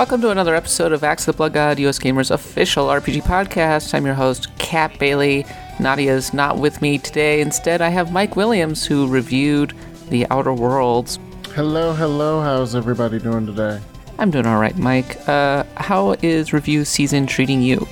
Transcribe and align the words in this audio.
Welcome 0.00 0.22
to 0.22 0.30
another 0.30 0.54
episode 0.54 0.92
of 0.92 1.04
Axe 1.04 1.26
the 1.26 1.34
Blood 1.34 1.52
God, 1.52 1.78
US 1.78 1.98
Gamers 1.98 2.30
official 2.30 2.86
RPG 2.86 3.20
podcast. 3.20 3.92
I'm 3.92 4.06
your 4.06 4.14
host, 4.14 4.48
Kat 4.56 4.98
Bailey. 4.98 5.44
Nadia's 5.78 6.32
not 6.32 6.56
with 6.56 6.80
me 6.80 6.96
today. 6.96 7.42
Instead, 7.42 7.82
I 7.82 7.90
have 7.90 8.10
Mike 8.10 8.34
Williams, 8.34 8.86
who 8.86 9.06
reviewed 9.06 9.74
The 10.08 10.26
Outer 10.30 10.54
Worlds. 10.54 11.18
Hello, 11.54 11.92
hello. 11.92 12.40
How's 12.40 12.74
everybody 12.74 13.18
doing 13.18 13.44
today? 13.44 13.78
I'm 14.18 14.30
doing 14.30 14.46
all 14.46 14.58
right, 14.58 14.74
Mike. 14.78 15.28
Uh, 15.28 15.64
how 15.74 16.12
is 16.22 16.54
review 16.54 16.86
season 16.86 17.26
treating 17.26 17.60
you? 17.60 17.86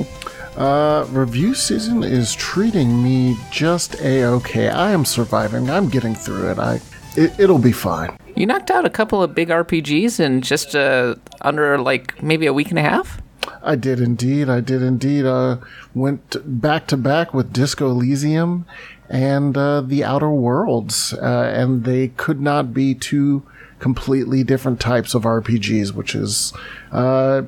Uh, 0.57 1.07
review 1.11 1.55
season 1.55 2.03
is 2.03 2.35
treating 2.35 3.05
me 3.05 3.37
just 3.53 4.01
a 4.01 4.25
okay. 4.25 4.71
I 4.71 4.93
am 4.93 5.05
surviving. 5.05 5.69
I'm 5.69 5.91
getting 5.91 6.15
through 6.15 6.53
it. 6.53 6.59
I, 6.59 6.81
it, 7.19 7.39
it'll 7.39 7.59
be 7.59 7.73
fine. 7.73 8.17
You 8.39 8.47
knocked 8.47 8.71
out 8.71 8.85
a 8.85 8.91
couple 8.91 9.21
of 9.21 9.35
big 9.35 9.49
RPGs 9.49 10.21
in 10.21 10.43
just 10.43 10.77
uh, 10.77 11.17
under 11.41 11.77
like 11.77 12.23
maybe 12.23 12.47
a 12.47 12.53
week 12.53 12.71
and 12.71 12.79
a 12.79 12.83
half. 12.83 13.21
I 13.65 13.75
did 13.75 13.99
indeed. 13.99 14.49
I 14.49 14.61
did 14.61 14.81
indeed. 14.81 15.25
Uh, 15.25 15.57
went 15.93 16.37
back 16.45 16.87
to 16.87 16.97
back 16.97 17.35
with 17.35 17.53
Disco 17.53 17.91
Elysium 17.91 18.65
and 19.09 19.57
uh, 19.57 19.81
The 19.81 20.05
Outer 20.05 20.31
Worlds, 20.31 21.15
uh, 21.15 21.53
and 21.53 21.83
they 21.83 22.09
could 22.09 22.41
not 22.41 22.73
be 22.73 22.95
two 22.95 23.43
completely 23.81 24.45
different 24.45 24.79
types 24.79 25.15
of 25.15 25.25
RPGs, 25.25 25.93
which 25.93 26.15
is 26.15 26.53
uh, 26.93 27.43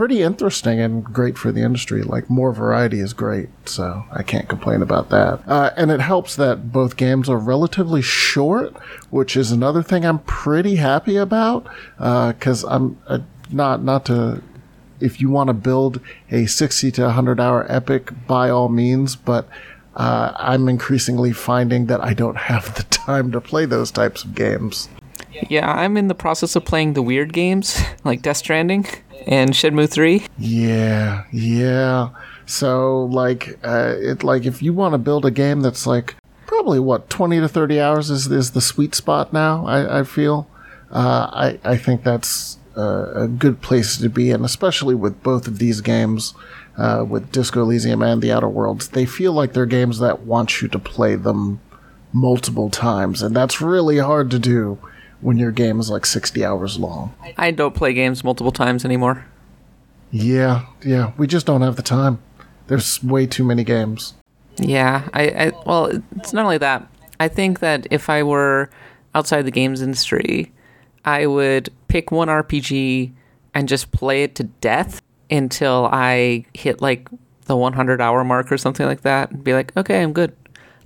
pretty 0.00 0.22
interesting 0.22 0.80
and 0.80 1.04
great 1.04 1.36
for 1.36 1.52
the 1.52 1.60
industry. 1.60 2.00
Like 2.00 2.30
more 2.30 2.54
variety 2.54 3.00
is 3.00 3.12
great, 3.12 3.50
so 3.66 4.02
I 4.10 4.22
can't 4.22 4.48
complain 4.48 4.80
about 4.80 5.10
that. 5.10 5.46
Uh, 5.46 5.72
and 5.76 5.90
it 5.90 6.00
helps 6.00 6.36
that 6.36 6.72
both 6.72 6.96
games 6.96 7.28
are 7.28 7.36
relatively 7.36 8.00
short, 8.00 8.74
which 9.10 9.36
is 9.36 9.52
another 9.52 9.82
thing 9.82 10.06
I'm 10.06 10.20
pretty 10.20 10.76
happy 10.76 11.16
about. 11.16 11.68
Because 11.98 12.64
uh, 12.64 12.68
I'm 12.68 12.98
uh, 13.08 13.18
not 13.52 13.82
not 13.82 14.06
to. 14.06 14.42
If 15.00 15.20
you 15.20 15.28
want 15.28 15.48
to 15.48 15.54
build 15.54 16.00
a 16.30 16.46
60 16.46 16.92
to 16.92 17.02
100 17.02 17.38
hour 17.38 17.66
epic, 17.70 18.10
by 18.26 18.48
all 18.48 18.70
means, 18.70 19.16
but 19.16 19.50
uh, 19.96 20.32
I'm 20.34 20.66
increasingly 20.70 21.32
finding 21.32 21.86
that 21.86 22.02
I 22.02 22.14
don't 22.14 22.38
have 22.50 22.74
the 22.74 22.84
time 22.84 23.32
to 23.32 23.40
play 23.42 23.66
those 23.66 23.90
types 23.90 24.24
of 24.24 24.34
games. 24.34 24.88
Yeah, 25.48 25.70
I'm 25.70 25.96
in 25.96 26.08
the 26.08 26.14
process 26.14 26.56
of 26.56 26.64
playing 26.64 26.94
the 26.94 27.02
weird 27.02 27.32
games 27.32 27.80
like 28.04 28.22
Death 28.22 28.38
Stranding 28.38 28.86
and 29.26 29.50
Shenmue 29.50 29.88
3. 29.88 30.26
Yeah, 30.38 31.24
yeah. 31.32 32.10
So 32.46 33.04
like 33.04 33.58
uh, 33.62 33.94
it 33.98 34.24
like 34.24 34.44
if 34.44 34.62
you 34.62 34.72
want 34.72 34.94
to 34.94 34.98
build 34.98 35.24
a 35.24 35.30
game 35.30 35.60
that's 35.60 35.86
like 35.86 36.16
probably 36.46 36.80
what 36.80 37.08
20 37.10 37.40
to 37.40 37.48
30 37.48 37.80
hours 37.80 38.10
is 38.10 38.26
is 38.26 38.50
the 38.52 38.60
sweet 38.60 38.94
spot 38.94 39.32
now, 39.32 39.66
I, 39.66 40.00
I 40.00 40.04
feel. 40.04 40.48
Uh, 40.90 41.30
I 41.32 41.72
I 41.72 41.76
think 41.76 42.02
that's 42.02 42.58
a 42.76 43.28
good 43.28 43.60
place 43.60 43.98
to 43.98 44.08
be 44.08 44.30
and 44.30 44.44
especially 44.44 44.94
with 44.94 45.22
both 45.22 45.46
of 45.46 45.58
these 45.58 45.80
games 45.80 46.34
uh, 46.78 47.04
with 47.06 47.30
Disco 47.30 47.62
Elysium 47.62 48.02
and 48.02 48.22
The 48.22 48.32
Outer 48.32 48.48
Worlds, 48.48 48.88
they 48.88 49.04
feel 49.04 49.32
like 49.32 49.52
they're 49.52 49.66
games 49.66 49.98
that 49.98 50.20
want 50.22 50.62
you 50.62 50.68
to 50.68 50.78
play 50.78 51.14
them 51.14 51.60
multiple 52.12 52.70
times 52.70 53.22
and 53.22 53.36
that's 53.36 53.60
really 53.60 53.98
hard 53.98 54.30
to 54.30 54.38
do 54.38 54.78
when 55.20 55.36
your 55.36 55.50
game 55.50 55.80
is 55.80 55.90
like 55.90 56.06
60 56.06 56.44
hours 56.44 56.78
long. 56.78 57.14
I 57.36 57.50
don't 57.50 57.74
play 57.74 57.92
games 57.92 58.24
multiple 58.24 58.52
times 58.52 58.84
anymore. 58.84 59.26
Yeah, 60.10 60.66
yeah, 60.84 61.12
we 61.16 61.26
just 61.26 61.46
don't 61.46 61.62
have 61.62 61.76
the 61.76 61.82
time. 61.82 62.20
There's 62.66 63.02
way 63.02 63.26
too 63.26 63.44
many 63.44 63.64
games. 63.64 64.14
Yeah, 64.56 65.08
I, 65.14 65.22
I 65.28 65.52
well, 65.66 65.86
it's 66.16 66.32
not 66.32 66.44
only 66.44 66.58
that. 66.58 66.86
I 67.18 67.28
think 67.28 67.60
that 67.60 67.86
if 67.90 68.08
I 68.10 68.22
were 68.22 68.70
outside 69.14 69.42
the 69.42 69.50
games 69.50 69.82
industry, 69.82 70.52
I 71.04 71.26
would 71.26 71.70
pick 71.88 72.10
one 72.10 72.28
RPG 72.28 73.12
and 73.54 73.68
just 73.68 73.92
play 73.92 74.22
it 74.22 74.34
to 74.36 74.44
death 74.44 75.00
until 75.30 75.88
I 75.92 76.44
hit 76.54 76.80
like 76.80 77.08
the 77.44 77.56
100 77.56 78.00
hour 78.00 78.24
mark 78.24 78.50
or 78.52 78.58
something 78.58 78.86
like 78.86 79.02
that 79.02 79.30
and 79.30 79.42
be 79.42 79.54
like, 79.54 79.76
okay, 79.76 80.02
I'm 80.02 80.12
good. 80.12 80.34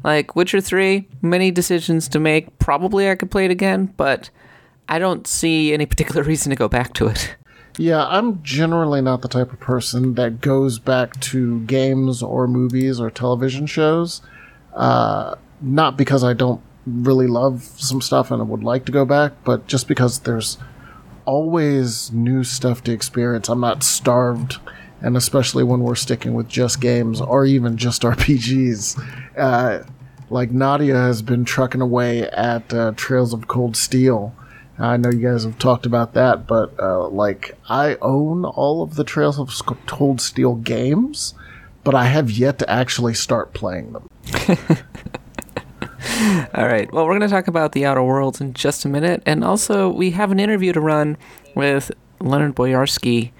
Like 0.04 0.36
Witcher 0.36 0.60
3, 0.60 1.08
many 1.22 1.50
decisions 1.50 2.08
to 2.08 2.20
make. 2.20 2.58
Probably 2.58 3.10
I 3.10 3.16
could 3.16 3.30
play 3.30 3.46
it 3.46 3.50
again, 3.50 3.92
but 3.96 4.30
I 4.88 4.98
don't 4.98 5.26
see 5.26 5.72
any 5.72 5.86
particular 5.86 6.22
reason 6.30 6.50
to 6.50 6.56
go 6.56 6.68
back 6.68 6.92
to 6.94 7.08
it. 7.08 7.36
Yeah, 7.76 8.06
I'm 8.06 8.40
generally 8.44 9.00
not 9.00 9.22
the 9.22 9.28
type 9.28 9.52
of 9.52 9.58
person 9.58 10.14
that 10.14 10.40
goes 10.40 10.78
back 10.78 11.18
to 11.20 11.60
games 11.62 12.22
or 12.22 12.46
movies 12.46 13.00
or 13.00 13.10
television 13.10 13.66
shows. 13.66 14.22
Uh, 14.74 15.34
not 15.60 15.96
because 15.96 16.22
I 16.22 16.34
don't 16.34 16.60
really 16.86 17.26
love 17.26 17.62
some 17.62 18.00
stuff 18.00 18.30
and 18.30 18.40
I 18.40 18.44
would 18.44 18.62
like 18.62 18.84
to 18.84 18.92
go 18.92 19.04
back, 19.04 19.32
but 19.42 19.66
just 19.66 19.88
because 19.88 20.20
there's 20.20 20.58
always 21.24 22.12
new 22.12 22.44
stuff 22.44 22.84
to 22.84 22.92
experience. 22.92 23.48
I'm 23.48 23.60
not 23.60 23.82
starved, 23.82 24.58
and 25.00 25.16
especially 25.16 25.64
when 25.64 25.80
we're 25.80 25.94
sticking 25.94 26.34
with 26.34 26.48
just 26.48 26.80
games 26.80 27.20
or 27.20 27.44
even 27.44 27.76
just 27.76 28.02
RPGs. 28.02 29.02
Uh, 29.36 29.84
like 30.34 30.50
Nadia 30.50 30.96
has 30.96 31.22
been 31.22 31.44
trucking 31.44 31.80
away 31.80 32.28
at 32.28 32.74
uh, 32.74 32.92
Trails 32.96 33.32
of 33.32 33.46
Cold 33.46 33.76
Steel. 33.76 34.34
I 34.76 34.96
know 34.96 35.10
you 35.10 35.20
guys 35.20 35.44
have 35.44 35.60
talked 35.60 35.86
about 35.86 36.14
that, 36.14 36.48
but 36.48 36.74
uh, 36.80 37.06
like 37.08 37.56
I 37.68 37.96
own 38.02 38.44
all 38.44 38.82
of 38.82 38.96
the 38.96 39.04
Trails 39.04 39.38
of 39.38 39.54
Cold 39.86 40.20
Steel 40.20 40.56
games, 40.56 41.34
but 41.84 41.94
I 41.94 42.06
have 42.06 42.32
yet 42.32 42.58
to 42.58 42.68
actually 42.68 43.14
start 43.14 43.54
playing 43.54 43.92
them. 43.92 44.08
all 46.52 46.66
right. 46.66 46.92
Well, 46.92 47.04
we're 47.04 47.12
going 47.12 47.20
to 47.20 47.28
talk 47.28 47.46
about 47.46 47.70
the 47.70 47.86
Outer 47.86 48.02
Worlds 48.02 48.40
in 48.40 48.54
just 48.54 48.84
a 48.84 48.88
minute, 48.88 49.22
and 49.24 49.44
also 49.44 49.88
we 49.88 50.10
have 50.10 50.32
an 50.32 50.40
interview 50.40 50.72
to 50.72 50.80
run 50.80 51.16
with 51.54 51.92
Leonard 52.18 52.56
Boyarsky 52.56 53.30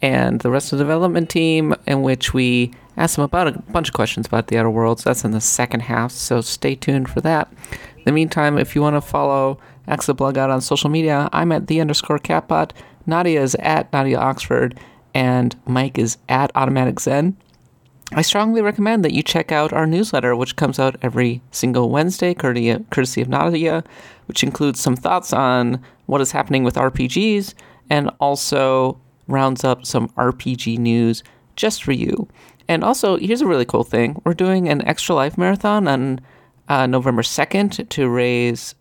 and 0.00 0.40
the 0.40 0.50
rest 0.50 0.72
of 0.72 0.78
the 0.78 0.84
development 0.84 1.28
team, 1.28 1.74
in 1.86 2.00
which 2.00 2.32
we 2.32 2.72
ask 2.98 3.16
him 3.16 3.24
about 3.24 3.48
a 3.48 3.58
bunch 3.70 3.88
of 3.88 3.94
questions 3.94 4.26
about 4.26 4.48
the 4.48 4.58
Outer 4.58 4.70
Worlds. 4.70 5.04
That's 5.04 5.24
in 5.24 5.30
the 5.30 5.40
second 5.40 5.80
half, 5.80 6.10
so 6.12 6.40
stay 6.40 6.74
tuned 6.74 7.08
for 7.08 7.20
that. 7.22 7.50
In 7.96 8.04
the 8.04 8.12
meantime, 8.12 8.58
if 8.58 8.74
you 8.74 8.82
want 8.82 8.96
to 8.96 9.00
follow 9.00 9.58
Axe 9.86 10.06
the 10.06 10.14
Blood 10.14 10.34
God 10.34 10.50
on 10.50 10.60
social 10.60 10.90
media, 10.90 11.28
I'm 11.32 11.52
at 11.52 11.68
the 11.68 11.80
underscore 11.80 12.18
catbot. 12.18 12.72
Nadia 13.06 13.40
is 13.40 13.54
at 13.56 13.90
Nadia 13.92 14.18
Oxford, 14.18 14.78
and 15.14 15.56
Mike 15.64 15.96
is 15.96 16.18
at 16.28 16.50
Automatic 16.54 17.00
Zen. 17.00 17.36
I 18.12 18.22
strongly 18.22 18.62
recommend 18.62 19.04
that 19.04 19.12
you 19.12 19.22
check 19.22 19.52
out 19.52 19.72
our 19.72 19.86
newsletter, 19.86 20.34
which 20.34 20.56
comes 20.56 20.78
out 20.78 20.96
every 21.02 21.42
single 21.50 21.90
Wednesday, 21.90 22.34
courtesy 22.34 23.20
of 23.20 23.28
Nadia, 23.28 23.84
which 24.26 24.42
includes 24.42 24.80
some 24.80 24.96
thoughts 24.96 25.32
on 25.32 25.82
what 26.06 26.22
is 26.22 26.32
happening 26.32 26.64
with 26.64 26.76
RPGs 26.76 27.54
and 27.90 28.10
also 28.18 28.98
rounds 29.26 29.62
up 29.62 29.84
some 29.84 30.08
RPG 30.10 30.78
news 30.78 31.22
just 31.54 31.82
for 31.82 31.92
you. 31.92 32.26
And 32.68 32.84
also, 32.84 33.16
here's 33.16 33.40
a 33.40 33.46
really 33.46 33.64
cool 33.64 33.84
thing 33.84 34.20
we're 34.24 34.34
doing 34.34 34.68
an 34.68 34.86
Extra 34.86 35.14
Life 35.14 35.38
Marathon 35.38 35.88
on 35.88 36.20
uh, 36.68 36.86
November 36.86 37.22
2nd 37.22 37.88
to 37.88 38.08
raise 38.08 38.74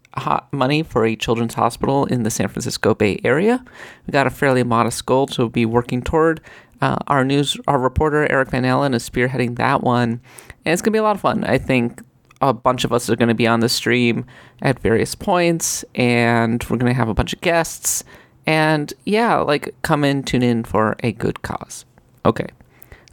money 0.52 0.84
for 0.84 1.06
a 1.06 1.16
children's 1.16 1.53
hospital 1.53 2.06
in 2.06 2.24
the 2.24 2.30
San 2.30 2.48
Francisco 2.48 2.94
Bay 2.94 3.20
Area. 3.24 3.64
We 4.06 4.12
got 4.12 4.28
a 4.28 4.31
fairly 4.31 4.64
modest 4.64 5.06
goal 5.06 5.28
to 5.28 5.50
be 5.50 5.66
working 5.66 6.02
toward. 6.02 6.42
Uh, 6.81 6.98
our 7.08 7.24
news, 7.24 7.58
our 7.68 7.80
reporter 7.80 8.30
Eric 8.31 8.50
Van 8.50 8.66
Allen 8.66 8.94
is 8.94 9.08
spearheading 9.08 9.56
that 9.58 9.81
one, 9.81 10.22
and 10.66 10.74
it's 10.74 10.81
gonna 10.81 10.94
be 10.94 11.00
a 11.00 11.04
lot 11.04 11.16
of 11.16 11.22
fun. 11.22 11.44
I 11.44 11.58
think 11.58 12.02
a 12.42 12.54
bunch 12.54 12.84
of 12.84 12.94
us 12.94 13.09
are 13.09 13.16
to 13.16 13.34
be 13.34 13.48
on 13.48 13.62
the 13.62 13.69
stream 13.69 14.25
at 14.62 14.80
various 14.80 15.16
points, 15.16 15.84
and 15.96 16.64
we're 16.69 16.78
to 16.78 16.94
have 16.94 17.09
a 17.09 17.14
bunch 17.14 17.34
of 17.34 17.42
guests. 17.42 18.04
And 18.46 18.94
yeah, 19.06 19.38
like 19.38 19.75
come 19.81 20.04
in, 20.04 20.24
tune 20.24 20.44
in 20.44 20.64
for 20.64 20.96
a 21.02 21.12
good 21.12 21.42
cause. 21.42 21.86
Okay, 22.25 22.48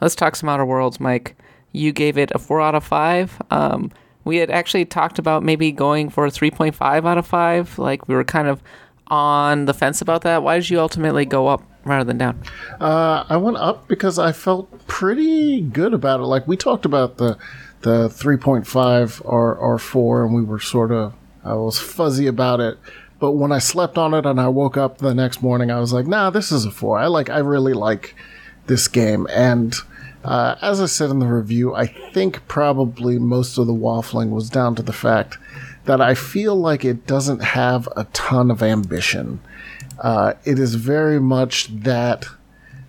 let's 0.05 0.15
talk 0.15 0.37
some 0.37 0.51
Outer 0.51 0.67
Worlds, 0.67 1.01
Mike. 1.01 1.35
You 1.73 1.91
gave 1.91 2.19
it 2.19 2.31
a 2.35 2.39
four 2.39 2.61
out 2.61 2.75
of 2.75 2.85
five. 2.85 3.41
Um, 3.51 3.91
we 4.25 4.37
had 4.37 4.51
actually 4.51 4.85
talked 4.85 5.19
about 5.19 5.43
maybe 5.43 5.73
going 5.73 6.11
for 6.11 6.27
a 6.27 6.31
3.5 6.31 7.06
out 7.06 7.17
of 7.17 7.27
5 7.27 7.79
like 7.79 8.06
we 8.06 8.15
were 8.15 8.25
kind 8.25 8.47
of 8.47 8.62
on 9.09 9.65
the 9.65 9.73
fence 9.73 10.03
about 10.03 10.21
that. 10.23 10.43
Why 10.43 10.56
did 10.56 10.69
you 10.69 10.79
ultimately 10.79 11.25
go 11.25 11.47
up 11.49 11.62
rather 11.85 12.05
than 12.05 12.19
down? 12.19 12.43
Uh, 12.81 13.25
i 13.31 13.37
went 13.37 13.56
up 13.56 13.89
because 13.89 14.19
i 14.19 14.33
felt 14.33 14.87
pretty 14.87 15.62
good 15.62 15.95
about 15.95 16.21
it. 16.21 16.25
Like 16.25 16.47
we 16.47 16.57
talked 16.57 16.85
about 16.85 17.17
the 17.17 17.39
the 17.81 18.09
3.5 18.09 19.23
or, 19.25 19.55
or 19.55 19.79
4 19.79 20.27
and 20.27 20.35
we 20.35 20.43
were 20.43 20.61
sort 20.61 20.93
of 20.93 21.15
i 21.45 21.55
was 21.55 21.81
fuzzy 21.81 22.27
about 22.27 22.61
it. 22.61 22.79
But 23.21 23.33
when 23.33 23.53
i 23.53 23.59
slept 23.59 23.97
on 23.97 24.12
it 24.12 24.27
and 24.27 24.39
i 24.39 24.49
woke 24.49 24.77
up 24.77 24.99
the 24.99 25.15
next 25.15 25.43
morning 25.43 25.71
i 25.71 25.81
was 25.81 25.95
like 25.95 26.07
nah 26.07 26.29
this 26.29 26.53
is 26.53 26.67
a 26.67 26.71
4 26.71 26.99
i 26.99 27.07
like 27.07 27.31
i 27.31 27.39
really 27.39 27.73
like 27.73 28.15
this 28.67 28.89
game. 28.89 29.27
And 29.31 29.75
uh, 30.25 30.56
as 30.62 30.81
I 30.81 30.87
said 30.87 31.11
in 31.11 31.19
the 31.19 31.26
review, 31.26 31.75
I 31.75 31.87
think 31.87 32.47
probably 32.49 33.19
most 33.19 33.59
of 33.59 33.67
the 33.67 33.75
waffling 33.75 34.31
was 34.31 34.49
down 34.49 34.75
to 34.76 34.82
the 34.82 34.93
fact 34.93 35.38
that 35.85 36.00
I 36.00 36.15
feel 36.15 36.56
like 36.56 36.85
it 36.85 37.06
doesn't 37.06 37.43
have 37.43 37.88
a 37.94 38.05
ton 38.12 38.50
of 38.50 38.62
ambition. 38.62 39.41
Uh, 39.99 40.32
it 40.44 40.59
is 40.59 40.76
very 40.76 41.21
much 41.21 41.69
that 41.82 42.26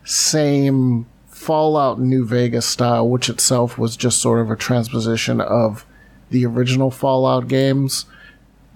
same 0.06 1.06
Fallout 1.28 2.00
New 2.00 2.26
Vegas 2.26 2.66
style, 2.66 3.08
which 3.08 3.30
itself 3.30 3.78
was 3.78 3.98
just 3.98 4.22
sort 4.22 4.40
of 4.40 4.50
a 4.50 4.56
transposition 4.56 5.42
of 5.42 5.86
the 6.30 6.46
original 6.46 6.90
Fallout 6.90 7.48
games, 7.48 8.06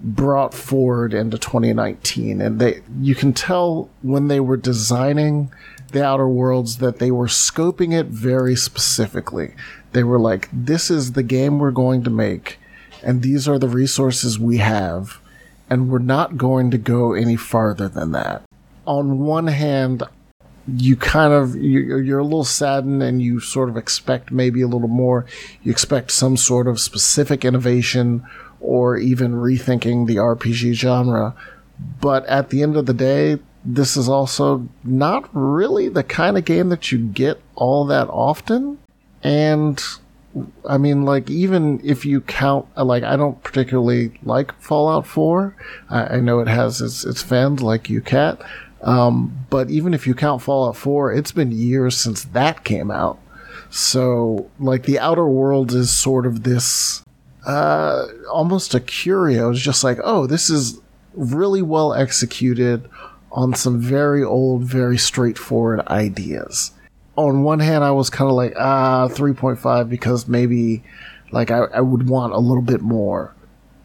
brought 0.02 0.54
forward 0.54 1.12
into 1.12 1.36
2019 1.36 2.40
and 2.40 2.58
they 2.58 2.80
you 3.02 3.14
can 3.14 3.34
tell 3.34 3.90
when 4.00 4.28
they 4.28 4.40
were 4.40 4.56
designing 4.56 5.52
the 5.90 6.04
outer 6.04 6.28
worlds 6.28 6.78
that 6.78 6.98
they 6.98 7.10
were 7.10 7.26
scoping 7.26 7.92
it 7.92 8.06
very 8.06 8.56
specifically. 8.56 9.54
They 9.92 10.04
were 10.04 10.18
like 10.18 10.48
this 10.52 10.90
is 10.90 11.12
the 11.12 11.22
game 11.22 11.58
we're 11.58 11.70
going 11.70 12.04
to 12.04 12.10
make 12.10 12.58
and 13.02 13.22
these 13.22 13.48
are 13.48 13.58
the 13.58 13.68
resources 13.68 14.38
we 14.38 14.58
have 14.58 15.20
and 15.68 15.90
we're 15.90 15.98
not 15.98 16.36
going 16.36 16.70
to 16.70 16.78
go 16.78 17.12
any 17.12 17.36
farther 17.36 17.88
than 17.88 18.12
that. 18.12 18.42
On 18.86 19.18
one 19.20 19.46
hand 19.46 20.02
you 20.76 20.96
kind 20.96 21.32
of 21.32 21.56
you're, 21.56 22.18
a 22.18 22.24
little 22.24 22.44
saddened 22.44 23.02
and 23.02 23.22
you 23.22 23.40
sort 23.40 23.68
of 23.68 23.76
expect 23.76 24.30
maybe 24.30 24.62
a 24.62 24.68
little 24.68 24.88
more. 24.88 25.26
You 25.62 25.70
expect 25.72 26.12
some 26.12 26.36
sort 26.36 26.68
of 26.68 26.80
specific 26.80 27.44
innovation 27.44 28.24
or 28.60 28.96
even 28.96 29.32
rethinking 29.32 30.06
the 30.06 30.16
RPG 30.16 30.74
genre. 30.74 31.34
But 32.00 32.26
at 32.26 32.50
the 32.50 32.62
end 32.62 32.76
of 32.76 32.86
the 32.86 32.94
day, 32.94 33.38
this 33.64 33.96
is 33.96 34.08
also 34.08 34.68
not 34.84 35.28
really 35.32 35.88
the 35.88 36.02
kind 36.02 36.38
of 36.38 36.44
game 36.44 36.68
that 36.70 36.90
you 36.90 36.98
get 36.98 37.40
all 37.54 37.84
that 37.86 38.08
often. 38.08 38.78
And 39.22 39.82
I 40.68 40.78
mean, 40.78 41.04
like, 41.04 41.28
even 41.30 41.80
if 41.84 42.04
you 42.04 42.20
count, 42.20 42.66
like, 42.76 43.02
I 43.02 43.16
don't 43.16 43.42
particularly 43.42 44.18
like 44.22 44.58
Fallout 44.60 45.06
4. 45.06 45.56
I, 45.90 46.16
I 46.16 46.20
know 46.20 46.40
it 46.40 46.48
has 46.48 46.80
its, 46.80 47.04
its 47.04 47.22
fans 47.22 47.62
like 47.62 47.90
you. 47.90 48.02
Um, 48.82 49.46
but 49.50 49.70
even 49.70 49.92
if 49.92 50.06
you 50.06 50.14
count 50.14 50.42
Fallout 50.42 50.76
4, 50.76 51.12
it's 51.12 51.32
been 51.32 51.52
years 51.52 51.96
since 51.96 52.24
that 52.24 52.64
came 52.64 52.90
out. 52.90 53.18
So, 53.68 54.50
like, 54.58 54.84
the 54.84 54.98
Outer 54.98 55.26
Worlds 55.26 55.74
is 55.74 55.92
sort 55.92 56.26
of 56.26 56.44
this 56.44 57.04
uh, 57.46 58.06
almost 58.30 58.74
a 58.74 58.80
curio. 58.80 59.50
It's 59.50 59.60
just 59.60 59.84
like, 59.84 59.98
oh, 60.02 60.26
this 60.26 60.50
is 60.50 60.80
really 61.14 61.62
well 61.62 61.92
executed 61.92 62.88
on 63.32 63.54
some 63.54 63.80
very 63.80 64.22
old, 64.24 64.62
very 64.62 64.98
straightforward 64.98 65.86
ideas. 65.88 66.72
On 67.16 67.42
one 67.42 67.60
hand, 67.60 67.84
I 67.84 67.90
was 67.90 68.10
kind 68.10 68.30
of 68.30 68.36
like, 68.36 68.54
ah, 68.58 69.08
3.5 69.08 69.88
because 69.88 70.26
maybe 70.26 70.82
like 71.32 71.50
I, 71.50 71.64
I 71.74 71.80
would 71.80 72.08
want 72.08 72.32
a 72.32 72.38
little 72.38 72.62
bit 72.62 72.80
more. 72.80 73.34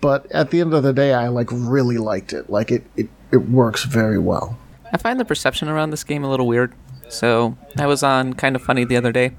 But 0.02 0.32
at 0.32 0.52
the 0.52 0.62
end 0.62 0.74
of 0.74 0.84
the 0.84 0.94
day, 0.94 1.14
I 1.14 1.30
like 1.30 1.50
really 1.52 1.98
liked 1.98 2.34
it. 2.34 2.50
Like 2.50 2.72
it, 2.72 2.84
it, 2.96 3.10
it 3.32 3.50
works 3.50 3.84
very 3.84 4.20
well. 4.20 4.58
I 4.92 4.98
find 4.98 5.20
the 5.20 5.26
perception 5.26 5.68
around 5.68 5.90
this 5.90 6.04
game 6.04 6.24
a 6.24 6.30
little 6.30 6.48
weird. 6.48 6.74
So 7.10 7.58
I 7.78 7.88
was 7.88 8.04
on 8.04 8.34
Kind 8.34 8.56
of 8.56 8.62
Funny 8.62 8.84
the 8.86 8.98
other 8.98 9.12
day, 9.12 9.32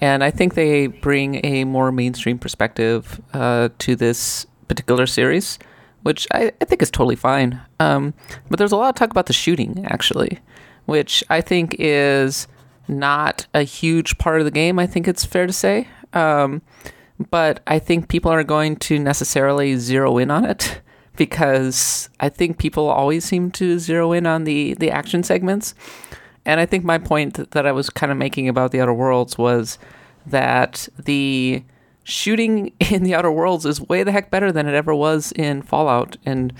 and 0.00 0.22
I 0.22 0.30
think 0.30 0.54
they 0.54 0.86
bring 0.86 1.44
a 1.44 1.64
more 1.64 1.90
mainstream 1.90 2.38
perspective 2.38 3.20
uh, 3.32 3.70
to 3.78 3.96
this 3.96 4.46
particular 4.68 5.06
series, 5.06 5.58
which 6.02 6.26
I, 6.32 6.52
I 6.60 6.64
think 6.64 6.82
is 6.82 6.90
totally 6.90 7.16
fine. 7.16 7.60
Um, 7.78 8.14
but 8.48 8.58
there's 8.58 8.72
a 8.72 8.76
lot 8.76 8.88
of 8.90 8.94
talk 8.94 9.10
about 9.10 9.26
the 9.26 9.32
shooting, 9.32 9.84
actually, 9.86 10.38
which 10.86 11.22
I 11.30 11.40
think 11.40 11.76
is 11.78 12.46
not 12.88 13.46
a 13.54 13.62
huge 13.62 14.18
part 14.18 14.40
of 14.40 14.44
the 14.44 14.50
game, 14.50 14.78
I 14.78 14.86
think 14.86 15.06
it's 15.06 15.24
fair 15.24 15.46
to 15.46 15.52
say. 15.52 15.88
Um, 16.12 16.62
but 17.30 17.60
I 17.66 17.78
think 17.78 18.08
people 18.08 18.32
are 18.32 18.44
going 18.44 18.76
to 18.76 18.98
necessarily 18.98 19.76
zero 19.76 20.18
in 20.18 20.30
on 20.30 20.44
it 20.44 20.80
because 21.16 22.08
I 22.18 22.28
think 22.28 22.58
people 22.58 22.88
always 22.88 23.24
seem 23.24 23.50
to 23.52 23.78
zero 23.78 24.12
in 24.12 24.26
on 24.26 24.44
the, 24.44 24.74
the 24.74 24.90
action 24.90 25.22
segments. 25.22 25.74
And 26.46 26.58
I 26.58 26.66
think 26.66 26.84
my 26.84 26.98
point 26.98 27.50
that 27.50 27.66
I 27.66 27.72
was 27.72 27.90
kind 27.90 28.10
of 28.10 28.16
making 28.16 28.48
about 28.48 28.72
the 28.72 28.80
Outer 28.80 28.94
Worlds 28.94 29.36
was 29.36 29.78
that 30.26 30.88
the 30.98 31.62
shooting 32.04 32.72
in 32.80 33.02
the 33.02 33.14
Outer 33.14 33.30
Worlds 33.30 33.66
is 33.66 33.80
way 33.80 34.02
the 34.02 34.12
heck 34.12 34.30
better 34.30 34.52
than 34.52 34.66
it 34.66 34.74
ever 34.74 34.94
was 34.94 35.32
in 35.32 35.62
Fallout. 35.62 36.16
And 36.24 36.52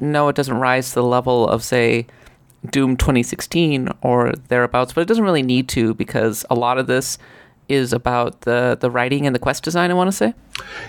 no, 0.00 0.28
it 0.28 0.36
doesn't 0.36 0.58
rise 0.58 0.90
to 0.90 0.96
the 0.96 1.02
level 1.02 1.48
of, 1.48 1.62
say, 1.62 2.06
Doom 2.70 2.96
2016 2.96 3.88
or 4.02 4.32
thereabouts, 4.48 4.92
but 4.92 5.02
it 5.02 5.08
doesn't 5.08 5.24
really 5.24 5.42
need 5.42 5.68
to 5.70 5.94
because 5.94 6.46
a 6.48 6.54
lot 6.54 6.78
of 6.78 6.86
this 6.86 7.18
is 7.68 7.92
about 7.92 8.42
the 8.42 8.76
the 8.80 8.90
writing 8.90 9.26
and 9.26 9.34
the 9.34 9.38
quest 9.38 9.62
design. 9.62 9.90
I 9.90 9.94
want 9.94 10.08
to 10.08 10.16
say. 10.16 10.34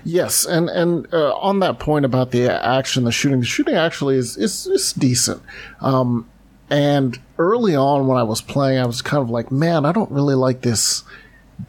Yes, 0.03 0.45
and 0.45 0.69
and 0.69 1.13
uh, 1.13 1.36
on 1.36 1.59
that 1.59 1.80
point 1.80 2.06
about 2.06 2.31
the 2.31 2.51
action, 2.65 3.03
the 3.03 3.12
shooting, 3.12 3.39
the 3.39 3.45
shooting 3.45 3.75
actually 3.75 4.18
is 4.18 4.38
is, 4.38 4.68
is 4.68 4.94
decent. 4.94 5.41
Um, 5.81 6.30
and 6.69 7.19
early 7.38 7.75
on 7.75 8.07
when 8.07 8.18
I 8.18 8.24
was 8.24 8.41
playing, 8.41 8.80
I 8.80 8.86
was 8.86 9.01
kind 9.01 9.21
of 9.21 9.30
like, 9.30 9.51
man, 9.51 9.86
I 9.86 9.91
don't 9.91 10.12
really 10.12 10.36
like 10.36 10.62
this 10.62 11.03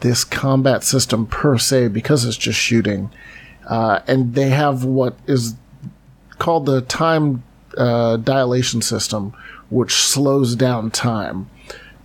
this 0.01 0.25
combat 0.25 0.83
system 0.83 1.27
per 1.27 1.59
se 1.59 1.89
because 1.89 2.25
it's 2.25 2.37
just 2.37 2.59
shooting. 2.59 3.11
Uh, 3.67 4.01
and 4.07 4.35
they 4.35 4.51
have 4.51 4.85
what 4.85 5.17
is 5.27 5.55
called 6.39 6.67
the 6.67 6.81
time 6.83 7.43
uh, 7.77 8.17
dilation 8.17 8.83
system, 8.83 9.35
which 9.71 9.95
slows 9.95 10.55
down 10.55 10.91
time. 10.91 11.49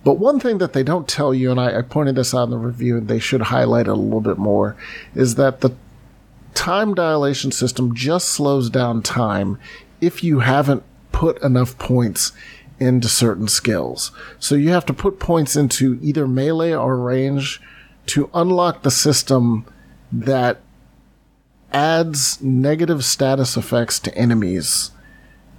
But 0.04 0.14
one 0.14 0.40
thing 0.40 0.58
that 0.58 0.72
they 0.72 0.82
don't 0.82 1.08
tell 1.08 1.32
you, 1.32 1.50
and 1.50 1.60
I, 1.60 1.78
I 1.78 1.82
pointed 1.82 2.16
this 2.16 2.34
out 2.34 2.44
in 2.44 2.50
the 2.50 2.58
review, 2.58 2.98
and 2.98 3.08
they 3.08 3.20
should 3.20 3.42
highlight 3.42 3.86
it 3.86 3.90
a 3.90 3.94
little 3.94 4.20
bit 4.20 4.38
more, 4.38 4.76
is 5.14 5.36
that 5.36 5.60
the 5.60 5.70
time 6.54 6.94
dilation 6.94 7.52
system 7.52 7.94
just 7.94 8.28
slows 8.28 8.68
down 8.68 9.02
time 9.02 9.58
if 10.00 10.24
you 10.24 10.40
haven't 10.40 10.82
put 11.12 11.40
enough 11.42 11.78
points 11.78 12.32
into 12.82 13.08
certain 13.08 13.48
skills. 13.48 14.10
So 14.38 14.54
you 14.54 14.70
have 14.70 14.86
to 14.86 14.92
put 14.92 15.20
points 15.20 15.56
into 15.56 15.98
either 16.02 16.26
melee 16.26 16.72
or 16.72 16.96
range 16.96 17.60
to 18.06 18.30
unlock 18.34 18.82
the 18.82 18.90
system 18.90 19.64
that 20.10 20.60
adds 21.72 22.42
negative 22.42 23.04
status 23.04 23.56
effects 23.56 23.98
to 24.00 24.14
enemies 24.16 24.90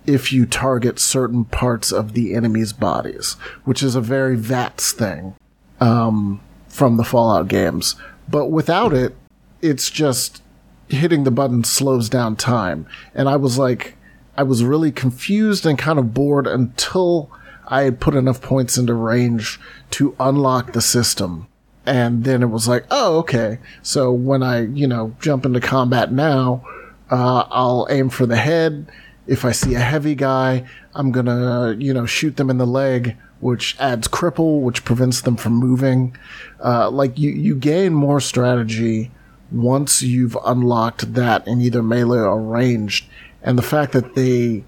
if 0.05 0.33
you 0.33 0.45
target 0.45 0.99
certain 0.99 1.45
parts 1.45 1.91
of 1.91 2.13
the 2.13 2.35
enemy's 2.35 2.73
bodies, 2.73 3.33
which 3.63 3.81
is 3.81 3.95
a 3.95 4.01
very 4.01 4.35
VATS 4.35 4.91
thing 4.91 5.35
um, 5.79 6.41
from 6.67 6.97
the 6.97 7.03
Fallout 7.05 7.47
games. 7.47 7.95
But 8.29 8.47
without 8.47 8.93
it, 8.93 9.15
it's 9.61 9.89
just 9.89 10.43
hitting 10.89 11.23
the 11.23 11.31
button 11.31 11.63
slows 11.63 12.09
down 12.09 12.35
time. 12.35 12.85
And 13.15 13.29
I 13.29 13.37
was 13.37 13.57
like, 13.57 13.95
I 14.35 14.43
was 14.43 14.63
really 14.63 14.91
confused 14.91 15.65
and 15.65 15.77
kind 15.77 15.99
of 15.99 16.13
bored 16.13 16.47
until 16.47 17.31
I 17.67 17.83
had 17.83 17.99
put 17.99 18.15
enough 18.15 18.41
points 18.41 18.77
into 18.77 18.93
range 18.93 19.59
to 19.91 20.15
unlock 20.19 20.73
the 20.73 20.81
system. 20.81 21.47
And 21.85 22.23
then 22.23 22.41
it 22.41 22.47
was 22.47 22.67
like, 22.67 22.85
oh, 22.89 23.17
okay. 23.19 23.59
So 23.81 24.11
when 24.11 24.41
I, 24.41 24.61
you 24.61 24.87
know, 24.87 25.15
jump 25.19 25.45
into 25.45 25.59
combat 25.59 26.11
now, 26.11 26.65
uh, 27.11 27.45
I'll 27.51 27.87
aim 27.89 28.09
for 28.09 28.25
the 28.25 28.37
head. 28.37 28.91
If 29.27 29.45
I 29.45 29.51
see 29.51 29.75
a 29.75 29.79
heavy 29.79 30.15
guy, 30.15 30.65
I'm 30.95 31.11
gonna, 31.11 31.75
you 31.77 31.93
know, 31.93 32.05
shoot 32.05 32.37
them 32.37 32.49
in 32.49 32.57
the 32.57 32.67
leg, 32.67 33.15
which 33.39 33.77
adds 33.79 34.07
cripple, 34.07 34.61
which 34.61 34.85
prevents 34.85 35.21
them 35.21 35.35
from 35.35 35.53
moving. 35.53 36.15
Uh, 36.63 36.89
like 36.89 37.19
you, 37.19 37.31
you 37.31 37.55
gain 37.55 37.93
more 37.93 38.19
strategy 38.19 39.11
once 39.51 40.01
you've 40.01 40.37
unlocked 40.45 41.13
that 41.13 41.47
in 41.47 41.61
either 41.61 41.83
melee 41.83 42.19
or 42.19 42.41
ranged 42.41 43.05
and 43.43 43.57
the 43.57 43.63
fact 43.63 43.91
that 43.91 44.15
they 44.15 44.63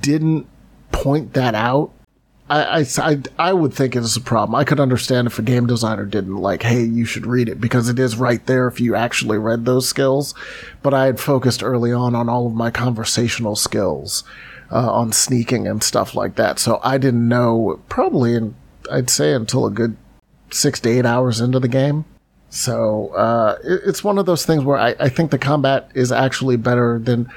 didn't 0.00 0.46
point 0.90 1.34
that 1.34 1.54
out, 1.54 1.92
I, 2.48 2.84
I, 2.98 3.18
I, 3.38 3.52
would 3.52 3.72
think 3.72 3.96
it 3.96 4.02
is 4.02 4.16
a 4.16 4.20
problem. 4.20 4.54
I 4.54 4.64
could 4.64 4.80
understand 4.80 5.26
if 5.26 5.38
a 5.38 5.42
game 5.42 5.66
designer 5.66 6.04
didn't 6.04 6.36
like, 6.36 6.62
hey, 6.62 6.82
you 6.82 7.06
should 7.06 7.24
read 7.24 7.48
it 7.48 7.60
because 7.60 7.88
it 7.88 7.98
is 7.98 8.16
right 8.16 8.44
there 8.46 8.66
if 8.66 8.78
you 8.78 8.94
actually 8.94 9.38
read 9.38 9.64
those 9.64 9.88
skills. 9.88 10.34
But 10.82 10.92
I 10.92 11.06
had 11.06 11.18
focused 11.18 11.62
early 11.62 11.92
on 11.92 12.14
on 12.14 12.28
all 12.28 12.46
of 12.46 12.52
my 12.52 12.70
conversational 12.70 13.56
skills, 13.56 14.24
uh, 14.70 14.92
on 14.92 15.12
sneaking 15.12 15.66
and 15.66 15.82
stuff 15.82 16.14
like 16.14 16.34
that. 16.36 16.58
So 16.58 16.80
I 16.82 16.98
didn't 16.98 17.26
know 17.26 17.80
probably, 17.88 18.34
in, 18.34 18.54
I'd 18.90 19.08
say 19.08 19.32
until 19.32 19.64
a 19.64 19.70
good 19.70 19.96
six 20.50 20.78
to 20.80 20.90
eight 20.90 21.06
hours 21.06 21.40
into 21.40 21.58
the 21.58 21.68
game. 21.68 22.04
So 22.50 23.08
uh, 23.14 23.56
it, 23.64 23.80
it's 23.86 24.04
one 24.04 24.18
of 24.18 24.26
those 24.26 24.44
things 24.44 24.62
where 24.62 24.76
I, 24.76 24.94
I 25.00 25.08
think 25.08 25.30
the 25.30 25.38
combat 25.38 25.90
is 25.94 26.12
actually 26.12 26.56
better 26.56 26.98
than 26.98 27.30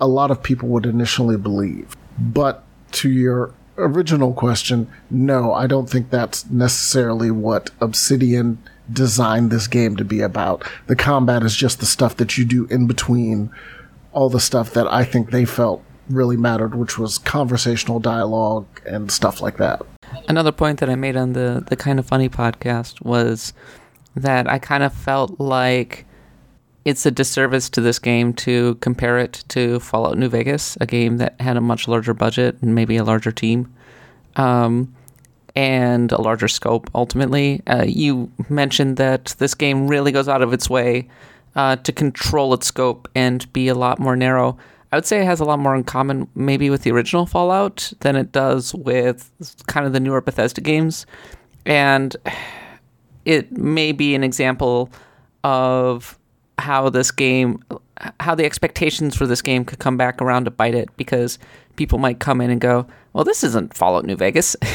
a 0.00 0.06
lot 0.06 0.30
of 0.30 0.42
people 0.42 0.68
would 0.70 0.86
initially 0.86 1.36
believe. 1.36 1.96
But 2.18 2.64
to 2.92 3.10
your 3.10 3.54
original 3.76 4.32
question, 4.32 4.90
no, 5.10 5.52
I 5.52 5.66
don't 5.66 5.88
think 5.88 6.10
that's 6.10 6.48
necessarily 6.50 7.30
what 7.30 7.70
Obsidian 7.80 8.58
designed 8.92 9.50
this 9.50 9.66
game 9.66 9.96
to 9.96 10.04
be 10.04 10.20
about. 10.20 10.64
The 10.86 10.96
combat 10.96 11.42
is 11.42 11.56
just 11.56 11.80
the 11.80 11.86
stuff 11.86 12.16
that 12.16 12.36
you 12.36 12.44
do 12.44 12.66
in 12.66 12.86
between 12.86 13.50
all 14.12 14.28
the 14.28 14.40
stuff 14.40 14.72
that 14.74 14.86
I 14.92 15.04
think 15.04 15.30
they 15.30 15.44
felt 15.44 15.82
really 16.08 16.36
mattered, 16.36 16.74
which 16.74 16.98
was 16.98 17.18
conversational 17.18 17.98
dialogue 17.98 18.66
and 18.86 19.10
stuff 19.10 19.40
like 19.40 19.56
that. 19.56 19.82
Another 20.28 20.52
point 20.52 20.80
that 20.80 20.90
I 20.90 20.94
made 20.94 21.16
on 21.16 21.32
the 21.32 21.64
the 21.66 21.76
kind 21.76 21.98
of 21.98 22.06
funny 22.06 22.28
podcast 22.28 23.02
was 23.02 23.52
that 24.14 24.48
I 24.48 24.58
kind 24.58 24.82
of 24.82 24.92
felt 24.92 25.40
like 25.40 26.06
it's 26.84 27.06
a 27.06 27.10
disservice 27.10 27.70
to 27.70 27.80
this 27.80 27.98
game 27.98 28.34
to 28.34 28.74
compare 28.76 29.18
it 29.18 29.44
to 29.48 29.80
Fallout 29.80 30.18
New 30.18 30.28
Vegas, 30.28 30.76
a 30.80 30.86
game 30.86 31.16
that 31.16 31.40
had 31.40 31.56
a 31.56 31.60
much 31.60 31.88
larger 31.88 32.12
budget 32.12 32.56
and 32.60 32.74
maybe 32.74 32.96
a 32.96 33.04
larger 33.04 33.32
team, 33.32 33.72
um, 34.36 34.94
and 35.56 36.12
a 36.12 36.20
larger 36.20 36.48
scope. 36.48 36.90
Ultimately, 36.94 37.62
uh, 37.66 37.84
you 37.86 38.30
mentioned 38.48 38.98
that 38.98 39.34
this 39.38 39.54
game 39.54 39.88
really 39.88 40.12
goes 40.12 40.28
out 40.28 40.42
of 40.42 40.52
its 40.52 40.68
way 40.68 41.08
uh, 41.56 41.76
to 41.76 41.92
control 41.92 42.52
its 42.52 42.66
scope 42.66 43.08
and 43.14 43.50
be 43.52 43.68
a 43.68 43.74
lot 43.74 43.98
more 43.98 44.16
narrow. 44.16 44.58
I 44.92 44.96
would 44.96 45.06
say 45.06 45.20
it 45.20 45.26
has 45.26 45.40
a 45.40 45.44
lot 45.44 45.58
more 45.58 45.74
in 45.74 45.84
common, 45.84 46.28
maybe 46.34 46.70
with 46.70 46.82
the 46.82 46.92
original 46.92 47.26
Fallout 47.26 47.92
than 48.00 48.14
it 48.14 48.30
does 48.30 48.74
with 48.74 49.30
kind 49.66 49.86
of 49.86 49.92
the 49.92 50.00
newer 50.00 50.20
Bethesda 50.20 50.60
games, 50.60 51.06
and 51.64 52.14
it 53.24 53.50
may 53.52 53.92
be 53.92 54.14
an 54.14 54.22
example 54.22 54.90
of 55.42 56.18
how 56.58 56.88
this 56.88 57.10
game, 57.10 57.62
how 58.20 58.34
the 58.34 58.44
expectations 58.44 59.16
for 59.16 59.26
this 59.26 59.42
game 59.42 59.64
could 59.64 59.78
come 59.78 59.96
back 59.96 60.20
around 60.22 60.44
to 60.44 60.50
bite 60.50 60.74
it, 60.74 60.94
because 60.96 61.38
people 61.76 61.98
might 61.98 62.20
come 62.20 62.40
in 62.40 62.50
and 62.50 62.60
go, 62.60 62.86
"Well, 63.12 63.24
this 63.24 63.44
isn't 63.44 63.74
Fallout 63.74 64.04
New 64.04 64.16
Vegas." 64.16 64.56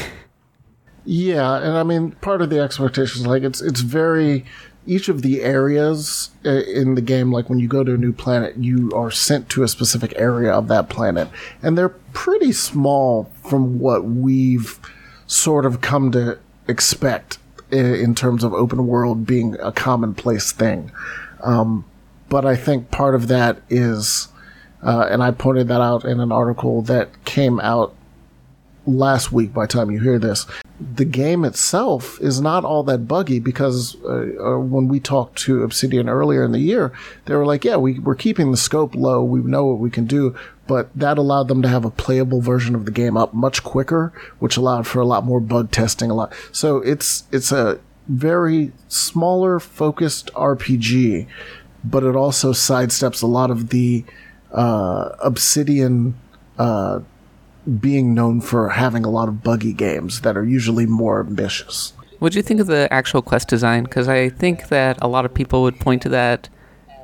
Yeah, 1.04 1.56
and 1.56 1.78
I 1.78 1.82
mean, 1.82 2.12
part 2.12 2.42
of 2.42 2.50
the 2.50 2.60
expectations, 2.60 3.26
like 3.26 3.42
it's 3.42 3.60
it's 3.60 3.80
very 3.80 4.44
each 4.86 5.08
of 5.08 5.22
the 5.22 5.42
areas 5.42 6.30
uh, 6.44 6.50
in 6.50 6.94
the 6.94 7.00
game, 7.00 7.32
like 7.32 7.48
when 7.48 7.58
you 7.58 7.68
go 7.68 7.84
to 7.84 7.94
a 7.94 7.96
new 7.96 8.12
planet, 8.12 8.56
you 8.56 8.90
are 8.94 9.10
sent 9.10 9.48
to 9.50 9.62
a 9.62 9.68
specific 9.68 10.12
area 10.16 10.52
of 10.52 10.68
that 10.68 10.88
planet, 10.88 11.28
and 11.62 11.76
they're 11.76 11.88
pretty 11.88 12.52
small 12.52 13.30
from 13.44 13.78
what 13.78 14.04
we've 14.04 14.78
sort 15.26 15.64
of 15.64 15.80
come 15.80 16.12
to 16.12 16.38
expect 16.68 17.38
in 17.70 18.14
terms 18.14 18.42
of 18.42 18.52
open 18.52 18.86
world 18.86 19.26
being 19.26 19.56
a 19.60 19.72
commonplace 19.72 20.52
thing. 20.52 20.90
Um, 21.42 21.84
but 22.28 22.44
I 22.44 22.56
think 22.56 22.90
part 22.90 23.14
of 23.14 23.28
that 23.28 23.60
is, 23.68 24.28
uh, 24.82 25.08
and 25.10 25.22
I 25.22 25.30
pointed 25.30 25.68
that 25.68 25.80
out 25.80 26.04
in 26.04 26.20
an 26.20 26.32
article 26.32 26.82
that 26.82 27.24
came 27.24 27.60
out 27.60 27.94
last 28.86 29.30
week 29.30 29.52
by 29.52 29.66
time 29.66 29.90
you 29.90 30.00
hear 30.00 30.18
this 30.18 30.46
the 30.80 31.04
game 31.04 31.44
itself 31.44 32.18
is 32.20 32.40
not 32.40 32.64
all 32.64 32.82
that 32.82 33.06
buggy 33.06 33.38
because 33.38 33.96
uh, 34.02 34.54
uh, 34.54 34.58
when 34.58 34.88
we 34.88 34.98
talked 34.98 35.38
to 35.38 35.62
Obsidian 35.62 36.08
earlier 36.08 36.42
in 36.42 36.52
the 36.52 36.58
year, 36.58 36.92
they 37.26 37.34
were 37.34 37.44
like, 37.44 37.64
yeah, 37.64 37.76
we, 37.76 37.98
we're 37.98 38.14
keeping 38.14 38.50
the 38.50 38.56
scope 38.56 38.94
low. 38.94 39.22
We 39.22 39.40
know 39.40 39.66
what 39.66 39.78
we 39.78 39.90
can 39.90 40.06
do, 40.06 40.34
but 40.66 40.88
that 40.96 41.18
allowed 41.18 41.48
them 41.48 41.60
to 41.62 41.68
have 41.68 41.84
a 41.84 41.90
playable 41.90 42.40
version 42.40 42.74
of 42.74 42.86
the 42.86 42.90
game 42.90 43.16
up 43.16 43.34
much 43.34 43.62
quicker, 43.62 44.12
which 44.38 44.56
allowed 44.56 44.86
for 44.86 45.00
a 45.00 45.04
lot 45.06 45.24
more 45.24 45.40
bug 45.40 45.70
testing. 45.70 46.10
A 46.10 46.14
lot. 46.14 46.32
So 46.50 46.78
it's, 46.78 47.24
it's 47.30 47.52
a 47.52 47.78
very 48.10 48.72
smaller 48.88 49.60
focused 49.60 50.30
RPG, 50.34 51.26
but 51.84 52.02
it 52.02 52.16
also 52.16 52.52
sidesteps 52.52 53.22
a 53.22 53.26
lot 53.26 53.50
of 53.50 53.68
the, 53.70 54.04
uh, 54.52 55.10
Obsidian, 55.20 56.14
uh, 56.58 57.00
being 57.78 58.14
known 58.14 58.40
for 58.40 58.70
having 58.70 59.04
a 59.04 59.10
lot 59.10 59.28
of 59.28 59.42
buggy 59.42 59.72
games 59.72 60.22
that 60.22 60.36
are 60.36 60.44
usually 60.44 60.86
more 60.86 61.20
ambitious. 61.20 61.92
What 62.18 62.32
do 62.32 62.38
you 62.38 62.42
think 62.42 62.60
of 62.60 62.66
the 62.66 62.92
actual 62.92 63.22
quest 63.22 63.48
design? 63.48 63.84
Because 63.84 64.08
I 64.08 64.28
think 64.28 64.68
that 64.68 64.98
a 65.00 65.08
lot 65.08 65.24
of 65.24 65.32
people 65.32 65.62
would 65.62 65.78
point 65.78 66.02
to 66.02 66.08
that 66.10 66.48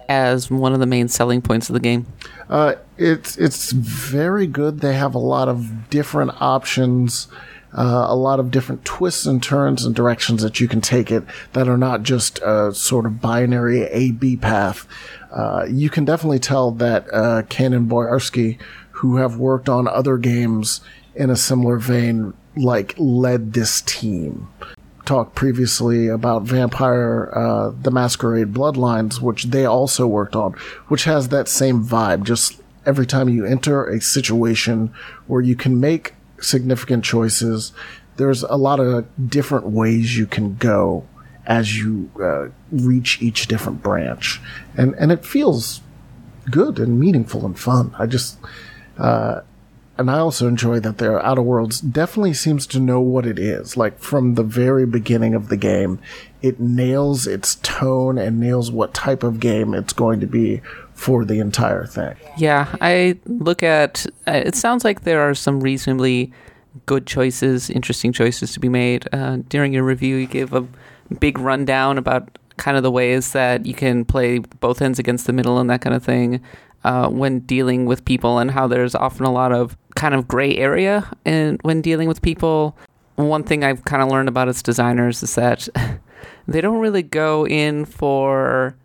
as 0.09 0.51
one 0.51 0.73
of 0.73 0.81
the 0.81 0.87
main 0.87 1.09
selling 1.09 1.43
points 1.43 1.69
of 1.69 1.75
the 1.75 1.81
game. 1.81 2.07
Uh, 2.49 2.75
it's 2.97 3.37
it's 3.39 3.73
very 3.73 4.47
good. 4.47 4.81
They 4.81 4.95
have 4.95 5.15
a 5.15 5.19
lot 5.19 5.49
of 5.49 5.91
different 5.91 6.33
options, 6.41 7.29
uh, 7.77 8.07
a 8.09 8.17
lot 8.17 8.41
of 8.41 8.51
different 8.51 8.85
twists 8.85 9.27
and 9.27 9.43
turns 9.43 9.85
and 9.85 9.95
directions 9.95 10.43
that 10.43 10.59
you 10.59 10.67
can 10.67 10.81
take 10.81 11.11
it 11.13 11.23
that 11.53 11.69
are 11.69 11.79
not 11.79 12.03
just 12.03 12.39
a 12.41 12.73
sort 12.75 13.07
of 13.07 13.21
binary 13.21 13.83
A 13.85 14.13
B 14.13 14.37
path. 14.37 14.87
Uh, 15.31 15.67
you 15.71 15.91
can 15.91 16.05
definitely 16.05 16.39
tell 16.39 16.71
that 16.71 17.07
uh, 17.13 17.43
Cain 17.49 17.75
and 17.75 17.89
Boyarsky, 17.91 18.59
who 18.93 19.17
have 19.17 19.37
worked 19.37 19.69
on 19.69 19.87
other 19.87 20.17
games 20.17 20.81
in 21.15 21.31
a 21.31 21.37
similar 21.37 21.79
vein, 21.79 22.33
like 22.57 22.95
led 22.97 23.53
this 23.53 23.83
team. 23.83 24.49
Talked 25.05 25.37
previously 25.37 26.09
about 26.09 26.43
Vampire 26.43 27.31
uh, 27.33 27.71
the 27.81 27.91
Masquerade 27.91 28.53
Bloodlines, 28.53 29.21
which 29.21 29.45
they 29.45 29.65
also 29.65 30.07
worked 30.07 30.35
on, 30.35 30.55
which 30.89 31.05
has 31.05 31.29
that 31.29 31.47
same 31.47 31.85
vibe. 31.85 32.25
Just 32.25 32.61
every 32.85 33.07
time 33.07 33.29
you 33.29 33.45
enter 33.45 33.87
a 33.87 34.01
situation 34.01 34.93
where 35.27 35.43
you 35.43 35.55
can 35.55 35.79
make 35.79 36.15
significant 36.41 37.05
choices, 37.05 37.73
there's 38.17 38.43
a 38.43 38.57
lot 38.57 38.81
of 38.81 39.07
different 39.29 39.67
ways 39.67 40.17
you 40.17 40.27
can 40.27 40.57
go 40.57 41.07
as 41.47 41.79
you 41.79 42.11
uh, 42.21 42.49
reach 42.73 43.23
each 43.23 43.47
different 43.47 43.83
branch, 43.83 44.41
and 44.77 44.95
and 44.95 45.13
it 45.13 45.25
feels 45.25 45.81
good 46.51 46.79
and 46.79 46.99
meaningful 46.99 47.45
and 47.45 47.59
fun. 47.59 47.95
I 47.99 48.07
just 48.07 48.39
uh, 48.99 49.43
and 49.99 50.11
I 50.11 50.19
also 50.19 50.47
enjoy 50.47 50.81
that 50.81 50.99
their 50.99 51.25
Outer 51.25 51.43
Worlds 51.43 51.81
definitely 51.81 52.35
seems 52.35 52.67
to 52.69 52.81
know 52.81 53.01
what 53.01 53.27
it 53.27 53.39
is. 53.39 53.77
Like 53.77 53.99
from 53.99 54.35
the 54.35 54.43
very 54.43 54.85
beginning 54.85 55.35
of 55.35 55.49
the 55.49 55.57
game, 55.57 56.01
it 56.43 56.61
nails 56.61 57.27
its 57.27 57.55
tone 57.57 58.19
and 58.19 58.39
nails 58.39 58.71
what 58.71 58.93
type 58.93 59.23
of 59.23 59.41
game 59.41 59.73
it's 59.73 59.95
going 59.95 60.21
to 60.21 60.27
be 60.27 60.61
for 60.97 61.25
the 61.25 61.39
entire 61.39 61.87
thing. 61.87 62.17
Yeah, 62.39 62.75
I 62.81 63.19
look 63.27 63.63
at 63.63 64.07
it 64.27 64.57
sounds 64.57 64.83
like 64.83 65.03
there 65.03 65.21
are 65.21 65.35
some 65.35 65.61
reasonably 65.61 66.33
good 66.87 67.07
choices, 67.07 67.71
interesting 67.71 68.13
choices 68.13 68.53
to 68.55 68.61
be 68.61 68.69
made. 68.69 69.07
Uh, 69.13 69.39
during 69.49 69.73
your 69.73 69.85
review, 69.85 70.17
you 70.17 70.27
gave 70.27 70.53
a 70.53 70.67
big 71.21 71.39
rundown 71.39 71.99
about 71.99 72.39
kind 72.57 72.77
of 72.77 72.83
the 72.83 72.91
ways 72.91 73.33
that 73.33 73.67
you 73.67 73.75
can 73.75 74.05
play 74.05 74.39
both 74.39 74.81
ends 74.81 74.99
against 74.99 75.27
the 75.27 75.33
middle 75.33 75.59
and 75.59 75.69
that 75.69 75.83
kind 75.83 75.95
of 75.95 76.03
thing 76.03 76.41
uh, 76.85 77.09
when 77.09 77.41
dealing 77.41 77.85
with 77.85 78.05
people 78.05 78.39
and 78.39 78.51
how 78.51 78.67
there's 78.67 78.95
often 78.95 79.27
a 79.27 79.33
lot 79.33 79.53
of 79.53 79.77
kind 79.97 80.15
of 80.15 80.27
gray 80.27 80.57
area 80.57 81.09
and 81.27 81.61
when 81.63 81.83
dealing 81.83 82.09
with 82.09 82.23
people. 82.23 82.77
One 83.17 83.45
thing 83.45 83.65
I've 83.65 83.85
kind 83.85 84.03
of 84.03 84.09
learned 84.09 84.29
about 84.29 84.49
its 84.49 84.63
designers 84.63 85.23
is 85.23 85.35
that 85.35 85.69
they 86.49 86.61
don't 86.63 86.79
really 86.79 87.03
go 87.03 87.47
in 87.47 87.85
for 87.85 88.77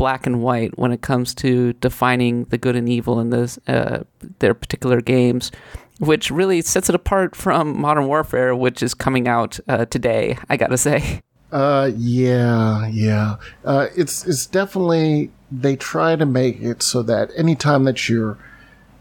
black 0.00 0.26
and 0.26 0.42
white 0.42 0.78
when 0.78 0.92
it 0.92 1.02
comes 1.02 1.34
to 1.34 1.74
defining 1.74 2.44
the 2.44 2.56
good 2.56 2.74
and 2.74 2.88
evil 2.88 3.20
in 3.20 3.28
this 3.28 3.58
uh, 3.68 4.02
their 4.38 4.54
particular 4.54 5.02
games, 5.02 5.52
which 5.98 6.30
really 6.30 6.62
sets 6.62 6.88
it 6.88 6.94
apart 6.94 7.36
from 7.36 7.78
Modern 7.78 8.06
Warfare, 8.06 8.56
which 8.56 8.82
is 8.82 8.94
coming 8.94 9.28
out 9.28 9.60
uh, 9.68 9.84
today. 9.84 10.38
I 10.48 10.56
gotta 10.56 10.78
say. 10.78 11.20
Uh, 11.52 11.90
yeah, 11.96 12.86
yeah. 12.88 13.36
Uh, 13.62 13.88
it's 13.94 14.26
it's 14.26 14.46
definitely 14.46 15.30
they 15.52 15.76
try 15.76 16.16
to 16.16 16.24
make 16.24 16.62
it 16.62 16.82
so 16.82 17.02
that 17.02 17.30
anytime 17.36 17.84
that 17.84 18.08
you're 18.08 18.38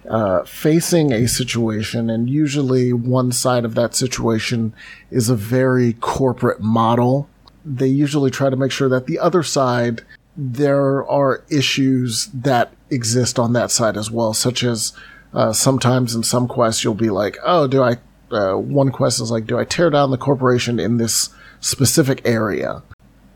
uh, 0.10 0.44
facing 0.44 1.14
a 1.14 1.28
situation, 1.28 2.10
and 2.10 2.30
usually 2.30 2.92
one 2.92 3.32
side 3.32 3.64
of 3.64 3.74
that 3.76 3.96
situation 3.96 4.74
is 5.12 5.30
a 5.30 5.36
very 5.36 5.94
corporate 5.94 6.60
model, 6.60 7.30
they 7.64 7.88
usually 7.88 8.32
try 8.32 8.50
to 8.50 8.58
make 8.58 8.72
sure 8.72 8.90
that 8.90 9.06
the 9.06 9.20
other 9.20 9.44
side 9.44 10.02
there 10.40 11.06
are 11.10 11.44
issues 11.50 12.28
that 12.28 12.72
exist 12.90 13.38
on 13.38 13.52
that 13.54 13.72
side 13.72 13.98
as 13.98 14.10
well, 14.10 14.34
such 14.34 14.64
as 14.64 14.94
uh, 15.34 15.52
sometimes 15.52 16.16
in 16.16 16.24
some 16.24 16.48
quests 16.48 16.84
you'll 16.84 16.94
be 16.94 17.10
like, 17.10 17.38
oh, 17.44 17.68
do 17.68 17.84
I? 17.84 17.98
Uh, 18.32 18.54
one 18.54 18.92
quest 18.92 19.20
is 19.20 19.32
like, 19.32 19.48
do 19.48 19.58
I 19.58 19.66
tear 19.66 19.90
down 19.90 20.12
the 20.12 20.18
corporation 20.18 20.80
in 20.80 20.98
this 20.98 21.30
specific 21.60 22.22
area? 22.26 22.84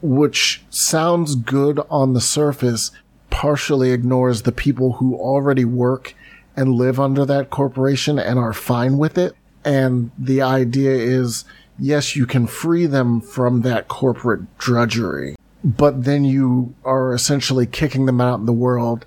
Which 0.01 0.63
sounds 0.69 1.35
good 1.35 1.79
on 1.89 2.13
the 2.13 2.21
surface, 2.21 2.91
partially 3.29 3.91
ignores 3.91 4.43
the 4.43 4.51
people 4.51 4.93
who 4.93 5.15
already 5.15 5.65
work 5.65 6.13
and 6.55 6.75
live 6.75 6.99
under 6.99 7.25
that 7.25 7.49
corporation 7.49 8.19
and 8.19 8.37
are 8.37 8.53
fine 8.53 8.97
with 8.97 9.17
it. 9.17 9.35
And 9.65 10.11
the 10.17 10.41
idea 10.41 10.91
is, 10.91 11.43
yes, 11.79 12.15
you 12.15 12.25
can 12.27 12.47
free 12.47 12.85
them 12.85 13.19
from 13.19 13.61
that 13.61 13.87
corporate 13.87 14.57
drudgery, 14.57 15.35
but 15.63 16.03
then 16.03 16.25
you 16.25 16.75
are 16.83 17.13
essentially 17.13 17.65
kicking 17.65 18.05
them 18.05 18.19
out 18.19 18.39
in 18.39 18.45
the 18.45 18.53
world 18.53 19.05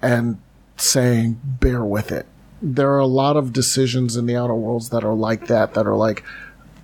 and 0.00 0.38
saying, 0.76 1.40
bear 1.44 1.84
with 1.84 2.10
it. 2.10 2.26
There 2.62 2.90
are 2.90 2.98
a 2.98 3.06
lot 3.06 3.36
of 3.36 3.52
decisions 3.52 4.16
in 4.16 4.26
the 4.26 4.36
outer 4.36 4.54
worlds 4.54 4.88
that 4.90 5.04
are 5.04 5.14
like 5.14 5.46
that, 5.48 5.74
that 5.74 5.86
are 5.86 5.96
like, 5.96 6.24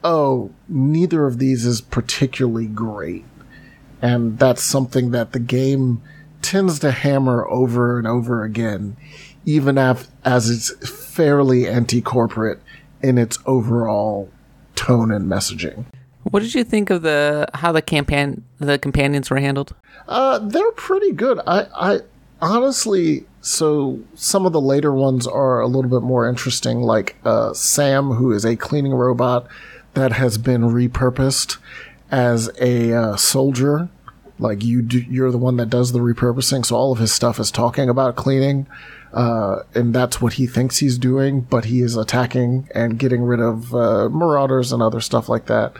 oh, 0.02 0.50
neither 0.68 1.26
of 1.26 1.38
these 1.38 1.64
is 1.64 1.80
particularly 1.80 2.66
great. 2.66 3.24
And 4.02 4.38
that's 4.38 4.62
something 4.62 5.12
that 5.12 5.32
the 5.32 5.40
game 5.40 6.02
tends 6.42 6.78
to 6.80 6.90
hammer 6.90 7.46
over 7.48 7.98
and 7.98 8.06
over 8.06 8.44
again, 8.44 8.96
even 9.46 9.78
af- 9.78 10.08
as 10.24 10.50
it's 10.50 10.90
fairly 11.14 11.66
anti 11.66 12.02
corporate 12.02 12.60
in 13.02 13.16
its 13.16 13.38
overall 13.46 14.30
tone 14.74 15.10
and 15.10 15.30
messaging. 15.30 15.86
What 16.34 16.42
did 16.42 16.52
you 16.52 16.64
think 16.64 16.90
of 16.90 17.02
the 17.02 17.46
how 17.54 17.70
the 17.70 17.80
campaign 17.80 18.42
the 18.58 18.76
companions 18.76 19.30
were 19.30 19.38
handled? 19.38 19.72
Uh, 20.08 20.40
they're 20.40 20.72
pretty 20.72 21.12
good. 21.12 21.38
I, 21.46 21.68
I 21.76 22.00
honestly, 22.42 23.24
so 23.40 24.00
some 24.16 24.44
of 24.44 24.52
the 24.52 24.60
later 24.60 24.92
ones 24.92 25.28
are 25.28 25.60
a 25.60 25.68
little 25.68 25.88
bit 25.88 26.02
more 26.02 26.28
interesting. 26.28 26.80
Like 26.80 27.14
uh, 27.24 27.54
Sam, 27.54 28.14
who 28.14 28.32
is 28.32 28.44
a 28.44 28.56
cleaning 28.56 28.94
robot 28.94 29.46
that 29.92 30.10
has 30.14 30.36
been 30.36 30.62
repurposed 30.62 31.58
as 32.10 32.50
a 32.60 32.92
uh, 32.92 33.14
soldier 33.14 33.88
like 34.38 34.64
you 34.64 34.82
do, 34.82 34.98
you're 34.98 35.30
the 35.30 35.38
one 35.38 35.56
that 35.58 35.70
does 35.70 35.92
the 35.92 36.00
repurposing, 36.00 36.66
so 36.66 36.74
all 36.74 36.92
of 36.92 36.98
his 36.98 37.12
stuff 37.12 37.38
is 37.38 37.50
talking 37.50 37.88
about 37.88 38.16
cleaning, 38.16 38.66
uh, 39.12 39.60
and 39.74 39.94
that's 39.94 40.20
what 40.20 40.34
he 40.34 40.46
thinks 40.46 40.78
he's 40.78 40.98
doing. 40.98 41.42
But 41.42 41.66
he 41.66 41.80
is 41.80 41.96
attacking 41.96 42.68
and 42.74 42.98
getting 42.98 43.22
rid 43.22 43.40
of 43.40 43.72
uh, 43.74 44.08
marauders 44.08 44.72
and 44.72 44.82
other 44.82 45.00
stuff 45.00 45.28
like 45.28 45.46
that. 45.46 45.74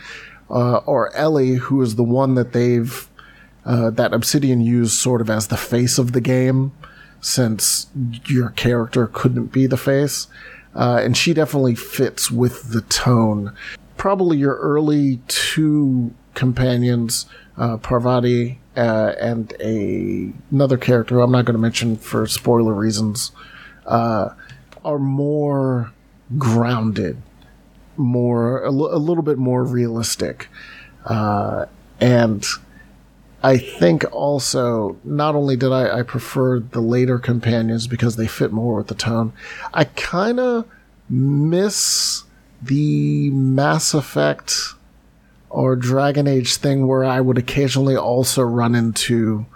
Uh, 0.54 0.76
or 0.86 1.14
Ellie, 1.16 1.56
who 1.56 1.82
is 1.82 1.96
the 1.96 2.04
one 2.04 2.34
that 2.36 2.52
they've 2.54 3.08
uh, 3.66 3.90
that 3.90 4.14
Obsidian 4.14 4.60
used 4.60 4.92
sort 4.92 5.20
of 5.20 5.28
as 5.28 5.48
the 5.48 5.56
face 5.56 5.98
of 5.98 6.12
the 6.12 6.20
game. 6.20 6.72
since 7.24 7.86
your 8.26 8.50
character 8.50 9.06
couldn't 9.06 9.46
be 9.46 9.66
the 9.66 9.78
face. 9.78 10.26
Uh, 10.74 11.00
and 11.02 11.16
she 11.16 11.32
definitely 11.32 11.74
fits 11.74 12.30
with 12.30 12.70
the 12.70 12.82
tone. 12.82 13.54
Probably 13.96 14.36
your 14.36 14.56
early 14.56 15.20
two 15.26 16.12
companions, 16.34 17.24
uh, 17.56 17.78
Parvati 17.78 18.58
uh, 18.76 19.12
and 19.18 19.54
a 19.60 20.32
another 20.50 20.76
character 20.76 21.20
I'm 21.20 21.30
not 21.30 21.46
going 21.46 21.54
to 21.54 21.60
mention 21.62 21.96
for 21.96 22.26
spoiler 22.26 22.74
reasons, 22.74 23.32
uh, 23.86 24.30
are 24.84 24.98
more 24.98 25.92
grounded, 26.36 27.22
more 27.96 28.62
a, 28.62 28.68
l- 28.72 28.94
a 28.94 28.98
little 28.98 29.22
bit 29.22 29.38
more 29.38 29.64
realistic, 29.64 30.48
uh, 31.06 31.66
and 32.00 32.44
I 33.42 33.58
think 33.58 34.04
also 34.10 34.96
not 35.04 35.34
only 35.34 35.56
did 35.56 35.70
I, 35.70 35.98
I 35.98 36.02
prefer 36.02 36.60
the 36.60 36.80
later 36.80 37.18
companions 37.18 37.86
because 37.86 38.16
they 38.16 38.26
fit 38.26 38.52
more 38.52 38.76
with 38.76 38.86
the 38.86 38.94
tone, 38.94 39.32
I 39.72 39.84
kind 39.84 40.40
of 40.40 40.66
miss 41.10 42.24
the 42.62 43.30
Mass 43.30 43.92
Effect 43.92 44.74
or 45.50 45.76
Dragon 45.76 46.26
Age 46.26 46.56
thing 46.56 46.86
where 46.86 47.04
I 47.04 47.20
would 47.20 47.38
occasionally 47.38 47.96
also 47.96 48.42
run 48.42 48.74
into 48.74 49.46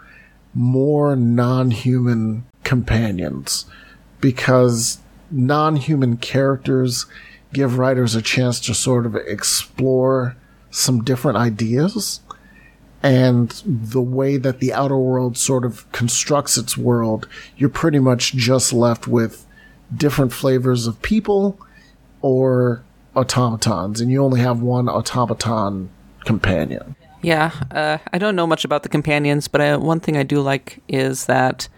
more 0.55 1.17
non 1.17 1.71
human 1.71 2.45
companions 2.65 3.65
because 4.21 4.99
non 5.31 5.77
human 5.77 6.17
characters 6.19 7.07
give 7.53 7.79
writers 7.79 8.15
a 8.15 8.23
chance 8.23 8.61
to 8.61 8.75
sort 8.75 9.07
of 9.07 9.15
explore 9.15 10.37
some 10.71 11.03
different 11.03 11.39
ideas. 11.39 12.21
And 13.03 13.51
the 13.65 14.03
way 14.03 14.37
that 14.39 14.59
the 14.59 14.73
outer 14.73 14.99
world 14.99 15.39
sort 15.39 15.65
of 15.65 15.91
constructs 15.93 16.59
its 16.59 16.77
world, 16.77 17.29
you're 17.57 17.69
pretty 17.69 18.01
much 18.01 18.35
just 18.35 18.73
left 18.73 19.07
with 19.07 19.47
different 19.95 20.33
flavors 20.33 20.87
of 20.87 21.01
people 21.01 21.59
or 22.21 22.83
automatons, 23.15 24.01
and 24.01 24.11
you 24.11 24.23
only 24.23 24.41
have 24.41 24.61
one 24.61 24.89
automaton 24.89 25.91
companion. 26.25 26.97
Yeah, 27.23 27.53
uh, 27.71 27.99
I 28.13 28.19
don't 28.19 28.37
know 28.37 28.47
much 28.47 28.65
about 28.65 28.83
the 28.83 28.89
companions, 28.89 29.49
but 29.49 29.61
I, 29.61 29.77
one 29.77 30.01
thing 30.01 30.17
I 30.17 30.23
do 30.23 30.41
like 30.41 30.83
is 30.89 31.27
that 31.27 31.69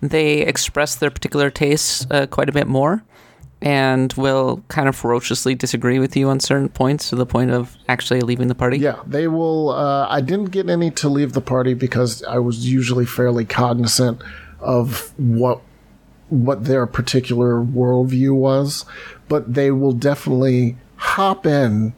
they 0.00 0.40
express 0.40 0.96
their 0.96 1.10
particular 1.10 1.50
tastes 1.50 2.06
uh, 2.10 2.26
quite 2.26 2.48
a 2.48 2.52
bit 2.52 2.66
more 2.66 3.02
and 3.60 4.12
will 4.12 4.62
kind 4.68 4.88
of 4.88 4.94
ferociously 4.94 5.54
disagree 5.54 5.98
with 5.98 6.16
you 6.16 6.28
on 6.28 6.38
certain 6.38 6.68
points 6.68 7.08
to 7.10 7.16
the 7.16 7.26
point 7.26 7.50
of 7.50 7.76
actually 7.88 8.20
leaving 8.20 8.48
the 8.48 8.54
party. 8.54 8.78
Yeah, 8.78 9.00
they 9.06 9.26
will. 9.26 9.70
Uh, 9.70 10.06
I 10.08 10.20
didn't 10.20 10.46
get 10.46 10.68
any 10.68 10.90
to 10.92 11.08
leave 11.08 11.32
the 11.32 11.40
party 11.40 11.74
because 11.74 12.22
I 12.24 12.38
was 12.38 12.70
usually 12.70 13.06
fairly 13.06 13.44
cognizant 13.44 14.22
of 14.60 15.12
what 15.18 15.60
what 16.28 16.64
their 16.64 16.86
particular 16.86 17.54
worldview 17.54 18.34
was, 18.34 18.84
but 19.28 19.54
they 19.54 19.70
will 19.70 19.92
definitely 19.92 20.76
hop 20.96 21.46
in 21.46 21.94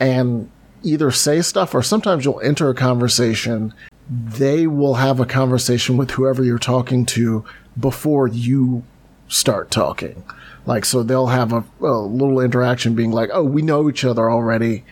and 0.00 0.50
either 0.82 1.10
say 1.10 1.42
stuff 1.42 1.74
or 1.74 1.82
sometimes 1.82 2.24
you'll 2.24 2.40
enter 2.40 2.70
a 2.70 2.74
conversation. 2.74 3.74
They 4.08 4.66
will 4.66 4.94
have 4.94 5.20
a 5.20 5.26
conversation 5.26 5.96
with 5.96 6.12
whoever 6.12 6.42
you're 6.42 6.58
talking 6.58 7.04
to 7.06 7.44
before 7.78 8.28
you 8.28 8.82
start 9.28 9.70
talking. 9.70 10.22
Like, 10.66 10.84
so 10.84 11.02
they'll 11.02 11.28
have 11.28 11.52
a, 11.52 11.64
a 11.80 11.98
little 11.98 12.40
interaction 12.40 12.94
being 12.94 13.12
like, 13.12 13.30
oh, 13.32 13.44
we 13.44 13.62
know 13.62 13.88
each 13.88 14.04
other 14.04 14.30
already. 14.30 14.84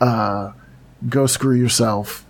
Uh, 0.00 0.52
go 1.08 1.26
screw 1.26 1.56
yourself. 1.56 2.24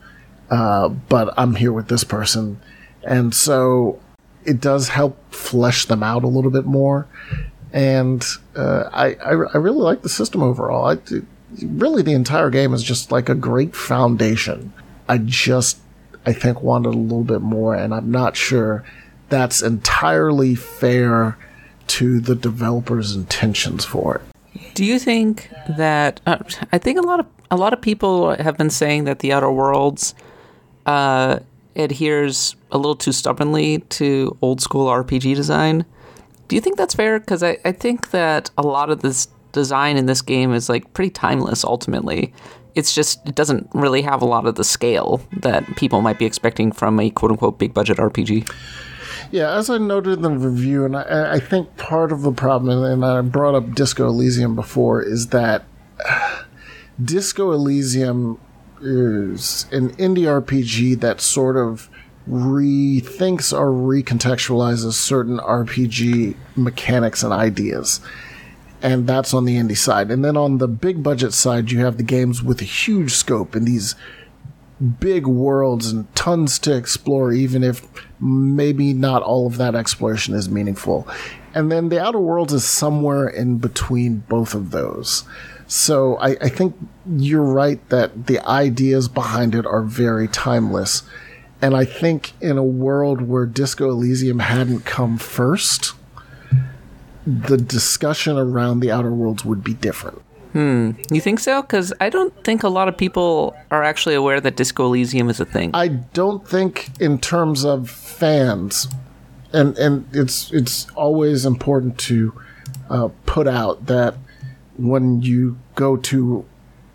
Uh, 0.50 0.88
but 0.88 1.34
I'm 1.36 1.56
here 1.56 1.72
with 1.72 1.88
this 1.88 2.04
person. 2.04 2.60
And 3.02 3.34
so 3.34 4.00
it 4.44 4.60
does 4.60 4.88
help 4.88 5.32
flesh 5.32 5.84
them 5.84 6.02
out 6.02 6.24
a 6.24 6.28
little 6.28 6.50
bit 6.50 6.64
more. 6.64 7.06
And 7.72 8.24
uh, 8.54 8.88
I, 8.92 9.14
I, 9.14 9.30
I 9.30 9.56
really 9.58 9.80
like 9.80 10.02
the 10.02 10.08
system 10.08 10.42
overall. 10.42 10.86
I, 10.86 10.98
really, 11.62 12.02
the 12.02 12.12
entire 12.12 12.50
game 12.50 12.72
is 12.72 12.82
just 12.82 13.12
like 13.12 13.28
a 13.28 13.34
great 13.34 13.74
foundation. 13.74 14.72
I 15.08 15.18
just, 15.18 15.78
I 16.24 16.32
think, 16.32 16.62
wanted 16.62 16.94
a 16.94 16.98
little 16.98 17.24
bit 17.24 17.42
more, 17.42 17.74
and 17.74 17.94
I'm 17.94 18.10
not 18.10 18.36
sure 18.36 18.84
that's 19.28 19.62
entirely 19.62 20.54
fair 20.54 21.36
to 21.88 22.20
the 22.20 22.34
developer's 22.34 23.14
intentions 23.14 23.84
for 23.84 24.16
it. 24.16 24.22
Do 24.74 24.84
you 24.84 24.98
think 24.98 25.50
that 25.76 26.20
uh, 26.26 26.38
I 26.72 26.78
think 26.78 26.98
a 26.98 27.02
lot 27.02 27.20
of 27.20 27.26
a 27.50 27.56
lot 27.56 27.72
of 27.72 27.80
people 27.80 28.34
have 28.36 28.56
been 28.56 28.70
saying 28.70 29.04
that 29.04 29.20
the 29.20 29.32
Outer 29.32 29.50
Worlds 29.50 30.14
uh, 30.84 31.38
adheres 31.76 32.56
a 32.70 32.78
little 32.78 32.96
too 32.96 33.12
stubbornly 33.12 33.78
to 33.78 34.36
old 34.40 34.60
school 34.60 34.86
RPG 34.86 35.34
design. 35.34 35.84
Do 36.48 36.56
you 36.56 36.62
think 36.62 36.76
that's 36.76 36.94
fair? 36.94 37.20
Because 37.20 37.42
I, 37.42 37.58
I 37.64 37.72
think 37.72 38.10
that 38.10 38.50
a 38.56 38.62
lot 38.62 38.90
of 38.90 39.02
this 39.02 39.28
design 39.52 39.96
in 39.96 40.06
this 40.06 40.22
game 40.22 40.52
is 40.52 40.68
like 40.68 40.92
pretty 40.94 41.10
timeless 41.10 41.64
ultimately. 41.64 42.32
It's 42.74 42.94
just 42.94 43.26
it 43.26 43.34
doesn't 43.34 43.68
really 43.74 44.02
have 44.02 44.22
a 44.22 44.26
lot 44.26 44.46
of 44.46 44.54
the 44.54 44.64
scale 44.64 45.22
that 45.38 45.64
people 45.76 46.02
might 46.02 46.18
be 46.18 46.26
expecting 46.26 46.72
from 46.72 47.00
a 47.00 47.10
quote 47.10 47.32
unquote 47.32 47.58
big 47.58 47.74
budget 47.74 47.98
RPG. 47.98 48.50
Yeah, 49.30 49.56
as 49.56 49.68
I 49.70 49.78
noted 49.78 50.14
in 50.14 50.22
the 50.22 50.30
review, 50.30 50.84
and 50.84 50.96
I, 50.96 51.34
I 51.34 51.40
think 51.40 51.76
part 51.76 52.12
of 52.12 52.22
the 52.22 52.32
problem, 52.32 52.82
and 52.82 53.04
I 53.04 53.20
brought 53.22 53.54
up 53.54 53.74
Disco 53.74 54.06
Elysium 54.06 54.54
before, 54.54 55.02
is 55.02 55.28
that 55.28 55.64
Disco 57.04 57.52
Elysium 57.52 58.38
is 58.80 59.66
an 59.72 59.90
indie 59.96 60.26
RPG 60.26 61.00
that 61.00 61.20
sort 61.20 61.56
of 61.56 61.88
rethinks 62.28 63.56
or 63.56 63.70
recontextualizes 63.70 64.92
certain 64.92 65.38
RPG 65.38 66.36
mechanics 66.56 67.22
and 67.22 67.32
ideas. 67.32 68.00
And 68.82 69.06
that's 69.06 69.32
on 69.32 69.44
the 69.44 69.56
indie 69.56 69.76
side. 69.76 70.10
And 70.10 70.24
then 70.24 70.36
on 70.36 70.58
the 70.58 70.68
big 70.68 71.02
budget 71.02 71.32
side, 71.32 71.70
you 71.70 71.80
have 71.84 71.96
the 71.96 72.02
games 72.02 72.42
with 72.42 72.60
a 72.60 72.64
huge 72.64 73.12
scope 73.12 73.54
and 73.54 73.66
these 73.66 73.94
big 75.00 75.26
worlds 75.26 75.90
and 75.90 76.14
tons 76.14 76.58
to 76.60 76.76
explore, 76.76 77.32
even 77.32 77.64
if 77.64 77.86
maybe 78.20 78.92
not 78.92 79.22
all 79.22 79.46
of 79.46 79.56
that 79.58 79.74
exploration 79.74 80.34
is 80.34 80.48
meaningful. 80.48 81.06
And 81.54 81.70
then 81.72 81.88
the 81.88 82.00
Outer 82.00 82.18
Worlds 82.18 82.52
is 82.52 82.64
somewhere 82.64 83.28
in 83.28 83.58
between 83.58 84.18
both 84.28 84.54
of 84.54 84.70
those. 84.70 85.24
So 85.66 86.16
I, 86.16 86.30
I 86.40 86.48
think 86.48 86.76
you're 87.08 87.42
right 87.42 87.86
that 87.88 88.26
the 88.26 88.40
ideas 88.46 89.08
behind 89.08 89.54
it 89.54 89.66
are 89.66 89.82
very 89.82 90.28
timeless. 90.28 91.02
And 91.60 91.74
I 91.74 91.84
think 91.84 92.32
in 92.40 92.58
a 92.58 92.64
world 92.64 93.22
where 93.22 93.46
Disco 93.46 93.90
Elysium 93.90 94.40
hadn't 94.40 94.84
come 94.84 95.16
first, 95.16 95.94
the 97.26 97.56
discussion 97.56 98.36
around 98.36 98.80
the 98.80 98.90
Outer 98.90 99.10
Worlds 99.10 99.44
would 99.44 99.64
be 99.64 99.74
different. 99.74 100.22
Hmm. 100.56 100.92
You 101.10 101.20
think 101.20 101.38
so? 101.40 101.60
Because 101.60 101.92
I 102.00 102.08
don't 102.08 102.32
think 102.42 102.62
a 102.62 102.70
lot 102.70 102.88
of 102.88 102.96
people 102.96 103.54
are 103.70 103.84
actually 103.84 104.14
aware 104.14 104.40
that 104.40 104.56
Disco 104.56 104.86
Elysium 104.86 105.28
is 105.28 105.38
a 105.38 105.44
thing. 105.44 105.70
I 105.74 105.88
don't 105.88 106.48
think, 106.48 106.88
in 106.98 107.18
terms 107.18 107.62
of 107.62 107.90
fans, 107.90 108.88
and 109.52 109.76
and 109.76 110.08
it's 110.12 110.50
it's 110.54 110.88
always 110.92 111.44
important 111.44 111.98
to 112.08 112.32
uh, 112.88 113.10
put 113.26 113.46
out 113.46 113.84
that 113.84 114.14
when 114.78 115.20
you 115.20 115.58
go 115.74 115.98
to 115.98 116.46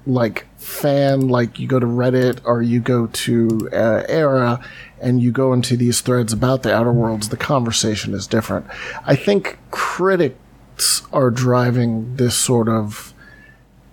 like 0.08 0.47
fan, 0.58 1.28
like 1.28 1.60
you 1.60 1.67
go 1.67 1.80
to 1.80 1.86
Reddit 1.86 2.41
or 2.43 2.63
you 2.63 2.80
go 2.80 3.06
to 3.06 3.69
uh, 3.71 4.04
Era 4.10 4.60
and 5.00 5.21
you 5.21 5.32
go 5.32 5.54
into 5.54 5.78
these 5.78 6.02
threads 6.02 6.34
about 6.34 6.63
the 6.63 6.74
Outer 6.74 6.91
Worlds, 6.91 7.30
the 7.30 7.38
conversation 7.38 8.15
is 8.15 8.26
different. 8.26 8.65
I 9.06 9.15
think 9.15 9.60
critics 9.69 11.04
are 11.13 11.30
driving 11.30 12.15
this 12.15 12.36
sort 12.36 12.67
of 12.67 13.11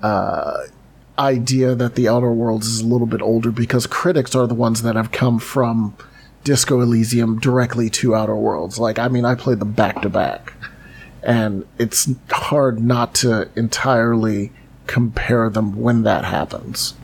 uh, 0.02 0.58
idea 1.18 1.74
that 1.74 1.94
the 1.94 2.08
Outer 2.08 2.32
Worlds 2.32 2.66
is 2.66 2.80
a 2.80 2.86
little 2.86 3.06
bit 3.06 3.22
older 3.22 3.50
because 3.50 3.86
critics 3.86 4.34
are 4.34 4.46
the 4.46 4.54
ones 4.54 4.82
that 4.82 4.96
have 4.96 5.10
come 5.10 5.38
from 5.38 5.96
Disco 6.44 6.80
Elysium 6.80 7.38
directly 7.38 7.90
to 7.90 8.14
Outer 8.14 8.36
Worlds. 8.36 8.78
Like, 8.78 8.98
I 8.98 9.08
mean, 9.08 9.24
I 9.24 9.34
played 9.34 9.58
them 9.58 9.72
back 9.72 10.02
to 10.02 10.08
back, 10.08 10.52
and 11.22 11.66
it's 11.78 12.08
hard 12.30 12.80
not 12.80 13.14
to 13.16 13.48
entirely 13.56 14.52
compare 14.86 15.50
them 15.50 15.76
when 15.76 16.02
that 16.02 16.24
happens. 16.24 16.94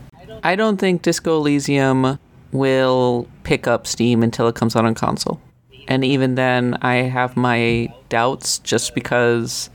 I 0.43 0.55
don't 0.55 0.77
think 0.77 1.01
Disco 1.01 1.37
Elysium 1.37 2.19
will 2.51 3.27
pick 3.43 3.67
up 3.67 3.85
steam 3.85 4.23
until 4.23 4.47
it 4.47 4.55
comes 4.55 4.75
out 4.75 4.85
on 4.85 4.95
console. 4.95 5.41
And 5.87 6.03
even 6.03 6.35
then, 6.35 6.77
I 6.81 6.95
have 6.95 7.37
my 7.37 7.93
doubts 8.09 8.59
just 8.59 8.95
because 8.95 9.69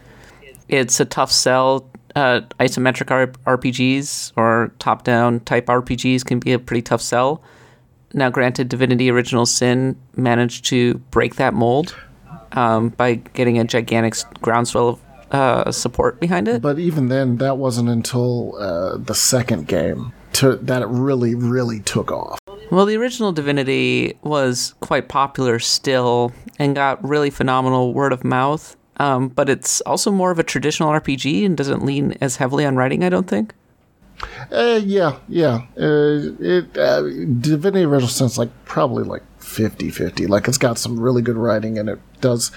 it's 0.68 0.98
a 0.98 1.04
tough 1.04 1.30
sell. 1.30 1.89
Uh, 2.16 2.40
isometric 2.58 3.10
R- 3.10 3.56
RPGs 3.56 4.32
or 4.36 4.72
top 4.78 5.04
down 5.04 5.40
type 5.40 5.66
RPGs 5.66 6.24
can 6.24 6.40
be 6.40 6.52
a 6.52 6.58
pretty 6.58 6.82
tough 6.82 7.00
sell. 7.00 7.42
Now, 8.12 8.30
granted, 8.30 8.68
Divinity 8.68 9.10
Original 9.10 9.46
Sin 9.46 9.96
managed 10.16 10.64
to 10.66 10.94
break 11.12 11.36
that 11.36 11.54
mold 11.54 11.94
um, 12.52 12.88
by 12.90 13.14
getting 13.14 13.58
a 13.58 13.64
gigantic 13.64 14.14
groundswell 14.40 14.88
of 14.88 15.00
uh, 15.30 15.70
support 15.70 16.18
behind 16.18 16.48
it. 16.48 16.60
But 16.60 16.78
even 16.80 17.08
then, 17.08 17.36
that 17.36 17.58
wasn't 17.58 17.88
until 17.88 18.56
uh, 18.56 18.96
the 18.96 19.14
second 19.14 19.68
game 19.68 20.12
to, 20.34 20.56
that 20.56 20.82
it 20.82 20.88
really, 20.88 21.34
really 21.34 21.80
took 21.80 22.10
off. 22.10 22.38
Well, 22.70 22.86
the 22.86 22.96
original 22.96 23.32
Divinity 23.32 24.18
was 24.22 24.74
quite 24.80 25.08
popular 25.08 25.58
still 25.58 26.32
and 26.58 26.74
got 26.74 27.02
really 27.06 27.30
phenomenal 27.30 27.94
word 27.94 28.12
of 28.12 28.24
mouth. 28.24 28.76
Um, 29.00 29.28
but 29.28 29.48
it's 29.48 29.80
also 29.82 30.10
more 30.10 30.30
of 30.30 30.38
a 30.38 30.42
traditional 30.42 30.90
RPG 30.90 31.46
and 31.46 31.56
doesn't 31.56 31.82
lean 31.86 32.18
as 32.20 32.36
heavily 32.36 32.66
on 32.66 32.76
writing, 32.76 33.02
I 33.02 33.08
don't 33.08 33.26
think. 33.26 33.54
Uh, 34.52 34.78
yeah, 34.84 35.16
yeah. 35.26 35.62
Uh, 35.74 36.36
it 36.38 36.76
uh, 36.76 37.00
Divinity 37.40 37.86
Original 37.86 38.10
Sin's 38.10 38.36
like 38.36 38.50
probably 38.66 39.04
like 39.04 39.22
50-50. 39.40 40.28
Like 40.28 40.48
it's 40.48 40.58
got 40.58 40.76
some 40.76 41.00
really 41.00 41.22
good 41.22 41.36
writing 41.36 41.78
and 41.78 41.88
it 41.88 41.98
does 42.20 42.52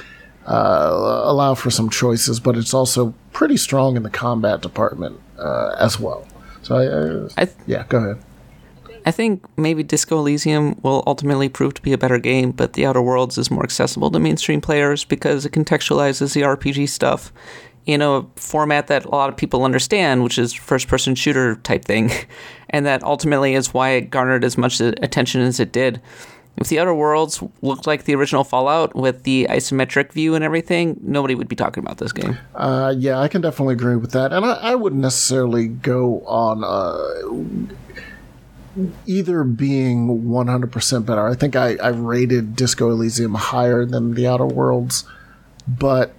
uh, 0.45 1.21
allow 1.23 1.55
for 1.55 1.71
some 1.71 1.89
choices, 1.89 2.41
but 2.41 2.57
it's 2.57 2.73
also 2.73 3.13
pretty 3.31 3.55
strong 3.55 3.95
in 3.95 4.03
the 4.03 4.09
combat 4.09 4.61
department 4.61 5.21
uh, 5.39 5.77
as 5.79 5.97
well. 5.97 6.27
So 6.61 6.75
I, 6.75 6.85
uh, 6.87 7.29
I 7.37 7.45
th- 7.45 7.57
yeah, 7.67 7.85
go 7.87 7.99
ahead. 7.99 8.23
I 9.05 9.11
think 9.11 9.45
maybe 9.57 9.83
Disco 9.83 10.17
Elysium 10.19 10.79
will 10.81 11.03
ultimately 11.05 11.49
prove 11.49 11.73
to 11.75 11.81
be 11.81 11.93
a 11.93 11.97
better 11.97 12.17
game, 12.17 12.51
but 12.51 12.73
The 12.73 12.85
Outer 12.85 13.01
Worlds 13.01 13.37
is 13.37 13.51
more 13.51 13.63
accessible 13.63 14.09
to 14.11 14.19
mainstream 14.19 14.61
players 14.61 15.03
because 15.03 15.45
it 15.45 15.51
contextualizes 15.51 16.33
the 16.33 16.41
RPG 16.41 16.89
stuff 16.89 17.33
in 17.85 18.01
a 18.01 18.25
format 18.35 18.87
that 18.87 19.05
a 19.05 19.09
lot 19.09 19.29
of 19.29 19.35
people 19.35 19.65
understand, 19.65 20.23
which 20.23 20.37
is 20.37 20.53
first 20.53 20.87
person 20.87 21.15
shooter 21.15 21.55
type 21.57 21.85
thing. 21.85 22.11
And 22.69 22.87
that 22.87 23.03
ultimately 23.03 23.53
is 23.53 23.71
why 23.71 23.89
it 23.89 24.09
garnered 24.09 24.43
as 24.43 24.57
much 24.57 24.81
attention 24.81 25.41
as 25.41 25.59
it 25.59 25.71
did. 25.71 26.01
If 26.57 26.69
the 26.69 26.79
Outer 26.79 26.95
Worlds 26.95 27.43
looked 27.61 27.85
like 27.85 28.05
the 28.05 28.15
original 28.15 28.43
Fallout 28.43 28.95
with 28.95 29.21
the 29.23 29.45
isometric 29.47 30.11
view 30.11 30.33
and 30.33 30.43
everything, 30.43 30.99
nobody 31.03 31.35
would 31.35 31.47
be 31.47 31.55
talking 31.55 31.83
about 31.83 31.99
this 31.99 32.11
game. 32.11 32.35
Uh, 32.55 32.91
yeah, 32.97 33.19
I 33.19 33.27
can 33.27 33.41
definitely 33.41 33.73
agree 33.73 33.95
with 33.95 34.11
that. 34.13 34.33
And 34.33 34.43
I, 34.43 34.53
I 34.53 34.75
wouldn't 34.75 35.03
necessarily 35.03 35.67
go 35.67 36.21
on 36.25 36.63
uh, 36.63 37.75
either 39.05 39.43
being 39.43 40.23
100% 40.25 41.05
better. 41.05 41.27
I 41.27 41.35
think 41.35 41.55
I, 41.55 41.75
I 41.75 41.89
rated 41.89 42.55
Disco 42.55 42.89
Elysium 42.89 43.35
higher 43.35 43.85
than 43.85 44.13
the 44.15 44.27
Outer 44.27 44.45
Worlds, 44.45 45.05
but 45.67 46.13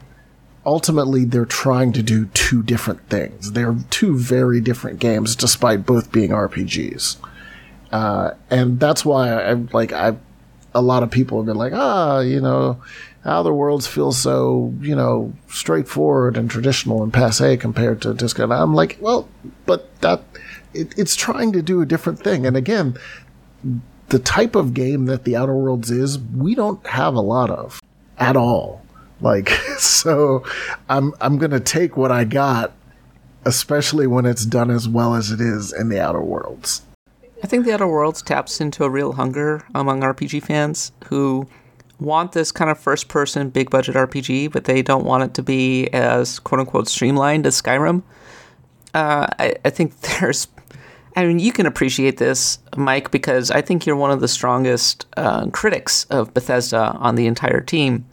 ultimately 0.64 1.24
they're 1.24 1.44
trying 1.44 1.92
to 1.92 2.02
do 2.02 2.26
two 2.26 2.62
different 2.62 3.08
things. 3.08 3.52
They're 3.52 3.76
two 3.90 4.16
very 4.16 4.60
different 4.60 4.98
games, 4.98 5.36
despite 5.36 5.84
both 5.86 6.12
being 6.12 6.30
RPGs. 6.30 7.16
Uh, 7.92 8.32
and 8.50 8.80
that's 8.80 9.04
why 9.04 9.30
I 9.32 9.52
like 9.52 9.92
I. 9.92 10.16
A 10.76 10.82
lot 10.82 11.04
of 11.04 11.10
people 11.12 11.38
have 11.38 11.46
been 11.46 11.56
like, 11.56 11.72
ah, 11.72 12.18
you 12.18 12.40
know, 12.40 12.82
Outer 13.24 13.54
Worlds 13.54 13.86
feel 13.86 14.12
so, 14.12 14.72
you 14.80 14.94
know, 14.94 15.32
straightforward 15.48 16.36
and 16.36 16.50
traditional 16.50 17.02
and 17.02 17.12
passe 17.12 17.56
compared 17.56 18.02
to 18.02 18.12
Disco. 18.12 18.44
And 18.44 18.52
I'm 18.52 18.74
like, 18.74 18.98
well, 19.00 19.28
but 19.64 19.98
that 20.00 20.22
it, 20.74 20.94
it's 20.98 21.16
trying 21.16 21.52
to 21.52 21.62
do 21.62 21.80
a 21.80 21.86
different 21.86 22.20
thing. 22.20 22.44
And 22.46 22.56
again, 22.56 22.98
the 24.08 24.18
type 24.18 24.54
of 24.54 24.74
game 24.74 25.06
that 25.06 25.24
the 25.24 25.36
Outer 25.36 25.54
Worlds 25.54 25.90
is, 25.90 26.18
we 26.18 26.54
don't 26.54 26.86
have 26.86 27.14
a 27.14 27.20
lot 27.20 27.50
of 27.50 27.80
at 28.18 28.36
all. 28.36 28.84
Like, 29.20 29.48
so 29.78 30.44
I'm, 30.88 31.14
I'm 31.20 31.38
to 31.38 31.60
take 31.60 31.96
what 31.96 32.12
I 32.12 32.24
got, 32.24 32.72
especially 33.44 34.06
when 34.06 34.26
it's 34.26 34.44
done 34.44 34.70
as 34.70 34.86
well 34.86 35.14
as 35.14 35.30
it 35.30 35.40
is 35.40 35.72
in 35.72 35.88
the 35.88 36.00
Outer 36.00 36.22
Worlds. 36.22 36.82
I 37.42 37.46
think 37.46 37.64
the 37.64 37.72
Outer 37.72 37.88
Worlds 37.88 38.22
taps 38.22 38.60
into 38.60 38.84
a 38.84 38.90
real 38.90 39.12
hunger 39.12 39.64
among 39.74 40.00
RPG 40.00 40.42
fans 40.42 40.92
who 41.06 41.48
want 42.00 42.32
this 42.32 42.52
kind 42.52 42.70
of 42.70 42.78
first 42.78 43.08
person 43.08 43.50
big 43.50 43.70
budget 43.70 43.94
RPG, 43.94 44.52
but 44.52 44.64
they 44.64 44.82
don't 44.82 45.04
want 45.04 45.24
it 45.24 45.34
to 45.34 45.42
be 45.42 45.88
as 45.88 46.38
quote 46.38 46.60
unquote 46.60 46.88
streamlined 46.88 47.46
as 47.46 47.60
Skyrim. 47.60 48.02
Uh, 48.92 49.26
I, 49.38 49.54
I, 49.64 49.70
think 49.70 49.98
there's 50.00 50.46
I 51.16 51.26
mean, 51.26 51.38
you 51.38 51.52
can 51.52 51.66
appreciate 51.66 52.16
this, 52.16 52.58
Mike, 52.76 53.10
because 53.10 53.50
I 53.50 53.60
think 53.60 53.86
you're 53.86 53.96
one 53.96 54.10
of 54.10 54.20
the 54.20 54.28
strongest 54.28 55.06
uh, 55.16 55.46
critics 55.50 56.04
of 56.06 56.34
Bethesda 56.34 56.92
on 56.98 57.14
the 57.14 57.26
entire 57.26 57.60
team. 57.60 58.04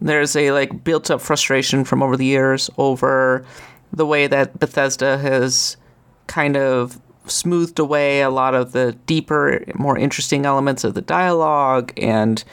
There's 0.00 0.36
a 0.36 0.52
like 0.52 0.84
built-up 0.84 1.20
frustration 1.20 1.84
from 1.84 2.02
over 2.02 2.16
the 2.16 2.24
years 2.24 2.70
over 2.78 3.44
the 3.92 4.06
way 4.06 4.28
that 4.28 4.60
Bethesda 4.60 5.18
has 5.18 5.76
kind 6.28 6.56
of 6.56 7.00
smoothed 7.26 7.78
away 7.80 8.20
a 8.20 8.30
lot 8.30 8.54
of 8.54 8.70
the 8.72 8.92
deeper, 9.06 9.64
more 9.74 9.98
interesting 9.98 10.46
elements 10.46 10.84
of 10.84 10.94
the 10.94 11.02
dialogue, 11.02 11.92
and 11.96 12.44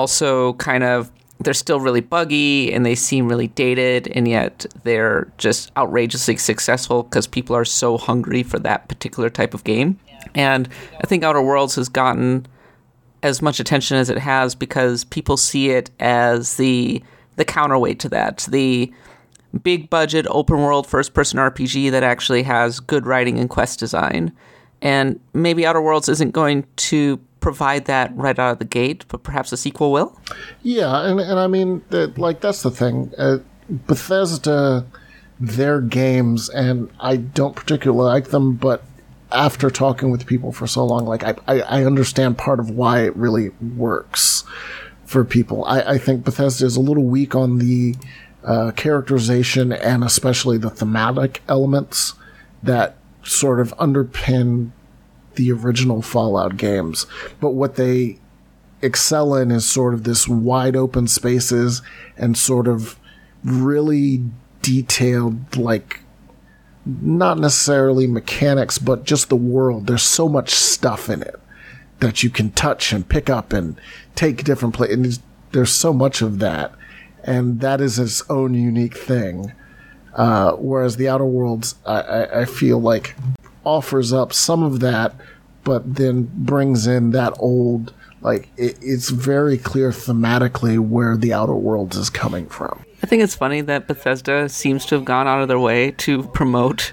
also 0.00 0.54
kind 0.54 0.82
of 0.82 1.10
they're 1.40 1.54
still 1.54 1.80
really 1.80 2.00
buggy 2.02 2.72
and 2.72 2.84
they 2.84 2.94
seem 2.94 3.28
really 3.28 3.48
dated, 3.48 4.08
and 4.08 4.28
yet 4.28 4.66
they're 4.84 5.32
just 5.38 5.72
outrageously 5.76 6.36
successful 6.36 7.02
because 7.02 7.26
people 7.26 7.56
are 7.56 7.64
so 7.64 7.96
hungry 7.96 8.42
for 8.42 8.58
that 8.58 8.88
particular 8.88 9.30
type 9.30 9.54
of 9.54 9.64
game. 9.64 9.98
And 10.34 10.68
I 11.02 11.06
think 11.06 11.24
Outer 11.24 11.42
Worlds 11.42 11.76
has 11.76 11.88
gotten 11.88 12.46
as 13.22 13.42
much 13.42 13.60
attention 13.60 13.96
as 13.96 14.10
it 14.10 14.18
has 14.18 14.54
because 14.54 15.04
people 15.04 15.36
see 15.36 15.70
it 15.70 15.90
as 16.00 16.56
the 16.56 17.02
the 17.36 17.44
counterweight 17.44 18.00
to 18.00 18.08
that, 18.10 18.46
the 18.50 18.92
big 19.62 19.88
budget 19.88 20.26
open 20.28 20.58
world 20.58 20.86
first 20.86 21.14
person 21.14 21.38
RPG 21.38 21.90
that 21.90 22.02
actually 22.02 22.42
has 22.42 22.80
good 22.80 23.06
writing 23.06 23.38
and 23.38 23.48
quest 23.48 23.78
design. 23.78 24.32
And 24.82 25.18
maybe 25.32 25.64
Outer 25.66 25.80
Worlds 25.80 26.08
isn't 26.08 26.32
going 26.32 26.66
to 26.76 27.18
provide 27.40 27.86
that 27.86 28.14
right 28.16 28.38
out 28.38 28.52
of 28.52 28.58
the 28.58 28.64
gate, 28.64 29.04
but 29.08 29.22
perhaps 29.22 29.52
a 29.52 29.56
sequel 29.56 29.92
will. 29.92 30.18
Yeah, 30.62 31.06
and 31.06 31.20
and 31.20 31.38
I 31.38 31.46
mean, 31.46 31.82
that, 31.90 32.18
like 32.18 32.40
that's 32.40 32.62
the 32.62 32.70
thing. 32.70 33.12
Uh, 33.16 33.38
Bethesda, 33.68 34.86
their 35.38 35.80
games, 35.80 36.48
and 36.48 36.90
I 37.00 37.16
don't 37.16 37.56
particularly 37.56 38.04
like 38.04 38.28
them, 38.30 38.54
but 38.54 38.84
after 39.32 39.70
talking 39.70 40.10
with 40.10 40.26
people 40.26 40.52
for 40.52 40.66
so 40.66 40.84
long, 40.84 41.06
like 41.06 41.22
I, 41.24 41.34
I, 41.46 41.60
I 41.60 41.84
understand 41.84 42.36
part 42.36 42.60
of 42.60 42.70
why 42.70 43.04
it 43.04 43.16
really 43.16 43.50
works 43.76 44.44
for 45.04 45.24
people. 45.24 45.64
I, 45.64 45.82
I 45.82 45.98
think 45.98 46.24
Bethesda 46.24 46.66
is 46.66 46.76
a 46.76 46.80
little 46.80 47.04
weak 47.04 47.34
on 47.34 47.58
the 47.58 47.94
uh, 48.44 48.72
characterization 48.72 49.72
and 49.72 50.02
especially 50.02 50.58
the 50.58 50.70
thematic 50.70 51.42
elements 51.48 52.14
that 52.62 52.96
sort 53.22 53.60
of 53.60 53.76
underpin 53.76 54.70
the 55.40 55.52
original 55.52 56.02
Fallout 56.02 56.58
games. 56.58 57.06
But 57.40 57.52
what 57.52 57.76
they 57.76 58.18
excel 58.82 59.34
in 59.34 59.50
is 59.50 59.68
sort 59.68 59.94
of 59.94 60.04
this 60.04 60.28
wide 60.28 60.76
open 60.76 61.08
spaces 61.08 61.80
and 62.18 62.36
sort 62.36 62.68
of 62.68 62.98
really 63.42 64.22
detailed, 64.60 65.56
like, 65.56 66.00
not 66.84 67.38
necessarily 67.38 68.06
mechanics, 68.06 68.78
but 68.78 69.04
just 69.04 69.30
the 69.30 69.36
world. 69.36 69.86
There's 69.86 70.02
so 70.02 70.28
much 70.28 70.50
stuff 70.50 71.08
in 71.08 71.22
it 71.22 71.40
that 72.00 72.22
you 72.22 72.28
can 72.28 72.50
touch 72.50 72.92
and 72.92 73.08
pick 73.08 73.30
up 73.30 73.54
and 73.54 73.80
take 74.14 74.44
different 74.44 74.74
places. 74.74 75.20
There's 75.52 75.72
so 75.72 75.94
much 75.94 76.20
of 76.20 76.38
that. 76.40 76.74
And 77.24 77.60
that 77.60 77.80
is 77.80 77.98
its 77.98 78.22
own 78.28 78.52
unique 78.52 78.96
thing. 78.96 79.52
Uh, 80.14 80.52
whereas 80.52 80.96
the 80.96 81.08
Outer 81.08 81.24
Worlds, 81.24 81.76
I, 81.86 82.00
I, 82.00 82.40
I 82.40 82.44
feel 82.44 82.78
like 82.78 83.14
offers 83.64 84.12
up 84.12 84.32
some 84.32 84.62
of 84.62 84.80
that, 84.80 85.14
but 85.64 85.96
then 85.96 86.30
brings 86.34 86.86
in 86.86 87.10
that 87.10 87.34
old, 87.38 87.92
like, 88.20 88.48
it, 88.56 88.78
it's 88.80 89.10
very 89.10 89.58
clear 89.58 89.90
thematically 89.90 90.78
where 90.78 91.16
the 91.16 91.32
Outer 91.32 91.54
Worlds 91.54 91.96
is 91.96 92.10
coming 92.10 92.46
from. 92.46 92.84
I 93.02 93.06
think 93.06 93.22
it's 93.22 93.34
funny 93.34 93.60
that 93.62 93.86
Bethesda 93.86 94.48
seems 94.48 94.84
to 94.86 94.94
have 94.96 95.04
gone 95.04 95.26
out 95.26 95.40
of 95.40 95.48
their 95.48 95.58
way 95.58 95.92
to 95.92 96.24
promote 96.28 96.92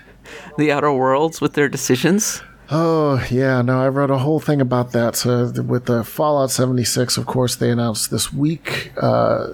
the 0.57 0.71
Outer 0.71 0.91
Worlds 0.93 1.41
with 1.41 1.53
their 1.53 1.69
decisions. 1.69 2.41
Oh 2.69 3.25
yeah, 3.31 3.61
no, 3.61 3.81
I 3.81 3.87
wrote 3.87 4.11
a 4.11 4.17
whole 4.17 4.39
thing 4.39 4.59
about 4.59 4.91
that. 4.91 5.15
So 5.15 5.51
with 5.61 5.85
the 5.85 6.03
Fallout 6.03 6.51
76, 6.51 7.17
of 7.17 7.25
course, 7.25 7.55
they 7.55 7.71
announced 7.71 8.11
this 8.11 8.33
week 8.33 8.91
uh, 8.97 9.53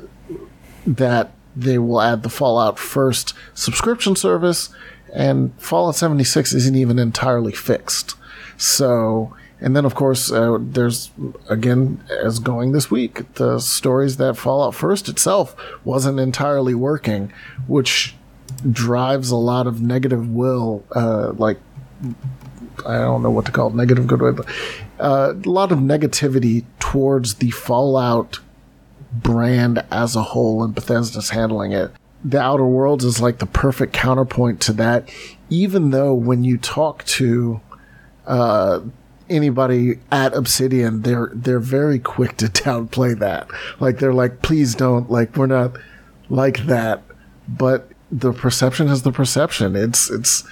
that 0.88 1.32
they 1.56 1.78
will 1.78 2.02
add 2.02 2.23
the 2.23 2.30
Fallout 2.30 2.80
First 2.80 3.36
subscription 3.54 4.15
service, 4.15 4.69
and 5.13 5.54
Fallout 5.62 5.95
76 5.95 6.54
isn't 6.54 6.76
even 6.76 6.97
entirely 6.97 7.52
fixed. 7.54 8.15
So, 8.58 9.36
and 9.62 9.76
then 9.76 9.86
of 9.86 9.95
course, 9.95 10.32
uh, 10.32 10.58
there's 10.60 11.12
again, 11.47 12.04
as 12.23 12.39
going 12.39 12.71
this 12.71 12.89
week, 12.89 13.34
the 13.36 13.60
stories 13.60 14.17
that 14.17 14.36
Fallout 14.36 14.76
First 14.76 15.08
itself 15.08 15.56
wasn't 15.86 16.19
entirely 16.19 16.73
working, 16.73 17.32
which 17.67 18.15
drives 18.69 19.30
a 19.30 19.36
lot 19.36 19.67
of 19.67 19.82
negative 19.82 20.28
will, 20.30 20.84
uh, 20.95 21.32
like, 21.34 21.60
I 22.86 22.97
don't 22.97 23.21
know 23.21 23.32
what 23.32 23.45
to 23.45 23.52
call 23.52 23.69
it, 23.69 23.76
negative 23.76 24.08
goodwill, 24.08 24.34
but 24.34 24.47
uh, 24.99 25.34
a 25.34 25.49
lot 25.49 25.71
of 25.71 25.80
negativity 25.80 26.65
towards 26.80 27.36
the 27.36 27.52
Fallout 27.52 28.39
brand 29.12 29.84
as 29.91 30.15
a 30.15 30.23
whole, 30.23 30.63
and 30.63 30.73
Bethesda's 30.73 31.30
handling 31.30 31.71
it 31.71 31.91
the 32.23 32.39
Outer 32.39 32.65
Worlds 32.65 33.03
is 33.03 33.21
like 33.21 33.39
the 33.39 33.45
perfect 33.45 33.93
counterpoint 33.93 34.62
to 34.62 34.73
that. 34.73 35.09
Even 35.49 35.91
though 35.91 36.13
when 36.13 36.43
you 36.43 36.57
talk 36.57 37.03
to 37.05 37.62
uh, 38.25 38.81
anybody 39.29 39.99
at 40.12 40.33
Obsidian, 40.33 41.01
they're 41.01 41.31
they're 41.33 41.59
very 41.59 41.99
quick 41.99 42.38
to 42.38 42.45
downplay 42.47 43.17
that. 43.19 43.47
Like 43.79 43.99
they're 43.99 44.13
like, 44.13 44.41
please 44.41 44.75
don't. 44.75 45.09
Like 45.12 45.36
we're 45.36 45.47
not 45.47 45.77
like 46.29 46.65
that. 46.65 47.03
But 47.47 47.89
the 48.12 48.31
perception 48.31 48.88
is 48.88 49.01
the 49.03 49.12
perception. 49.12 49.75
It's 49.75 50.09
it's 50.09 50.43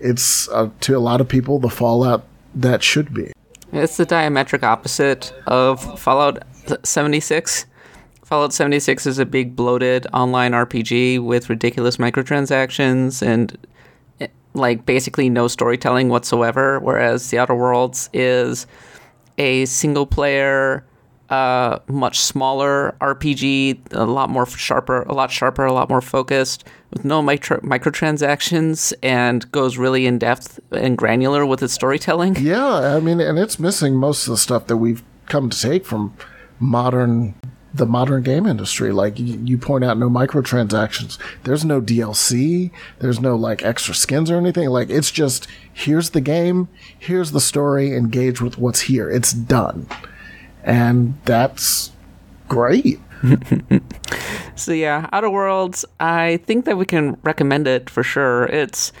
it's 0.00 0.48
uh, 0.48 0.70
to 0.80 0.96
a 0.96 0.98
lot 0.98 1.20
of 1.20 1.28
people 1.28 1.58
the 1.58 1.70
fallout 1.70 2.24
that 2.54 2.82
should 2.82 3.14
be. 3.14 3.32
It's 3.72 3.96
the 3.96 4.06
diametric 4.06 4.64
opposite 4.64 5.32
of 5.46 6.00
Fallout 6.00 6.42
76. 6.82 7.66
Fallout 8.30 8.52
76 8.52 9.06
is 9.06 9.18
a 9.18 9.26
big 9.26 9.56
bloated 9.56 10.06
online 10.12 10.52
RPG 10.52 11.18
with 11.18 11.50
ridiculous 11.50 11.96
microtransactions 11.96 13.26
and 13.26 13.58
eh, 14.20 14.28
like 14.54 14.86
basically 14.86 15.28
no 15.28 15.48
storytelling 15.48 16.10
whatsoever, 16.10 16.78
whereas 16.78 17.28
The 17.30 17.38
Outer 17.38 17.56
Worlds 17.56 18.08
is 18.12 18.68
a 19.36 19.64
single 19.64 20.06
player 20.06 20.84
uh, 21.30 21.80
much 21.88 22.20
smaller 22.20 22.94
RPG, 23.00 23.80
a 23.92 24.04
lot 24.04 24.30
more 24.30 24.46
sharper, 24.46 25.02
a 25.02 25.12
lot 25.12 25.32
sharper, 25.32 25.64
a 25.64 25.72
lot 25.72 25.88
more 25.88 26.00
focused, 26.00 26.62
with 26.90 27.04
no 27.04 27.22
micro- 27.22 27.60
microtransactions, 27.60 28.92
and 29.02 29.50
goes 29.50 29.76
really 29.76 30.06
in 30.06 30.18
depth 30.18 30.60
and 30.70 30.96
granular 30.96 31.44
with 31.44 31.64
its 31.64 31.72
storytelling. 31.72 32.36
Yeah, 32.36 32.96
I 32.96 33.00
mean, 33.00 33.20
and 33.20 33.40
it's 33.40 33.58
missing 33.58 33.94
most 33.94 34.28
of 34.28 34.32
the 34.32 34.38
stuff 34.38 34.68
that 34.68 34.76
we've 34.76 35.02
come 35.26 35.50
to 35.50 35.60
take 35.60 35.84
from 35.84 36.14
modern 36.60 37.34
the 37.72 37.86
modern 37.86 38.22
game 38.22 38.46
industry. 38.46 38.92
Like 38.92 39.14
you 39.18 39.56
point 39.58 39.84
out, 39.84 39.98
no 39.98 40.10
microtransactions. 40.10 41.18
There's 41.44 41.64
no 41.64 41.80
DLC. 41.80 42.70
There's 42.98 43.20
no 43.20 43.36
like 43.36 43.62
extra 43.62 43.94
skins 43.94 44.30
or 44.30 44.36
anything. 44.36 44.68
Like 44.68 44.90
it's 44.90 45.10
just 45.10 45.46
here's 45.72 46.10
the 46.10 46.20
game, 46.20 46.68
here's 46.98 47.32
the 47.32 47.40
story, 47.40 47.96
engage 47.96 48.40
with 48.40 48.58
what's 48.58 48.82
here. 48.82 49.10
It's 49.10 49.32
done 49.32 49.86
and 50.64 51.18
that's 51.24 51.92
great. 52.48 53.00
so 54.54 54.72
yeah, 54.72 55.08
Outer 55.12 55.30
Worlds. 55.30 55.84
I 55.98 56.38
think 56.46 56.64
that 56.64 56.76
we 56.76 56.84
can 56.84 57.16
recommend 57.22 57.66
it 57.66 57.90
for 57.90 58.02
sure. 58.02 58.46
It's, 58.46 58.92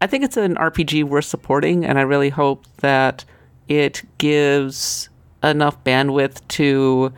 I 0.00 0.06
think 0.06 0.24
it's 0.24 0.36
an 0.36 0.56
RPG 0.56 1.04
worth 1.04 1.24
supporting, 1.24 1.84
and 1.84 1.98
I 1.98 2.02
really 2.02 2.30
hope 2.30 2.64
that 2.78 3.24
it 3.68 4.02
gives 4.18 5.08
enough 5.42 5.82
bandwidth 5.84 6.46
to 6.48 7.12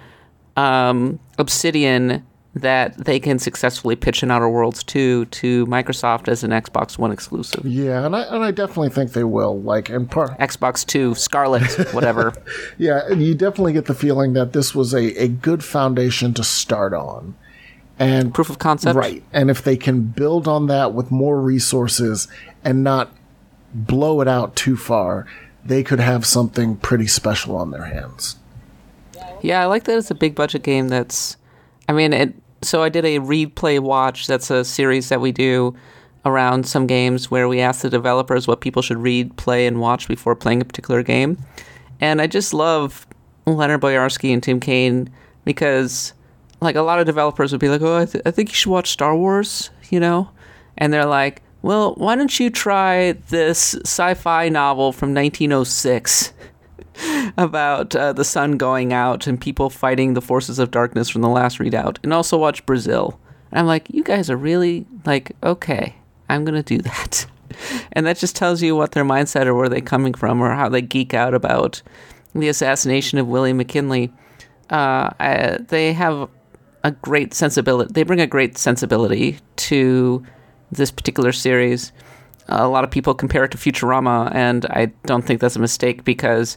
um, 0.59 1.21
Obsidian 1.39 2.25
that 2.55 2.97
they 2.97 3.21
can 3.21 3.39
successfully 3.39 3.95
pitch 3.95 4.23
an 4.25 4.31
Outer 4.31 4.49
Worlds 4.49 4.83
2 4.83 5.27
to 5.27 5.67
Microsoft 5.67 6.27
as 6.27 6.43
an 6.43 6.51
Xbox 6.51 6.99
One 6.99 7.13
exclusive. 7.13 7.65
Yeah, 7.65 8.05
and 8.05 8.17
I 8.17 8.23
and 8.23 8.43
I 8.43 8.51
definitely 8.51 8.89
think 8.89 9.13
they 9.13 9.23
will. 9.23 9.61
Like 9.61 9.91
in 9.91 10.07
part 10.07 10.37
Xbox 10.39 10.85
2, 10.85 11.15
Scarlett, 11.15 11.95
whatever. 11.95 12.35
yeah, 12.79 13.09
you 13.11 13.35
definitely 13.35 13.75
get 13.75 13.85
the 13.85 13.95
feeling 13.95 14.33
that 14.33 14.53
this 14.53 14.75
was 14.75 14.93
a, 14.93 15.23
a 15.23 15.29
good 15.29 15.63
foundation 15.63 16.35
to 16.35 16.43
start 16.43 16.93
on. 16.93 17.37
And 18.01 18.33
proof 18.33 18.51
of 18.51 18.59
concept. 18.59 18.97
Right. 18.97 19.23
And 19.33 19.51
if 19.51 19.63
they 19.63 19.77
can 19.77 20.03
build 20.03 20.49
on 20.49 20.67
that 20.69 20.95
with 20.95 21.11
more 21.11 21.41
resources 21.41 22.29
and 22.65 22.83
not 22.83 23.13
blow 23.75 24.21
it 24.21 24.29
out 24.29 24.57
too 24.57 24.77
far, 24.77 25.27
they 25.65 25.83
could 25.83 26.01
have 26.01 26.25
something 26.25 26.77
pretty 26.77 27.07
special 27.07 27.57
on 27.57 27.73
their 27.73 27.87
hands. 27.87 28.37
Yeah, 29.43 29.63
I 29.63 29.67
like 29.67 29.85
that 29.85 29.99
it's 29.99 30.11
a 30.11 30.15
big 30.15 30.35
budget 30.35 30.63
game 30.63 30.89
that's 30.89 31.37
I 31.89 31.93
mean, 31.93 32.13
it 32.13 32.35
so 32.63 32.83
I 32.83 32.89
did 32.89 33.05
a 33.05 33.19
read 33.19 33.55
play 33.55 33.79
watch. 33.79 34.27
That's 34.27 34.51
a 34.51 34.65
series 34.65 35.09
that 35.09 35.21
we 35.21 35.33
do 35.33 35.75
around 36.25 36.67
some 36.67 36.87
games 36.87 37.31
where 37.31 37.49
we 37.49 37.61
ask 37.61 37.83
the 37.83 37.91
developers 37.91 38.47
what 38.47 38.61
people 38.61 38.83
should 38.83 38.99
read, 38.99 39.37
play, 39.37 39.67
and 39.67 39.81
watch 39.81 40.09
before 40.09 40.35
playing 40.35 40.61
a 40.61 40.65
particular 40.65 41.03
game. 41.03 41.39
And 42.01 42.21
I 42.21 42.27
just 42.27 42.53
love 42.53 43.07
Leonard 43.47 43.81
Boyarsky 43.81 44.33
and 44.33 44.43
Tim 44.43 44.61
Cain 44.61 45.09
because, 45.45 46.13
like, 46.61 46.77
a 46.77 46.83
lot 46.83 46.99
of 46.99 47.07
developers 47.07 47.53
would 47.53 47.61
be 47.61 47.69
like, 47.69 47.81
"Oh, 47.81 47.99
I, 47.99 48.05
th- 48.05 48.23
I 48.27 48.31
think 48.31 48.51
you 48.51 48.55
should 48.55 48.71
watch 48.71 48.91
Star 48.91 49.17
Wars," 49.17 49.71
you 49.91 50.01
know, 50.01 50.29
and 50.77 50.93
they're 50.93 51.07
like, 51.07 51.43
"Well, 51.63 51.95
why 51.95 52.15
don't 52.17 52.39
you 52.39 52.51
try 52.51 53.13
this 53.31 53.75
sci-fi 53.85 54.49
novel 54.49 54.93
from 54.93 55.15
1906?" 55.15 56.33
About 57.39 57.95
uh, 57.95 58.13
the 58.13 58.25
sun 58.25 58.57
going 58.57 58.93
out 58.93 59.29
and 59.29 59.41
people 59.41 59.71
fighting 59.71 60.15
the 60.15 60.21
forces 60.21 60.59
of 60.59 60.73
darkness 60.73 61.09
from 61.09 61.23
the 61.23 61.29
last 61.29 61.61
redoubt, 61.61 62.01
and 62.03 62.13
also 62.13 62.37
watch 62.37 62.67
Brazil. 62.67 63.19
And 63.53 63.61
I'm 63.61 63.67
like, 63.67 63.89
you 63.91 64.03
guys 64.03 64.29
are 64.29 64.37
really 64.37 64.87
like, 65.07 65.31
okay, 65.45 65.95
I'm 66.29 66.45
gonna 66.45 66.65
do 66.65 66.79
that. 66.83 67.27
and 67.93 68.05
that 68.07 68.19
just 68.19 68.35
tells 68.35 68.61
you 68.61 68.75
what 68.75 68.91
their 68.91 69.05
mindset 69.05 69.47
or 69.47 69.55
where 69.55 69.69
they're 69.69 69.81
coming 69.81 70.15
from 70.15 70.41
or 70.41 70.53
how 70.53 70.69
they 70.69 70.83
geek 70.83 71.15
out 71.15 71.33
about 71.33 71.81
the 72.35 72.49
assassination 72.49 73.19
of 73.19 73.29
William 73.29 73.57
McKinley. 73.57 74.13
Uh, 74.69 75.11
I, 75.21 75.59
they 75.69 75.93
have 75.93 76.29
a 76.83 76.91
great 76.91 77.35
sensibility. 77.35 77.93
They 77.93 78.03
bring 78.03 78.21
a 78.21 78.27
great 78.27 78.59
sensibility 78.59 79.39
to 79.57 80.25
this 80.73 80.91
particular 80.91 81.33
series. 81.33 81.93
A 82.49 82.67
lot 82.67 82.83
of 82.83 82.91
people 82.91 83.15
compare 83.15 83.45
it 83.45 83.51
to 83.53 83.59
Futurama, 83.59 84.35
and 84.35 84.67
I 84.67 84.87
don't 85.07 85.25
think 85.25 85.41
that's 85.41 85.57
a 85.57 85.61
mistake 85.61 86.05
because 86.05 86.57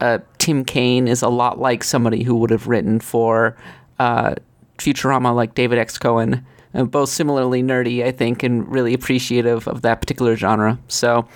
uh, 0.00 0.18
Tim 0.38 0.64
Cain 0.64 1.08
is 1.08 1.22
a 1.22 1.28
lot 1.28 1.58
like 1.58 1.84
somebody 1.84 2.22
who 2.22 2.36
would 2.36 2.50
have 2.50 2.66
written 2.66 3.00
for 3.00 3.56
uh, 3.98 4.34
Futurama, 4.78 5.34
like 5.34 5.54
David 5.54 5.78
X. 5.78 5.98
Cohen. 5.98 6.44
Uh, 6.74 6.84
both 6.84 7.08
similarly 7.08 7.62
nerdy, 7.62 8.04
I 8.04 8.12
think, 8.12 8.42
and 8.42 8.70
really 8.70 8.92
appreciative 8.92 9.66
of 9.66 9.82
that 9.82 10.00
particular 10.00 10.36
genre. 10.36 10.78
So 10.88 11.26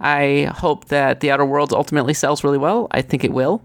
I 0.00 0.50
hope 0.54 0.86
that 0.86 1.20
The 1.20 1.30
Outer 1.30 1.46
Worlds 1.46 1.72
ultimately 1.72 2.14
sells 2.14 2.44
really 2.44 2.58
well. 2.58 2.88
I 2.90 3.02
think 3.02 3.24
it 3.24 3.32
will. 3.32 3.62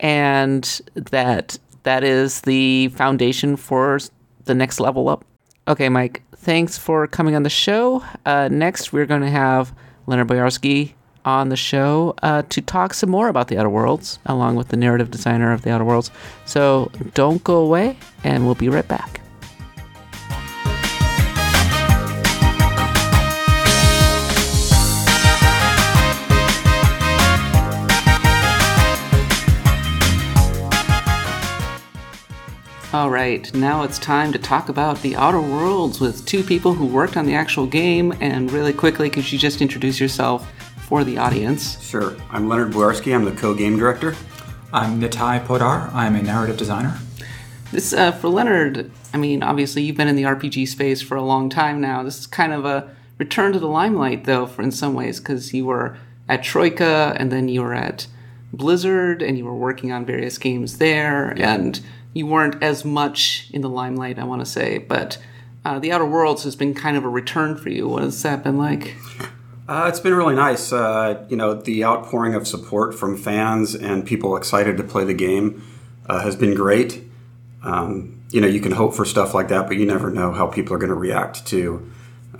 And 0.00 0.64
that 0.94 1.58
that 1.84 2.04
is 2.04 2.40
the 2.42 2.88
foundation 2.88 3.56
for 3.56 3.98
the 4.44 4.54
next 4.54 4.80
level 4.80 5.08
up. 5.08 5.24
Okay, 5.68 5.88
Mike, 5.88 6.22
thanks 6.36 6.76
for 6.76 7.06
coming 7.06 7.36
on 7.36 7.44
the 7.44 7.50
show. 7.50 8.04
Uh, 8.26 8.48
next, 8.50 8.92
we're 8.92 9.06
going 9.06 9.22
to 9.22 9.30
have 9.30 9.72
Leonard 10.06 10.28
Boyarsky 10.28 10.94
on 11.24 11.48
the 11.48 11.56
show 11.56 12.14
uh, 12.22 12.42
to 12.48 12.60
talk 12.60 12.94
some 12.94 13.10
more 13.10 13.28
about 13.28 13.48
the 13.48 13.58
Outer 13.58 13.70
Worlds, 13.70 14.18
along 14.26 14.56
with 14.56 14.68
the 14.68 14.76
narrative 14.76 15.10
designer 15.10 15.52
of 15.52 15.62
the 15.62 15.70
Outer 15.70 15.84
Worlds. 15.84 16.10
So 16.44 16.90
don't 17.14 17.42
go 17.44 17.56
away, 17.56 17.96
and 18.24 18.44
we'll 18.44 18.54
be 18.54 18.68
right 18.68 18.86
back. 18.86 19.22
All 32.92 33.08
right, 33.08 33.52
now 33.54 33.84
it's 33.84 33.98
time 33.98 34.32
to 34.32 34.38
talk 34.38 34.68
about 34.68 35.00
The 35.00 35.16
Outer 35.16 35.40
Worlds 35.40 35.98
with 35.98 36.26
two 36.26 36.42
people 36.42 36.74
who 36.74 36.84
worked 36.84 37.16
on 37.16 37.24
the 37.24 37.34
actual 37.34 37.66
game. 37.66 38.12
And 38.20 38.52
really 38.52 38.74
quickly, 38.74 39.08
could 39.08 39.32
you 39.32 39.38
just 39.38 39.62
introduce 39.62 39.98
yourself 39.98 40.46
for 40.92 41.04
the 41.04 41.16
audience? 41.16 41.82
Sure. 41.82 42.14
I'm 42.28 42.50
Leonard 42.50 42.72
Boyarsky. 42.72 43.14
I'm 43.14 43.24
the 43.24 43.32
co-game 43.32 43.78
director. 43.78 44.14
I'm 44.74 45.00
Nitai 45.00 45.42
Poddar. 45.46 45.88
I'm 45.94 46.14
a 46.14 46.22
narrative 46.22 46.58
designer. 46.58 46.98
This 47.70 47.94
uh, 47.94 48.12
for 48.12 48.28
Leonard. 48.28 48.90
I 49.14 49.16
mean, 49.16 49.42
obviously, 49.42 49.80
you've 49.84 49.96
been 49.96 50.06
in 50.06 50.16
the 50.16 50.24
RPG 50.24 50.68
space 50.68 51.00
for 51.00 51.16
a 51.16 51.22
long 51.22 51.48
time 51.48 51.80
now. 51.80 52.02
This 52.02 52.18
is 52.18 52.26
kind 52.26 52.52
of 52.52 52.66
a 52.66 52.94
return 53.16 53.54
to 53.54 53.58
the 53.58 53.68
limelight, 53.68 54.24
though, 54.24 54.44
for 54.44 54.60
in 54.60 54.70
some 54.70 54.92
ways, 54.92 55.18
because 55.18 55.54
you 55.54 55.64
were 55.64 55.96
at 56.28 56.42
Troika 56.42 57.16
and 57.18 57.32
then 57.32 57.48
you 57.48 57.62
were 57.62 57.72
at 57.72 58.06
Blizzard 58.52 59.22
and 59.22 59.38
you 59.38 59.46
were 59.46 59.56
working 59.56 59.92
on 59.92 60.04
various 60.04 60.36
games 60.36 60.76
there, 60.76 61.30
and 61.38 61.80
you 62.12 62.26
weren't 62.26 62.62
as 62.62 62.84
much 62.84 63.48
in 63.50 63.62
the 63.62 63.70
limelight, 63.70 64.18
I 64.18 64.24
want 64.24 64.42
to 64.42 64.46
say. 64.46 64.76
But 64.76 65.16
uh, 65.64 65.78
the 65.78 65.90
Outer 65.90 66.04
Worlds 66.04 66.44
has 66.44 66.54
been 66.54 66.74
kind 66.74 66.98
of 66.98 67.04
a 67.06 67.08
return 67.08 67.56
for 67.56 67.70
you. 67.70 67.88
What 67.88 68.02
has 68.02 68.22
that 68.24 68.44
been 68.44 68.58
like? 68.58 68.94
Uh, 69.68 69.86
it's 69.88 70.00
been 70.00 70.14
really 70.14 70.34
nice. 70.34 70.72
Uh, 70.72 71.24
you 71.28 71.36
know, 71.36 71.54
the 71.54 71.84
outpouring 71.84 72.34
of 72.34 72.46
support 72.48 72.94
from 72.94 73.16
fans 73.16 73.74
and 73.74 74.04
people 74.04 74.36
excited 74.36 74.76
to 74.76 74.82
play 74.82 75.04
the 75.04 75.14
game 75.14 75.62
uh, 76.06 76.20
has 76.20 76.34
been 76.34 76.54
great. 76.54 77.02
Um, 77.62 78.20
you 78.30 78.40
know, 78.40 78.48
you 78.48 78.60
can 78.60 78.72
hope 78.72 78.94
for 78.94 79.04
stuff 79.04 79.34
like 79.34 79.48
that, 79.48 79.68
but 79.68 79.76
you 79.76 79.86
never 79.86 80.10
know 80.10 80.32
how 80.32 80.46
people 80.46 80.74
are 80.74 80.78
going 80.78 80.90
to 80.90 80.96
react 80.96 81.46
to 81.46 81.90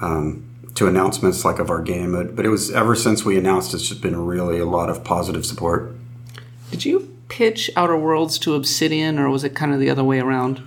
um, 0.00 0.48
to 0.74 0.88
announcements 0.88 1.44
like 1.44 1.58
of 1.58 1.70
our 1.70 1.82
game. 1.82 2.12
But, 2.12 2.34
but 2.34 2.44
it 2.44 2.48
was 2.48 2.70
ever 2.70 2.96
since 2.96 3.24
we 3.24 3.38
announced, 3.38 3.74
it's 3.74 3.88
just 3.88 4.00
been 4.00 4.16
really 4.16 4.58
a 4.58 4.64
lot 4.64 4.88
of 4.88 5.04
positive 5.04 5.46
support. 5.46 5.94
Did 6.70 6.84
you 6.84 7.16
pitch 7.28 7.70
Outer 7.76 7.96
Worlds 7.96 8.38
to 8.40 8.54
Obsidian, 8.54 9.18
or 9.18 9.28
was 9.28 9.44
it 9.44 9.54
kind 9.54 9.72
of 9.72 9.80
the 9.80 9.90
other 9.90 10.02
way 10.02 10.18
around? 10.18 10.62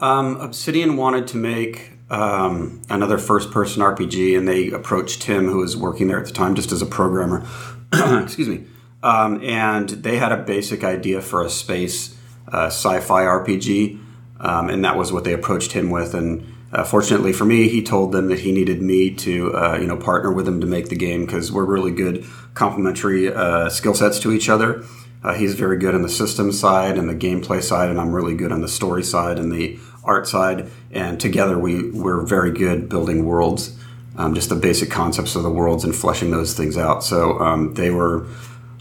Um, 0.00 0.36
Obsidian 0.36 0.96
wanted 0.96 1.26
to 1.28 1.36
make 1.36 1.92
um, 2.10 2.82
another 2.90 3.18
first 3.18 3.50
person 3.50 3.82
RPG, 3.82 4.36
and 4.36 4.46
they 4.46 4.70
approached 4.70 5.22
Tim, 5.22 5.46
who 5.46 5.58
was 5.58 5.76
working 5.76 6.08
there 6.08 6.18
at 6.18 6.26
the 6.26 6.32
time, 6.32 6.54
just 6.54 6.72
as 6.72 6.82
a 6.82 6.86
programmer. 6.86 7.46
Excuse 7.92 8.48
me. 8.48 8.66
Um, 9.02 9.42
and 9.42 9.88
they 9.88 10.18
had 10.18 10.32
a 10.32 10.36
basic 10.36 10.84
idea 10.84 11.22
for 11.22 11.42
a 11.42 11.48
space 11.48 12.16
uh, 12.52 12.66
sci 12.66 13.00
fi 13.00 13.22
RPG, 13.22 14.00
um, 14.40 14.68
and 14.68 14.84
that 14.84 14.96
was 14.96 15.12
what 15.12 15.24
they 15.24 15.32
approached 15.32 15.72
him 15.72 15.90
with. 15.90 16.14
And 16.14 16.52
uh, 16.72 16.84
fortunately 16.84 17.32
for 17.32 17.44
me, 17.44 17.68
he 17.68 17.82
told 17.82 18.12
them 18.12 18.28
that 18.28 18.40
he 18.40 18.52
needed 18.52 18.82
me 18.82 19.14
to, 19.14 19.56
uh, 19.56 19.78
you 19.80 19.86
know, 19.86 19.96
partner 19.96 20.32
with 20.32 20.46
him 20.46 20.60
to 20.60 20.66
make 20.66 20.88
the 20.88 20.96
game 20.96 21.24
because 21.24 21.50
we're 21.50 21.64
really 21.64 21.92
good 21.92 22.24
complementary 22.54 23.32
uh, 23.32 23.68
skill 23.68 23.94
sets 23.94 24.18
to 24.20 24.32
each 24.32 24.48
other. 24.48 24.84
Uh, 25.22 25.34
he's 25.34 25.54
very 25.54 25.76
good 25.76 25.94
on 25.94 26.02
the 26.02 26.08
system 26.08 26.50
side 26.50 26.96
and 26.96 27.08
the 27.08 27.14
gameplay 27.14 27.62
side, 27.62 27.90
and 27.90 28.00
I'm 28.00 28.12
really 28.12 28.34
good 28.34 28.52
on 28.52 28.62
the 28.62 28.68
story 28.68 29.02
side 29.02 29.38
and 29.38 29.52
the 29.52 29.78
art 30.02 30.26
side, 30.26 30.70
and 30.90 31.20
together 31.20 31.58
we 31.58 31.90
we're 31.90 32.22
very 32.22 32.52
good 32.52 32.88
building 32.88 33.24
worlds, 33.24 33.76
um, 34.16 34.34
just 34.34 34.48
the 34.48 34.56
basic 34.56 34.90
concepts 34.90 35.36
of 35.36 35.42
the 35.42 35.50
worlds 35.50 35.84
and 35.84 35.94
fleshing 35.94 36.30
those 36.30 36.54
things 36.54 36.76
out. 36.76 37.02
So 37.04 37.38
um, 37.40 37.74
they 37.74 37.90
were. 37.90 38.26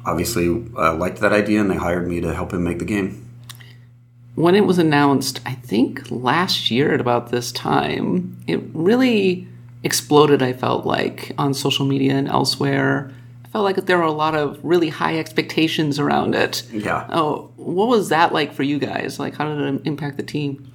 obviously 0.06 0.48
uh, 0.76 0.96
liked 0.96 1.20
that 1.20 1.34
idea 1.34 1.60
and 1.62 1.70
they 1.70 1.76
hired 1.76 2.08
me 2.08 2.20
to 2.22 2.34
help 2.34 2.52
him 2.54 2.64
make 2.64 2.80
the 2.80 2.86
game. 2.86 3.28
When 4.36 4.56
it 4.56 4.66
was 4.66 4.80
announced, 4.80 5.42
I 5.46 5.54
think 5.54 6.10
last 6.10 6.72
year 6.72 6.94
at 6.94 7.02
about 7.02 7.30
this 7.30 7.52
time, 7.52 8.42
it 8.48 8.62
really 8.74 9.46
exploded, 9.84 10.42
I 10.42 10.54
felt 10.54 10.86
like, 10.86 11.34
on 11.38 11.54
social 11.54 11.86
media 11.86 12.14
and 12.14 12.28
elsewhere. 12.28 13.12
I 13.46 13.50
felt 13.50 13.66
like 13.66 13.86
there 13.86 13.98
were 13.98 14.04
a 14.04 14.12
lot 14.12 14.34
of 14.36 14.58
really 14.64 14.90
high 14.90 15.20
expectations 15.20 16.00
around 16.00 16.34
it. 16.34 16.64
Yeah. 16.72 17.06
Oh, 17.12 17.52
what 17.58 17.90
was 17.90 18.10
that 18.10 18.32
like 18.34 18.54
for 18.54 18.64
you 18.64 18.80
guys? 18.80 19.20
Like, 19.20 19.36
how 19.36 19.54
did 19.54 19.62
it 19.62 19.82
impact 19.86 20.18
the 20.18 20.24
team? 20.24 20.69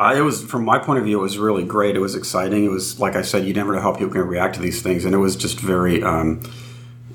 Uh, 0.00 0.14
it 0.16 0.22
was, 0.22 0.42
from 0.42 0.64
my 0.64 0.78
point 0.78 0.98
of 0.98 1.04
view, 1.04 1.18
it 1.18 1.22
was 1.22 1.36
really 1.36 1.62
great. 1.62 1.94
It 1.94 1.98
was 1.98 2.14
exciting. 2.14 2.64
It 2.64 2.70
was, 2.70 2.98
like 2.98 3.16
I 3.16 3.20
said, 3.20 3.44
you 3.44 3.52
never 3.52 3.74
know 3.74 3.82
how 3.82 3.92
people 3.92 4.08
can 4.08 4.22
react 4.22 4.54
to 4.54 4.60
these 4.62 4.80
things, 4.80 5.04
and 5.04 5.14
it 5.14 5.18
was 5.18 5.36
just 5.36 5.60
very, 5.60 6.02
um, 6.02 6.40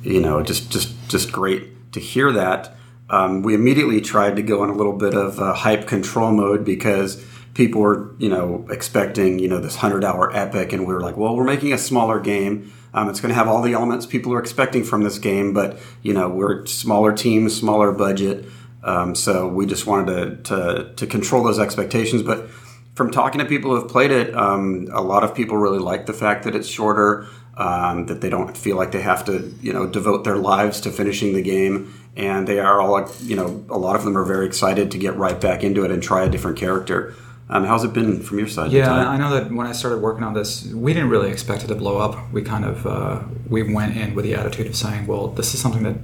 you 0.03 0.21
know, 0.21 0.43
just 0.43 0.71
just 0.71 0.93
just 1.09 1.31
great 1.31 1.91
to 1.93 1.99
hear 1.99 2.31
that. 2.31 2.75
Um, 3.09 3.41
we 3.41 3.55
immediately 3.55 4.01
tried 4.01 4.35
to 4.35 4.43
go 4.43 4.63
in 4.63 4.69
a 4.69 4.75
little 4.75 4.93
bit 4.93 5.15
of 5.15 5.39
uh, 5.39 5.55
hype 5.55 5.87
control 5.87 6.31
mode 6.31 6.63
because 6.63 7.25
people 7.55 7.81
were, 7.81 8.13
you 8.19 8.29
know, 8.29 8.67
expecting, 8.69 9.39
you 9.39 9.47
know, 9.47 9.59
this 9.59 9.77
hundred-hour 9.77 10.35
epic, 10.35 10.71
and 10.71 10.85
we 10.85 10.93
were 10.93 11.01
like, 11.01 11.17
well, 11.17 11.35
we're 11.35 11.43
making 11.43 11.73
a 11.73 11.79
smaller 11.79 12.19
game. 12.19 12.71
Um, 12.93 13.09
it's 13.09 13.19
going 13.19 13.29
to 13.29 13.35
have 13.35 13.47
all 13.47 13.63
the 13.63 13.73
elements 13.73 14.05
people 14.05 14.31
are 14.31 14.39
expecting 14.39 14.83
from 14.83 15.03
this 15.03 15.17
game, 15.17 15.55
but 15.55 15.79
you 16.03 16.13
know, 16.13 16.29
we're 16.29 16.67
smaller 16.67 17.13
team, 17.13 17.49
smaller 17.49 17.91
budget, 17.91 18.45
um, 18.83 19.15
so 19.15 19.47
we 19.47 19.65
just 19.65 19.87
wanted 19.87 20.45
to, 20.45 20.83
to 20.83 20.93
to 20.97 21.07
control 21.07 21.43
those 21.43 21.57
expectations, 21.57 22.21
but 22.21 22.47
from 22.95 23.11
talking 23.11 23.39
to 23.39 23.45
people 23.45 23.71
who 23.71 23.81
have 23.81 23.89
played 23.89 24.11
it, 24.11 24.33
um, 24.33 24.87
a 24.91 25.01
lot 25.01 25.23
of 25.23 25.35
people 25.35 25.57
really 25.57 25.79
like 25.79 26.05
the 26.05 26.13
fact 26.13 26.45
that 26.45 26.55
it's 26.55 26.67
shorter, 26.67 27.27
um, 27.57 28.05
that 28.07 28.21
they 28.21 28.29
don't 28.29 28.57
feel 28.57 28.77
like 28.77 28.91
they 28.91 29.01
have 29.01 29.25
to, 29.25 29.53
you 29.61 29.73
know, 29.73 29.85
devote 29.85 30.23
their 30.23 30.37
lives 30.37 30.81
to 30.81 30.91
finishing 30.91 31.33
the 31.33 31.41
game, 31.41 31.93
and 32.15 32.47
they 32.47 32.59
are 32.59 32.81
all, 32.81 33.09
you 33.21 33.35
know, 33.35 33.65
a 33.69 33.77
lot 33.77 33.95
of 33.95 34.03
them 34.03 34.17
are 34.17 34.23
very 34.23 34.45
excited 34.45 34.91
to 34.91 34.97
get 34.97 35.15
right 35.17 35.39
back 35.39 35.63
into 35.63 35.83
it 35.83 35.91
and 35.91 36.01
try 36.01 36.23
a 36.23 36.29
different 36.29 36.57
character. 36.57 37.13
Um, 37.49 37.63
how's 37.65 37.83
it 37.83 37.93
been 37.93 38.21
from 38.21 38.39
your 38.39 38.47
side? 38.47 38.71
Yeah, 38.71 38.91
I 38.91 39.17
know 39.17 39.29
that 39.29 39.51
when 39.51 39.67
I 39.67 39.71
started 39.73 40.01
working 40.01 40.23
on 40.23 40.33
this, 40.33 40.65
we 40.73 40.93
didn't 40.93 41.09
really 41.09 41.29
expect 41.29 41.63
it 41.63 41.67
to 41.67 41.75
blow 41.75 41.97
up. 41.97 42.31
We 42.31 42.41
kind 42.41 42.65
of 42.65 42.87
uh, 42.87 43.21
we 43.47 43.61
went 43.61 43.95
in 43.95 44.15
with 44.15 44.25
the 44.25 44.33
attitude 44.33 44.65
of 44.65 44.75
saying, 44.75 45.05
well, 45.05 45.27
this 45.27 45.53
is 45.53 45.59
something 45.59 45.83
that 45.83 45.95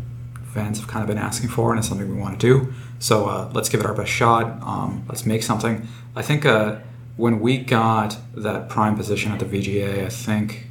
fans 0.53 0.79
have 0.79 0.87
kind 0.87 1.01
of 1.01 1.07
been 1.07 1.17
asking 1.17 1.49
for, 1.49 1.71
and 1.71 1.79
it's 1.79 1.87
something 1.87 2.09
we 2.09 2.21
want 2.21 2.39
to 2.39 2.45
do. 2.45 2.73
So 2.99 3.25
uh, 3.25 3.51
let's 3.53 3.69
give 3.69 3.79
it 3.79 3.85
our 3.85 3.93
best 3.93 4.11
shot. 4.11 4.61
Um, 4.61 5.05
let's 5.07 5.25
make 5.25 5.43
something. 5.43 5.87
I 6.15 6.21
think 6.21 6.45
uh, 6.45 6.79
when 7.17 7.39
we 7.39 7.57
got 7.57 8.17
that 8.35 8.69
prime 8.69 8.95
position 8.95 9.31
at 9.31 9.39
the 9.39 9.45
VGA, 9.45 10.05
I 10.05 10.09
think, 10.09 10.67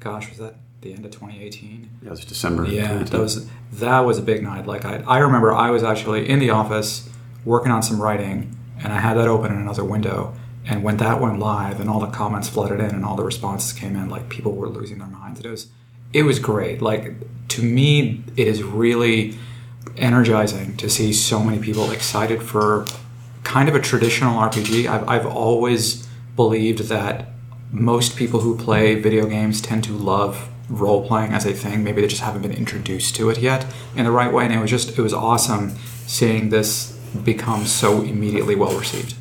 gosh, 0.00 0.28
was 0.28 0.38
that 0.38 0.54
the 0.80 0.92
end 0.92 1.04
of 1.04 1.12
2018? 1.12 1.90
Yeah, 2.02 2.08
it 2.08 2.10
was 2.10 2.24
December. 2.24 2.66
Yeah, 2.66 3.02
that 3.02 3.20
was 3.20 3.48
that 3.72 4.00
was 4.00 4.18
a 4.18 4.22
big 4.22 4.42
night. 4.42 4.66
Like 4.66 4.84
I, 4.84 5.02
I 5.06 5.18
remember 5.18 5.52
I 5.52 5.70
was 5.70 5.82
actually 5.82 6.28
in 6.28 6.38
the 6.38 6.50
office 6.50 7.08
working 7.44 7.72
on 7.72 7.82
some 7.82 8.00
writing, 8.00 8.56
and 8.82 8.92
I 8.92 9.00
had 9.00 9.16
that 9.16 9.28
open 9.28 9.52
in 9.52 9.58
another 9.58 9.84
window. 9.84 10.34
And 10.64 10.84
when 10.84 10.98
that 10.98 11.20
went 11.20 11.40
live, 11.40 11.80
and 11.80 11.90
all 11.90 11.98
the 11.98 12.06
comments 12.06 12.48
flooded 12.48 12.78
in, 12.78 12.90
and 12.90 13.04
all 13.04 13.16
the 13.16 13.24
responses 13.24 13.72
came 13.72 13.96
in, 13.96 14.08
like 14.08 14.28
people 14.28 14.52
were 14.52 14.68
losing 14.68 14.98
their 14.98 15.08
minds. 15.08 15.40
It 15.40 15.50
was, 15.50 15.68
it 16.12 16.22
was 16.22 16.38
great. 16.38 16.82
Like 16.82 17.14
to 17.48 17.62
me, 17.62 18.22
it 18.36 18.48
is 18.48 18.62
really 18.62 19.36
energizing 19.96 20.76
to 20.78 20.88
see 20.88 21.12
so 21.12 21.42
many 21.42 21.58
people 21.58 21.90
excited 21.90 22.42
for 22.42 22.86
kind 23.44 23.68
of 23.68 23.74
a 23.74 23.80
traditional 23.80 24.40
RPG. 24.40 24.86
I've, 24.86 25.08
I've 25.08 25.26
always 25.26 26.06
believed 26.36 26.88
that 26.88 27.28
most 27.70 28.16
people 28.16 28.40
who 28.40 28.56
play 28.56 28.94
video 28.94 29.26
games 29.26 29.60
tend 29.60 29.84
to 29.84 29.92
love 29.92 30.48
role 30.68 31.06
playing 31.06 31.32
as 31.32 31.44
a 31.44 31.52
thing. 31.52 31.84
Maybe 31.84 32.00
they 32.00 32.08
just 32.08 32.22
haven't 32.22 32.42
been 32.42 32.52
introduced 32.52 33.16
to 33.16 33.30
it 33.30 33.38
yet 33.38 33.66
in 33.96 34.04
the 34.04 34.10
right 34.10 34.32
way. 34.32 34.44
And 34.44 34.54
it 34.54 34.60
was 34.60 34.70
just, 34.70 34.96
it 34.96 35.02
was 35.02 35.12
awesome 35.12 35.74
seeing 36.06 36.50
this 36.50 36.92
become 37.24 37.66
so 37.66 38.00
immediately 38.02 38.54
well 38.54 38.76
received. 38.78 39.14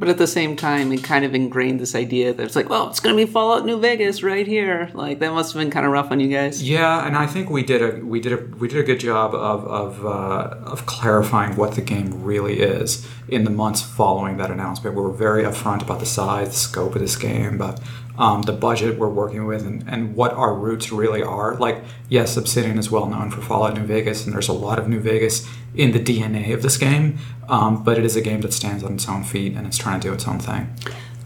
But 0.00 0.08
at 0.08 0.16
the 0.16 0.26
same 0.26 0.56
time, 0.56 0.92
it 0.92 1.04
kind 1.04 1.26
of 1.26 1.34
ingrained 1.34 1.78
this 1.78 1.94
idea 1.94 2.32
that 2.32 2.42
it's 2.42 2.56
like, 2.56 2.70
well, 2.70 2.88
it's 2.88 3.00
going 3.00 3.14
to 3.14 3.26
be 3.26 3.30
Fallout 3.30 3.66
New 3.66 3.78
Vegas 3.78 4.22
right 4.22 4.46
here. 4.46 4.90
Like 4.94 5.18
that 5.18 5.34
must 5.34 5.52
have 5.52 5.60
been 5.60 5.70
kind 5.70 5.84
of 5.84 5.92
rough 5.92 6.10
on 6.10 6.20
you 6.20 6.28
guys. 6.28 6.62
Yeah, 6.62 7.06
and 7.06 7.18
I 7.18 7.26
think 7.26 7.50
we 7.50 7.62
did 7.62 7.82
a 7.82 8.02
we 8.02 8.18
did 8.18 8.32
a 8.32 8.38
we 8.56 8.66
did 8.66 8.78
a 8.78 8.82
good 8.82 8.98
job 8.98 9.34
of 9.34 9.64
of, 9.66 10.06
uh, 10.06 10.56
of 10.64 10.86
clarifying 10.86 11.54
what 11.54 11.74
the 11.74 11.82
game 11.82 12.24
really 12.24 12.60
is 12.60 13.06
in 13.28 13.44
the 13.44 13.50
months 13.50 13.82
following 13.82 14.38
that 14.38 14.50
announcement. 14.50 14.96
We 14.96 15.02
were 15.02 15.12
very 15.12 15.44
upfront 15.44 15.82
about 15.82 16.00
the 16.00 16.06
size, 16.06 16.48
the 16.48 16.54
scope 16.54 16.94
of 16.94 17.02
this 17.02 17.16
game, 17.16 17.58
but 17.58 17.78
um, 18.20 18.42
the 18.42 18.52
budget 18.52 18.98
we're 18.98 19.08
working 19.08 19.46
with, 19.46 19.66
and, 19.66 19.82
and 19.88 20.14
what 20.14 20.32
our 20.34 20.54
roots 20.54 20.92
really 20.92 21.22
are. 21.22 21.56
Like, 21.56 21.82
yes, 22.10 22.36
Obsidian 22.36 22.78
is 22.78 22.90
well 22.90 23.06
known 23.06 23.30
for 23.30 23.40
Fallout 23.40 23.74
New 23.74 23.86
Vegas, 23.86 24.26
and 24.26 24.34
there's 24.34 24.48
a 24.48 24.52
lot 24.52 24.78
of 24.78 24.88
New 24.88 25.00
Vegas 25.00 25.48
in 25.74 25.92
the 25.92 25.98
DNA 25.98 26.52
of 26.52 26.60
this 26.60 26.76
game. 26.76 27.18
Um, 27.48 27.82
but 27.82 27.98
it 27.98 28.04
is 28.04 28.16
a 28.16 28.20
game 28.20 28.42
that 28.42 28.52
stands 28.52 28.84
on 28.84 28.94
its 28.94 29.08
own 29.08 29.24
feet 29.24 29.56
and 29.56 29.66
it's 29.66 29.78
trying 29.78 30.00
to 30.00 30.08
do 30.08 30.14
its 30.14 30.28
own 30.28 30.38
thing. 30.38 30.72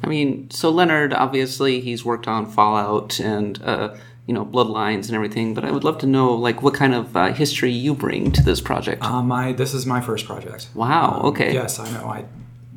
I 0.03 0.07
mean, 0.07 0.51
so 0.51 0.71
Leonard, 0.71 1.13
obviously, 1.13 1.81
he's 1.81 2.05
worked 2.05 2.29
on 2.29 2.47
Fallout 2.47 3.19
and, 3.19 3.61
uh, 3.63 3.95
you 4.27 4.35
know, 4.35 4.45
Bloodlines 4.45 5.07
and 5.07 5.15
everything, 5.15 5.53
but 5.53 5.65
I 5.65 5.73
would 5.73 5.83
love 5.83 5.99
to 5.99 6.07
know, 6.07 6.33
like, 6.33 6.63
what 6.63 6.75
kind 6.75 6.95
of 6.95 7.17
uh, 7.17 7.33
history 7.33 7.73
you 7.73 7.95
bring 7.95 8.31
to 8.33 8.43
this 8.43 8.61
project. 8.61 9.03
Um, 9.03 9.33
I, 9.33 9.53
this 9.53 9.75
is 9.75 9.85
my 9.85 10.01
first 10.01 10.27
project. 10.27 10.69
wow, 10.75 11.23
okay. 11.25 11.53
Yes, 11.53 11.79
I 11.79 11.91
know. 11.91 12.07
I 12.07 12.25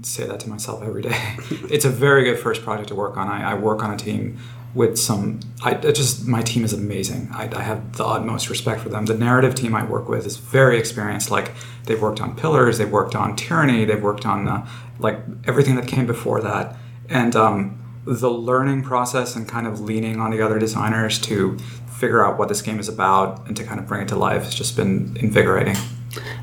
say 0.02 0.26
that 0.26 0.40
to 0.42 0.50
myself 0.50 0.84
every 0.84 1.02
day. 1.02 1.36
it's 1.70 1.86
a 1.86 1.90
very 1.90 2.24
good 2.24 2.40
first 2.40 2.62
project 2.62 2.90
to 2.90 2.96
work 2.96 3.18
on. 3.18 3.28
I, 3.28 3.52
I 3.52 3.54
work 3.56 3.84
on 3.84 3.94
a 3.94 3.98
team 3.98 4.38
with 4.74 4.98
some. 4.98 5.40
I, 5.64 5.72
I 5.72 5.92
just 5.92 6.28
my 6.28 6.42
team 6.42 6.64
is 6.64 6.74
amazing. 6.74 7.30
I, 7.34 7.50
I 7.54 7.62
have 7.62 7.98
the 7.98 8.06
utmost 8.06 8.50
respect 8.50 8.82
for 8.82 8.90
them. 8.90 9.06
The 9.06 9.18
narrative 9.18 9.56
team 9.56 9.76
I 9.76 9.84
work 9.84 10.08
with 10.08 10.26
is 10.26 10.38
very 10.38 10.78
experienced. 10.78 11.32
Like 11.32 11.52
they've 11.86 12.02
worked 12.02 12.22
on 12.22 12.36
Pillars, 12.36 12.78
they've 12.78 12.92
worked 12.92 13.16
on 13.16 13.36
Tyranny, 13.36 13.86
they've 13.86 14.02
worked 14.02 14.26
on 14.26 14.48
uh, 14.48 14.68
like 15.00 15.20
everything 15.46 15.76
that 15.76 15.88
came 15.88 16.06
before 16.06 16.42
that, 16.42 16.76
and 17.10 17.36
um, 17.36 17.80
the 18.06 18.30
learning 18.30 18.84
process 18.84 19.36
and 19.36 19.48
kind 19.48 19.68
of 19.68 19.82
leaning 19.82 20.20
on 20.20 20.32
the 20.32 20.42
other 20.42 20.60
designers 20.60 21.20
to 21.20 21.58
figure 21.90 22.24
out 22.24 22.38
what 22.38 22.48
this 22.48 22.62
game 22.62 22.80
is 22.80 22.88
about 22.88 23.46
and 23.48 23.58
to 23.58 23.64
kind 23.64 23.80
of 23.80 23.88
bring 23.88 24.02
it 24.02 24.08
to 24.08 24.16
life 24.16 24.44
has 24.44 24.54
just 24.54 24.78
been 24.78 25.18
invigorating. 25.20 25.76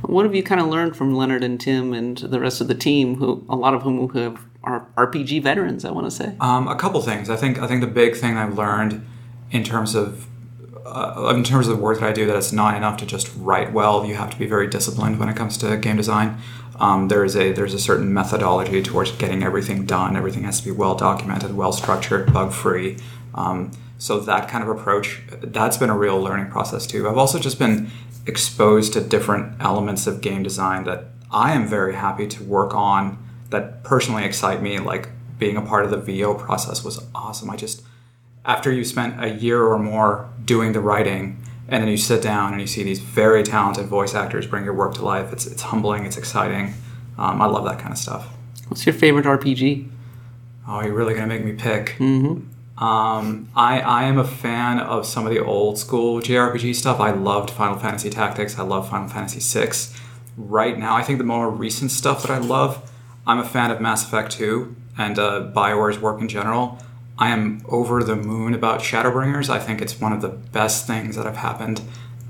What 0.02 0.24
have 0.24 0.34
you 0.34 0.42
kind 0.42 0.60
of 0.60 0.68
learned 0.68 0.96
from 0.96 1.14
Leonard 1.14 1.44
and 1.44 1.60
Tim 1.60 1.92
and 1.92 2.18
the 2.18 2.40
rest 2.40 2.60
of 2.60 2.68
the 2.68 2.74
team, 2.74 3.16
who 3.16 3.44
a 3.48 3.56
lot 3.56 3.74
of 3.74 3.82
whom 3.82 4.08
who 4.08 4.18
have 4.18 4.40
are 4.62 4.86
RPG 4.96 5.42
veterans? 5.42 5.84
I 5.84 5.90
want 5.90 6.06
to 6.06 6.10
say. 6.10 6.34
Um, 6.40 6.68
a 6.68 6.76
couple 6.76 7.00
things. 7.02 7.30
I 7.30 7.36
think 7.36 7.58
I 7.58 7.66
think 7.66 7.80
the 7.80 7.86
big 7.86 8.16
thing 8.16 8.36
I've 8.36 8.56
learned 8.56 9.06
in 9.50 9.64
terms 9.64 9.94
of 9.94 10.26
uh, 10.84 11.32
in 11.34 11.44
terms 11.44 11.66
of 11.68 11.76
the 11.76 11.82
work 11.82 12.00
that 12.00 12.08
I 12.08 12.12
do 12.12 12.26
that 12.26 12.36
it's 12.36 12.52
not 12.52 12.76
enough 12.76 12.96
to 12.98 13.06
just 13.06 13.30
write 13.36 13.72
well. 13.72 14.04
You 14.04 14.14
have 14.16 14.30
to 14.30 14.38
be 14.38 14.46
very 14.46 14.66
disciplined 14.66 15.18
when 15.18 15.28
it 15.28 15.36
comes 15.36 15.56
to 15.58 15.76
game 15.76 15.96
design. 15.96 16.38
Um, 16.78 17.08
there 17.08 17.24
is 17.24 17.36
a 17.36 17.52
there's 17.52 17.74
a 17.74 17.78
certain 17.78 18.12
methodology 18.12 18.82
towards 18.82 19.12
getting 19.12 19.42
everything 19.42 19.86
done. 19.86 20.16
Everything 20.16 20.44
has 20.44 20.60
to 20.60 20.64
be 20.66 20.70
well 20.70 20.94
documented, 20.94 21.56
well 21.56 21.72
structured, 21.72 22.32
bug 22.32 22.52
free. 22.52 22.98
Um, 23.34 23.70
so 23.98 24.20
that 24.20 24.48
kind 24.48 24.62
of 24.62 24.68
approach 24.68 25.22
that's 25.40 25.76
been 25.76 25.90
a 25.90 25.96
real 25.96 26.20
learning 26.20 26.50
process 26.50 26.86
too. 26.86 27.08
I've 27.08 27.16
also 27.16 27.38
just 27.38 27.58
been 27.58 27.90
exposed 28.26 28.92
to 28.94 29.00
different 29.00 29.60
elements 29.60 30.06
of 30.06 30.20
game 30.20 30.42
design 30.42 30.84
that 30.84 31.04
I 31.30 31.52
am 31.52 31.66
very 31.66 31.94
happy 31.94 32.26
to 32.28 32.42
work 32.44 32.74
on 32.74 33.18
that 33.50 33.82
personally 33.84 34.24
excite 34.24 34.62
me. 34.62 34.78
Like 34.78 35.08
being 35.38 35.56
a 35.56 35.62
part 35.62 35.84
of 35.84 35.90
the 35.90 35.96
VO 35.98 36.34
process 36.34 36.84
was 36.84 37.04
awesome. 37.14 37.50
I 37.50 37.56
just 37.56 37.82
after 38.44 38.70
you 38.72 38.84
spent 38.84 39.22
a 39.22 39.28
year 39.30 39.62
or 39.64 39.78
more 39.78 40.28
doing 40.44 40.72
the 40.72 40.80
writing 40.80 41.42
and 41.66 41.82
then 41.82 41.90
you 41.90 41.96
sit 41.96 42.22
down 42.22 42.52
and 42.52 42.60
you 42.60 42.66
see 42.66 42.82
these 42.82 43.00
very 43.00 43.42
talented 43.42 43.86
voice 43.86 44.14
actors 44.14 44.46
bring 44.46 44.64
your 44.64 44.74
work 44.74 44.92
to 44.94 45.02
life 45.02 45.32
it's, 45.32 45.46
it's 45.46 45.62
humbling 45.62 46.04
it's 46.04 46.18
exciting 46.18 46.74
um, 47.16 47.40
i 47.40 47.46
love 47.46 47.64
that 47.64 47.78
kind 47.78 47.90
of 47.92 47.96
stuff 47.98 48.28
What's 48.68 48.84
your 48.84 48.92
favorite 48.94 49.24
RPG? 49.24 49.88
oh 50.68 50.82
you're 50.82 50.92
really 50.92 51.14
going 51.14 51.26
to 51.26 51.34
make 51.34 51.42
me 51.44 51.52
pick 51.54 51.96
Mm-hmm. 51.98 52.46
Um, 52.76 53.48
I, 53.54 53.80
I 53.80 54.04
am 54.04 54.18
a 54.18 54.26
fan 54.26 54.80
of 54.80 55.06
some 55.06 55.26
of 55.26 55.32
the 55.32 55.38
old 55.38 55.78
school 55.78 56.20
jrpg 56.20 56.74
stuff 56.74 57.00
i 57.00 57.10
loved 57.10 57.50
final 57.50 57.78
fantasy 57.78 58.10
tactics 58.10 58.58
i 58.58 58.62
love 58.62 58.88
final 58.90 59.08
fantasy 59.08 59.40
VI. 59.40 59.72
right 60.36 60.78
now 60.78 60.96
i 60.96 61.02
think 61.02 61.18
the 61.18 61.24
more 61.24 61.50
recent 61.50 61.90
stuff 61.90 62.22
that 62.22 62.30
i 62.30 62.38
love 62.38 62.90
i'm 63.26 63.38
a 63.38 63.44
fan 63.44 63.70
of 63.70 63.80
mass 63.80 64.04
effect 64.04 64.32
2 64.32 64.74
and 64.98 65.18
uh, 65.18 65.40
bioware's 65.40 65.98
work 65.98 66.20
in 66.20 66.28
general 66.28 66.78
I 67.16 67.28
am 67.30 67.64
over 67.68 68.02
the 68.02 68.16
moon 68.16 68.54
about 68.54 68.80
Shadowbringers. 68.80 69.48
I 69.48 69.60
think 69.60 69.80
it's 69.80 70.00
one 70.00 70.12
of 70.12 70.20
the 70.20 70.28
best 70.28 70.86
things 70.86 71.16
that 71.16 71.26
have 71.26 71.36
happened 71.36 71.80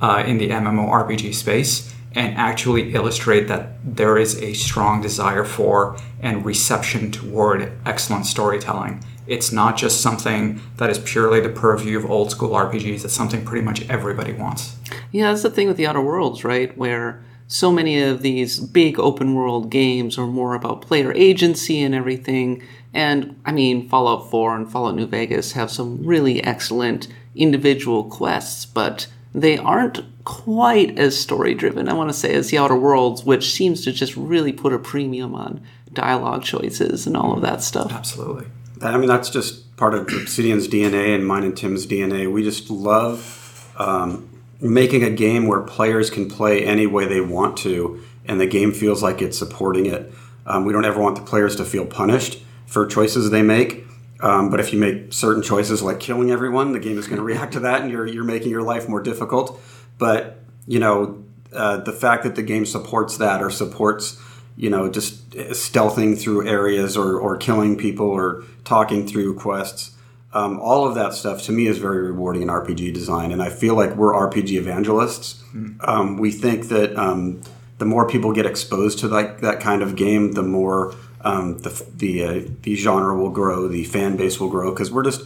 uh, 0.00 0.22
in 0.26 0.38
the 0.38 0.50
MMORPG 0.50 1.34
space 1.34 1.94
and 2.14 2.36
actually 2.36 2.94
illustrate 2.94 3.48
that 3.48 3.70
there 3.82 4.18
is 4.18 4.40
a 4.40 4.52
strong 4.52 5.00
desire 5.00 5.44
for 5.44 5.96
and 6.20 6.44
reception 6.44 7.10
toward 7.10 7.72
excellent 7.86 8.26
storytelling. 8.26 9.02
It's 9.26 9.52
not 9.52 9.76
just 9.76 10.00
something 10.00 10.60
that 10.76 10.90
is 10.90 10.98
purely 10.98 11.40
the 11.40 11.48
purview 11.48 11.96
of 11.96 12.10
old 12.10 12.30
school 12.30 12.50
RPGs, 12.50 13.04
it's 13.04 13.14
something 13.14 13.44
pretty 13.44 13.64
much 13.64 13.88
everybody 13.88 14.32
wants. 14.32 14.76
Yeah, 15.12 15.30
that's 15.30 15.42
the 15.42 15.50
thing 15.50 15.68
with 15.68 15.76
the 15.76 15.86
Outer 15.86 16.02
Worlds, 16.02 16.44
right? 16.44 16.76
Where 16.76 17.24
so 17.46 17.70
many 17.70 18.02
of 18.02 18.22
these 18.22 18.58
big 18.60 18.98
open 18.98 19.34
world 19.34 19.70
games 19.70 20.18
are 20.18 20.26
more 20.26 20.54
about 20.54 20.82
player 20.82 21.12
agency 21.12 21.82
and 21.82 21.94
everything. 21.94 22.62
And 22.92 23.40
I 23.44 23.52
mean, 23.52 23.88
Fallout 23.88 24.30
4 24.30 24.56
and 24.56 24.70
Fallout 24.70 24.94
New 24.94 25.06
Vegas 25.06 25.52
have 25.52 25.70
some 25.70 26.04
really 26.04 26.42
excellent 26.42 27.08
individual 27.34 28.04
quests, 28.04 28.66
but 28.66 29.06
they 29.34 29.58
aren't 29.58 30.02
quite 30.24 30.98
as 30.98 31.18
story 31.18 31.54
driven, 31.54 31.88
I 31.88 31.92
want 31.92 32.08
to 32.08 32.14
say, 32.14 32.34
as 32.34 32.50
The 32.50 32.58
Outer 32.58 32.76
Worlds, 32.76 33.24
which 33.24 33.52
seems 33.52 33.84
to 33.84 33.92
just 33.92 34.16
really 34.16 34.52
put 34.52 34.72
a 34.72 34.78
premium 34.78 35.34
on 35.34 35.60
dialogue 35.92 36.44
choices 36.44 37.06
and 37.06 37.16
all 37.16 37.34
of 37.34 37.42
that 37.42 37.62
stuff. 37.62 37.92
Absolutely. 37.92 38.46
I 38.82 38.96
mean, 38.96 39.08
that's 39.08 39.30
just 39.30 39.76
part 39.76 39.94
of 39.94 40.02
Obsidian's 40.02 40.68
DNA 40.68 41.14
and 41.14 41.26
mine 41.26 41.44
and 41.44 41.56
Tim's 41.56 41.86
DNA. 41.86 42.30
We 42.30 42.42
just 42.42 42.70
love 42.70 43.72
um, 43.76 44.28
making 44.60 45.02
a 45.02 45.10
game 45.10 45.46
where 45.46 45.60
players 45.60 46.10
can 46.10 46.28
play 46.28 46.64
any 46.64 46.86
way 46.86 47.06
they 47.06 47.20
want 47.20 47.56
to, 47.58 48.02
and 48.24 48.40
the 48.40 48.46
game 48.46 48.72
feels 48.72 49.02
like 49.02 49.22
it's 49.22 49.38
supporting 49.38 49.86
it. 49.86 50.12
Um, 50.46 50.64
we 50.64 50.72
don't 50.72 50.84
ever 50.84 51.00
want 51.00 51.16
the 51.16 51.22
players 51.22 51.56
to 51.56 51.64
feel 51.64 51.86
punished 51.86 52.42
for 52.66 52.86
choices 52.86 53.30
they 53.30 53.42
make. 53.42 53.84
Um, 54.20 54.48
but 54.50 54.60
if 54.60 54.72
you 54.72 54.78
make 54.78 55.12
certain 55.12 55.42
choices 55.42 55.82
like 55.82 56.00
killing 56.00 56.30
everyone, 56.30 56.72
the 56.72 56.78
game 56.78 56.98
is 56.98 57.06
going 57.06 57.18
to 57.18 57.22
react 57.22 57.52
to 57.54 57.60
that, 57.60 57.82
and 57.82 57.90
you're 57.90 58.06
you're 58.06 58.24
making 58.24 58.50
your 58.50 58.62
life 58.62 58.88
more 58.88 59.02
difficult. 59.02 59.60
But 59.98 60.38
you 60.66 60.78
know, 60.78 61.24
uh, 61.52 61.78
the 61.78 61.92
fact 61.92 62.24
that 62.24 62.34
the 62.34 62.42
game 62.42 62.64
supports 62.64 63.18
that 63.18 63.42
or 63.42 63.50
supports 63.50 64.20
you 64.56 64.70
know 64.70 64.90
just 64.90 65.30
stealthing 65.30 66.18
through 66.20 66.46
areas 66.46 66.96
or 66.96 67.18
or 67.18 67.36
killing 67.36 67.76
people 67.76 68.06
or 68.06 68.44
talking 68.64 69.06
through 69.06 69.34
quests. 69.38 69.92
Um, 70.32 70.58
all 70.58 70.86
of 70.88 70.96
that 70.96 71.14
stuff 71.14 71.42
to 71.44 71.52
me 71.52 71.68
is 71.68 71.78
very 71.78 72.02
rewarding 72.02 72.42
in 72.42 72.48
RPG 72.48 72.92
design, 72.92 73.30
and 73.30 73.40
I 73.40 73.50
feel 73.50 73.76
like 73.76 73.94
we're 73.94 74.12
RPG 74.12 74.56
evangelists. 74.58 75.42
Um, 75.80 76.16
we 76.16 76.32
think 76.32 76.68
that 76.68 76.96
um, 76.96 77.40
the 77.78 77.84
more 77.84 78.08
people 78.08 78.32
get 78.32 78.44
exposed 78.44 78.98
to 79.00 79.08
like 79.08 79.40
that 79.40 79.60
kind 79.60 79.82
of 79.82 79.94
game, 79.94 80.32
the 80.32 80.42
more 80.42 80.94
um, 81.20 81.58
the 81.58 81.86
the 81.96 82.24
uh, 82.24 82.40
the 82.62 82.74
genre 82.74 83.16
will 83.16 83.30
grow, 83.30 83.68
the 83.68 83.84
fan 83.84 84.16
base 84.16 84.40
will 84.40 84.50
grow. 84.50 84.70
Because 84.70 84.90
we're 84.90 85.04
just, 85.04 85.22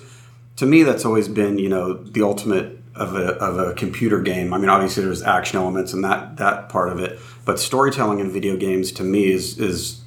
to 0.56 0.66
me, 0.66 0.82
that's 0.82 1.04
always 1.04 1.28
been 1.28 1.58
you 1.58 1.68
know 1.68 1.94
the 1.94 2.22
ultimate 2.22 2.77
of 2.98 3.14
a 3.14 3.34
of 3.34 3.58
a 3.58 3.74
computer 3.74 4.20
game. 4.20 4.52
I 4.52 4.58
mean, 4.58 4.68
obviously 4.68 5.04
there's 5.04 5.22
action 5.22 5.58
elements 5.58 5.92
and 5.92 6.04
that 6.04 6.36
that 6.36 6.68
part 6.68 6.90
of 6.90 7.00
it, 7.00 7.18
but 7.44 7.58
storytelling 7.58 8.18
in 8.18 8.30
video 8.30 8.56
games 8.56 8.92
to 8.92 9.02
me 9.02 9.32
is 9.32 9.58
is 9.58 10.00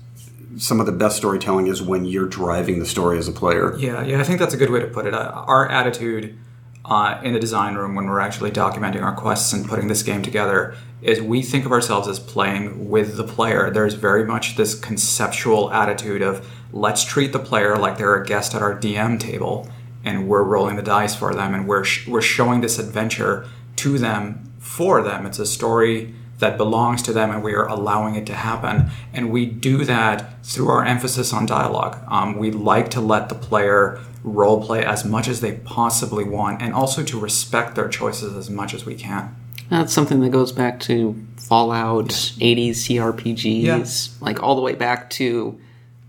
some 0.58 0.80
of 0.80 0.86
the 0.86 0.92
best 0.92 1.18
storytelling 1.18 1.68
is 1.68 1.82
when 1.82 2.06
you're 2.06 2.28
driving 2.28 2.80
the 2.80 2.86
story 2.86 3.18
as 3.18 3.28
a 3.28 3.32
player. 3.32 3.78
Yeah, 3.78 4.04
yeah, 4.04 4.20
I 4.20 4.24
think 4.24 4.40
that's 4.40 4.54
a 4.54 4.58
good 4.58 4.70
way 4.70 4.80
to 4.82 4.88
put 4.88 5.06
it. 5.06 5.14
Uh, 5.14 5.32
our 5.48 5.70
attitude 5.70 6.38
uh, 6.86 7.20
in 7.24 7.34
the 7.34 7.40
design 7.40 7.76
room 7.76 7.96
when 7.96 8.06
we're 8.06 8.20
actually 8.20 8.52
documenting 8.52 9.02
our 9.02 9.16
quests 9.16 9.54
and 9.54 9.66
putting 9.68 9.88
this 9.88 10.04
game 10.04 10.22
together 10.22 10.76
is 11.02 11.22
we 11.22 11.42
think 11.42 11.66
of 11.66 11.72
ourselves 11.72 12.08
as 12.08 12.20
playing 12.20 12.90
with 12.90 13.18
the 13.18 13.24
player. 13.24 13.72
There's 13.72 13.94
very 13.94 14.26
much 14.26 14.56
this 14.56 14.78
conceptual 14.78 15.72
attitude 15.72 16.22
of 16.22 16.48
let's 16.72 17.04
treat 17.04 17.34
the 17.34 17.40
player 17.40 17.78
like 17.78 17.98
they're 17.98 18.22
a 18.22 18.26
guest 18.26 18.54
at 18.54 18.62
our 18.62 18.78
DM 18.78 19.20
table 19.20 19.68
and 20.04 20.28
we're 20.28 20.44
rolling 20.44 20.76
the 20.76 20.82
dice 20.82 21.16
for 21.16 21.34
them 21.34 21.54
and 21.54 21.68
we're 21.68 21.84
sh- 21.84 22.08
we're 22.08 22.22
showing 22.22 22.62
this 22.62 22.80
adventure 22.80 23.46
to 23.78 23.98
them 23.98 24.52
for 24.60 25.02
them. 25.02 25.26
It's 25.26 25.40
a 25.40 25.46
story 25.46 26.14
that 26.40 26.58
belongs 26.58 27.04
to 27.04 27.14
them 27.14 27.30
and 27.30 27.44
we 27.44 27.54
are 27.54 27.68
allowing 27.68 28.16
it 28.16 28.26
to 28.26 28.34
happen. 28.34 28.90
And 29.14 29.32
we 29.32 29.46
do 29.46 29.86
that 29.86 30.44
through 30.44 30.70
our 30.70 30.84
emphasis 30.84 31.32
on 31.34 31.46
dialogue. 31.46 31.98
Um, 32.08 32.38
we 32.38 32.50
like 32.52 32.90
to 32.92 33.02
let 33.02 33.30
the 33.30 33.36
player 33.36 34.00
role 34.24 34.64
play 34.64 34.84
as 34.84 35.06
much 35.06 35.28
as 35.28 35.42
they 35.42 35.54
possibly 35.54 36.24
want 36.24 36.62
and 36.62 36.74
also 36.74 37.04
to 37.04 37.20
respect 37.20 37.76
their 37.76 37.88
choices 37.90 38.36
as 38.36 38.50
much 38.50 38.74
as 38.74 38.86
we 38.86 38.96
can. 38.96 39.36
That's 39.70 39.94
something 39.94 40.20
that 40.22 40.32
goes 40.32 40.52
back 40.52 40.80
to 40.82 41.16
Fallout, 41.38 42.10
80s 42.10 42.72
CRPGs, 42.88 43.62
Yeah. 43.64 43.86
like 44.20 44.42
all 44.44 44.56
the 44.56 44.62
way 44.62 44.74
back 44.76 45.10
to, 45.12 45.60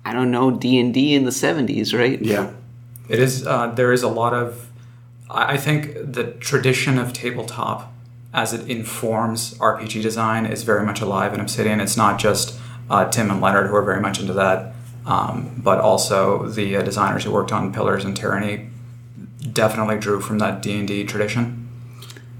I 0.05 0.12
don't 0.12 0.30
know, 0.30 0.51
D&D 0.51 1.14
in 1.14 1.24
the 1.24 1.30
70s, 1.30 1.97
right? 1.97 2.20
Yeah, 2.20 2.51
It 3.09 3.18
is. 3.18 3.46
Uh, 3.46 3.68
there 3.68 3.92
is 3.92 4.03
a 4.03 4.09
lot 4.09 4.32
of. 4.34 4.68
I 5.30 5.57
think 5.57 5.94
the 5.94 6.32
tradition 6.40 6.98
of 6.98 7.12
tabletop, 7.12 7.92
as 8.34 8.53
it 8.53 8.68
informs 8.68 9.55
RPG 9.55 10.03
design, 10.03 10.44
is 10.46 10.62
very 10.62 10.84
much 10.84 11.00
alive 11.00 11.32
in 11.32 11.40
Obsidian. 11.40 11.80
It's 11.80 11.96
not 11.96 12.18
just 12.18 12.59
uh, 12.90 13.09
Tim 13.09 13.30
and 13.30 13.40
Leonard 13.40 13.68
who 13.68 13.74
are 13.74 13.82
very 13.82 14.00
much 14.00 14.20
into 14.20 14.34
that, 14.34 14.74
um, 15.07 15.61
but 15.64 15.78
also 15.80 16.48
the 16.48 16.76
uh, 16.76 16.82
designers 16.82 17.24
who 17.24 17.32
worked 17.32 17.53
on 17.53 17.72
Pillars 17.72 18.05
and 18.05 18.16
Tyranny 18.16 18.68
definitely 19.53 19.98
drew 19.98 20.20
from 20.20 20.38
that 20.38 20.62
D 20.62 20.78
and 20.78 20.86
D 20.86 21.05
tradition. 21.05 21.68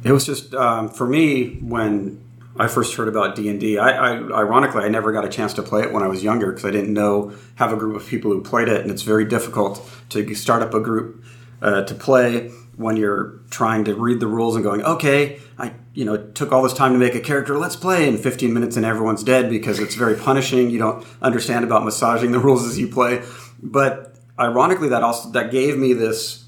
it 0.04 0.12
was 0.12 0.26
just 0.26 0.54
um, 0.54 0.88
for 0.88 1.06
me 1.06 1.56
when 1.60 2.22
I 2.57 2.68
first 2.68 2.94
heard 2.94 3.09
about 3.09 3.34
D 3.34 3.48
and 3.48 3.59
D. 3.59 3.78
Ironically 3.78 4.82
I 4.84 4.88
never 4.88 5.12
got 5.12 5.24
a 5.24 5.28
chance 5.28 5.55
to 5.55 5.62
play 5.62 5.82
it 5.82 5.92
when 5.92 6.03
I 6.03 6.07
was 6.07 6.22
younger 6.22 6.50
because 6.50 6.64
I 6.64 6.70
didn't 6.70 6.92
know 6.92 7.32
have 7.57 7.72
a 7.72 7.76
group 7.76 7.96
of 7.96 8.07
people 8.07 8.30
who 8.30 8.42
played 8.42 8.68
it, 8.68 8.82
and 8.82 8.90
it's 8.90 9.03
very 9.03 9.24
difficult 9.24 9.88
to 10.11 10.34
start 10.34 10.62
up 10.62 10.74
a 10.74 10.80
group 10.80 11.24
uh, 11.62 11.84
to 11.84 11.94
play 11.94 12.50
when 12.76 12.96
you're 12.96 13.40
trying 13.50 13.84
to 13.84 13.94
read 13.94 14.20
the 14.20 14.26
rules 14.26 14.55
and 14.55 14.64
going, 14.64 14.82
okay, 14.82 15.40
I 15.59 15.74
you 15.94 16.05
know 16.05 16.16
took 16.16 16.53
all 16.53 16.62
this 16.62 16.74
time 16.74 16.92
to 16.92 16.98
make 16.98 17.14
a 17.14 17.20
character, 17.20 17.59
let's 17.59 17.76
play. 17.76 18.07
In 18.07 18.18
15 18.18 18.53
minutes, 18.53 18.76
and 18.76 18.84
everyone's 18.84 19.24
dead 19.24 19.48
because 19.48 19.78
it's 19.78 19.94
very 19.94 20.16
punishing. 20.16 20.70
You 20.70 20.78
don't 20.78 21.07
understand 21.22 21.64
about 21.64 21.84
massaging 21.84 22.32
the 22.32 22.38
rules 22.46 22.66
as 22.66 22.78
you 22.78 22.88
play, 22.88 23.22
but 23.62 24.16
ironically, 24.38 24.88
that 24.90 25.03
also 25.03 25.30
that 25.30 25.50
gave 25.50 25.78
me 25.78 25.94
this 25.94 26.44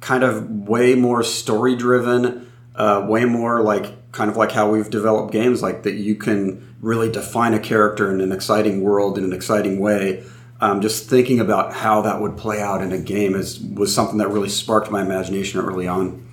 kind 0.00 0.22
of 0.22 0.50
way 0.50 0.94
more 0.94 1.22
story 1.22 1.74
driven, 1.74 2.52
uh, 2.76 3.04
way 3.08 3.24
more 3.24 3.62
like 3.62 3.86
kind 4.14 4.30
of 4.30 4.36
like 4.36 4.52
how 4.52 4.70
we've 4.70 4.88
developed 4.88 5.32
games, 5.32 5.60
like 5.60 5.82
that 5.82 5.94
you 5.94 6.14
can 6.14 6.76
really 6.80 7.10
define 7.10 7.52
a 7.52 7.58
character 7.58 8.12
in 8.12 8.20
an 8.20 8.30
exciting 8.30 8.80
world 8.80 9.18
in 9.18 9.24
an 9.24 9.32
exciting 9.32 9.80
way. 9.80 10.24
Um, 10.60 10.80
just 10.80 11.10
thinking 11.10 11.40
about 11.40 11.74
how 11.74 12.00
that 12.02 12.20
would 12.22 12.36
play 12.36 12.62
out 12.62 12.80
in 12.80 12.92
a 12.92 12.98
game 12.98 13.34
is 13.34 13.60
was 13.60 13.92
something 13.92 14.18
that 14.18 14.28
really 14.28 14.48
sparked 14.48 14.90
my 14.90 15.02
imagination 15.02 15.60
early 15.60 15.88
on. 15.88 16.26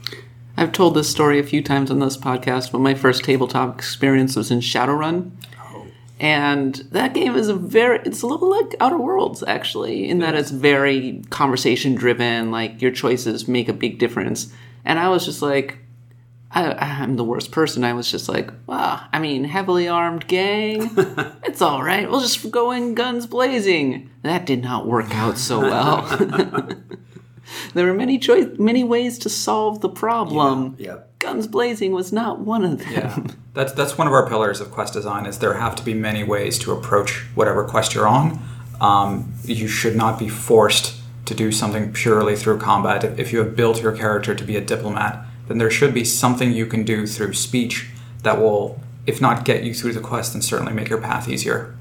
I've 0.55 0.71
told 0.71 0.93
this 0.93 1.09
story 1.09 1.39
a 1.39 1.43
few 1.43 1.63
times 1.63 1.89
on 1.89 1.99
this 1.99 2.17
podcast, 2.17 2.71
but 2.71 2.79
my 2.79 2.93
first 2.93 3.23
tabletop 3.23 3.75
experience 3.75 4.35
was 4.35 4.51
in 4.51 4.59
Shadowrun. 4.59 5.31
And 6.19 6.75
that 6.91 7.15
game 7.15 7.35
is 7.35 7.47
a 7.47 7.55
very, 7.55 7.99
it's 8.05 8.21
a 8.21 8.27
little 8.27 8.51
like 8.51 8.75
Outer 8.79 8.99
Worlds, 8.99 9.43
actually, 9.47 10.07
in 10.07 10.19
that 10.19 10.35
it's 10.35 10.51
very 10.51 11.23
conversation 11.31 11.95
driven, 11.95 12.51
like 12.51 12.79
your 12.79 12.91
choices 12.91 13.47
make 13.47 13.67
a 13.67 13.73
big 13.73 13.97
difference. 13.97 14.53
And 14.85 14.99
I 14.99 15.09
was 15.09 15.25
just 15.25 15.41
like, 15.41 15.79
I, 16.53 16.73
I'm 16.73 17.15
the 17.15 17.23
worst 17.23 17.51
person. 17.51 17.83
I 17.83 17.93
was 17.93 18.11
just 18.11 18.27
like, 18.27 18.51
wow, 18.67 19.01
I 19.13 19.19
mean, 19.19 19.45
heavily 19.45 19.87
armed 19.87 20.27
gang, 20.27 20.91
it's 21.43 21.61
all 21.61 21.81
right. 21.81 22.09
We'll 22.09 22.19
just 22.19 22.51
go 22.51 22.71
in 22.71 22.93
guns 22.93 23.25
blazing. 23.25 24.09
That 24.23 24.45
did 24.45 24.61
not 24.61 24.85
work 24.85 25.15
out 25.15 25.37
so 25.37 25.61
well. 25.61 26.01
there 27.73 27.85
were 27.85 27.93
many 27.93 28.17
choice, 28.17 28.47
many 28.59 28.83
ways 28.83 29.17
to 29.19 29.29
solve 29.29 29.79
the 29.79 29.89
problem. 29.89 30.75
Yeah. 30.77 30.99
Guns 31.19 31.47
blazing 31.47 31.93
was 31.93 32.11
not 32.11 32.39
one 32.39 32.65
of 32.65 32.79
them. 32.79 32.91
Yeah, 32.91 33.23
that's 33.53 33.73
that's 33.73 33.97
one 33.97 34.07
of 34.07 34.13
our 34.13 34.27
pillars 34.27 34.59
of 34.59 34.71
quest 34.71 34.93
design. 34.93 35.27
Is 35.27 35.37
there 35.37 35.53
have 35.53 35.75
to 35.75 35.83
be 35.83 35.93
many 35.93 36.23
ways 36.23 36.57
to 36.59 36.71
approach 36.71 37.23
whatever 37.35 37.63
quest 37.63 37.93
you're 37.93 38.07
on. 38.07 38.41
Um, 38.81 39.31
you 39.43 39.67
should 39.67 39.95
not 39.95 40.17
be 40.17 40.27
forced 40.27 40.95
to 41.25 41.35
do 41.35 41.51
something 41.51 41.93
purely 41.93 42.35
through 42.35 42.57
combat. 42.57 43.03
If 43.19 43.31
you 43.31 43.39
have 43.39 43.55
built 43.55 43.81
your 43.81 43.91
character 43.91 44.33
to 44.33 44.43
be 44.43 44.57
a 44.57 44.61
diplomat, 44.61 45.23
then 45.51 45.57
there 45.57 45.69
should 45.69 45.93
be 45.93 46.05
something 46.05 46.53
you 46.53 46.65
can 46.65 46.83
do 46.83 47.05
through 47.05 47.33
speech 47.33 47.89
that 48.23 48.39
will, 48.39 48.79
if 49.05 49.19
not 49.19 49.43
get 49.43 49.63
you 49.63 49.73
through 49.73 49.91
the 49.91 49.99
quest, 49.99 50.31
then 50.31 50.41
certainly 50.41 50.71
make 50.71 50.87
your 50.87 51.01
path 51.01 51.27
easier. 51.27 51.75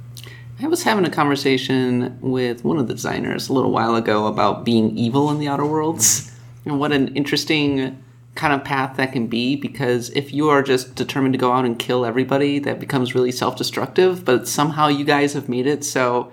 I 0.61 0.67
was 0.67 0.83
having 0.83 1.05
a 1.05 1.11
conversation 1.11 2.19
with 2.21 2.65
one 2.65 2.79
of 2.79 2.89
the 2.89 2.95
designers 2.95 3.49
a 3.49 3.53
little 3.53 3.71
while 3.71 3.95
ago 3.95 4.27
about 4.27 4.65
being 4.65 4.99
evil 4.99 5.31
in 5.31 5.39
the 5.39 5.47
Outer 5.47 5.65
Worlds 5.65 6.37
and 6.65 6.81
what 6.81 6.91
an 6.91 7.15
interesting 7.15 8.03
kind 8.35 8.53
of 8.53 8.65
path 8.65 8.97
that 8.97 9.13
can 9.13 9.29
be 9.29 9.55
because 9.55 10.11
if 10.11 10.33
you 10.35 10.49
are 10.49 10.63
just 10.63 10.97
determined 10.97 11.35
to 11.35 11.39
go 11.39 11.53
out 11.53 11.65
and 11.65 11.79
kill 11.79 12.05
everybody, 12.05 12.59
that 12.59 12.81
becomes 12.81 13.15
really 13.15 13.31
self 13.31 13.57
destructive. 13.57 14.25
But 14.25 14.49
somehow 14.49 14.89
you 14.89 15.05
guys 15.05 15.33
have 15.35 15.49
made 15.49 15.67
it 15.69 15.85
so 15.85 16.33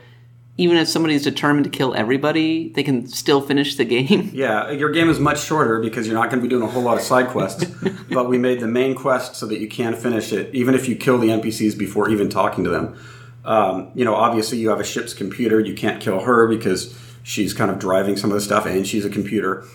even 0.58 0.78
if 0.78 0.88
somebody's 0.88 1.24
determined 1.24 1.66
to 1.66 1.70
kill 1.70 1.94
everybody, 1.94 2.70
they 2.70 2.82
can 2.82 3.08
still 3.08 3.42
finish 3.42 3.76
the 3.76 3.86
game. 3.86 4.32
Yeah, 4.38 4.72
your 4.72 4.92
game 4.92 5.10
is 5.10 5.20
much 5.20 5.42
shorter 5.42 5.80
because 5.80 6.06
you're 6.06 6.16
not 6.16 6.30
going 6.30 6.42
to 6.42 6.44
be 6.44 6.50
doing 6.50 6.64
a 6.64 6.68
whole 6.68 6.84
lot 6.84 6.98
of 6.98 7.04
side 7.04 7.28
quests. 7.28 7.66
but 8.12 8.30
we 8.30 8.38
made 8.38 8.60
the 8.60 8.68
main 8.68 8.94
quest 8.94 9.36
so 9.36 9.48
that 9.48 9.60
you 9.60 9.68
can 9.68 9.96
finish 9.96 10.32
it, 10.32 10.54
even 10.54 10.76
if 10.76 10.88
you 10.88 10.96
kill 10.96 11.18
the 11.18 11.30
NPCs 11.30 11.78
before 11.78 12.10
even 12.10 12.30
talking 12.30 12.64
to 12.64 12.70
them. 12.70 13.00
Um, 13.46 13.92
you 13.96 14.06
know, 14.06 14.14
obviously 14.14 14.58
you 14.60 14.70
have 14.70 14.80
a 14.80 14.84
ship's 14.84 15.14
computer. 15.14 15.60
You 15.60 15.74
can't 15.74 16.02
kill 16.02 16.20
her 16.20 16.48
because 16.48 16.96
she's 17.24 17.54
kind 17.54 17.72
of 17.72 17.80
driving 17.80 18.16
some 18.18 18.30
of 18.30 18.36
the 18.36 18.42
stuff, 18.42 18.66
and 18.66 18.86
she's 18.86 19.06
a 19.06 19.10
computer. 19.10 19.66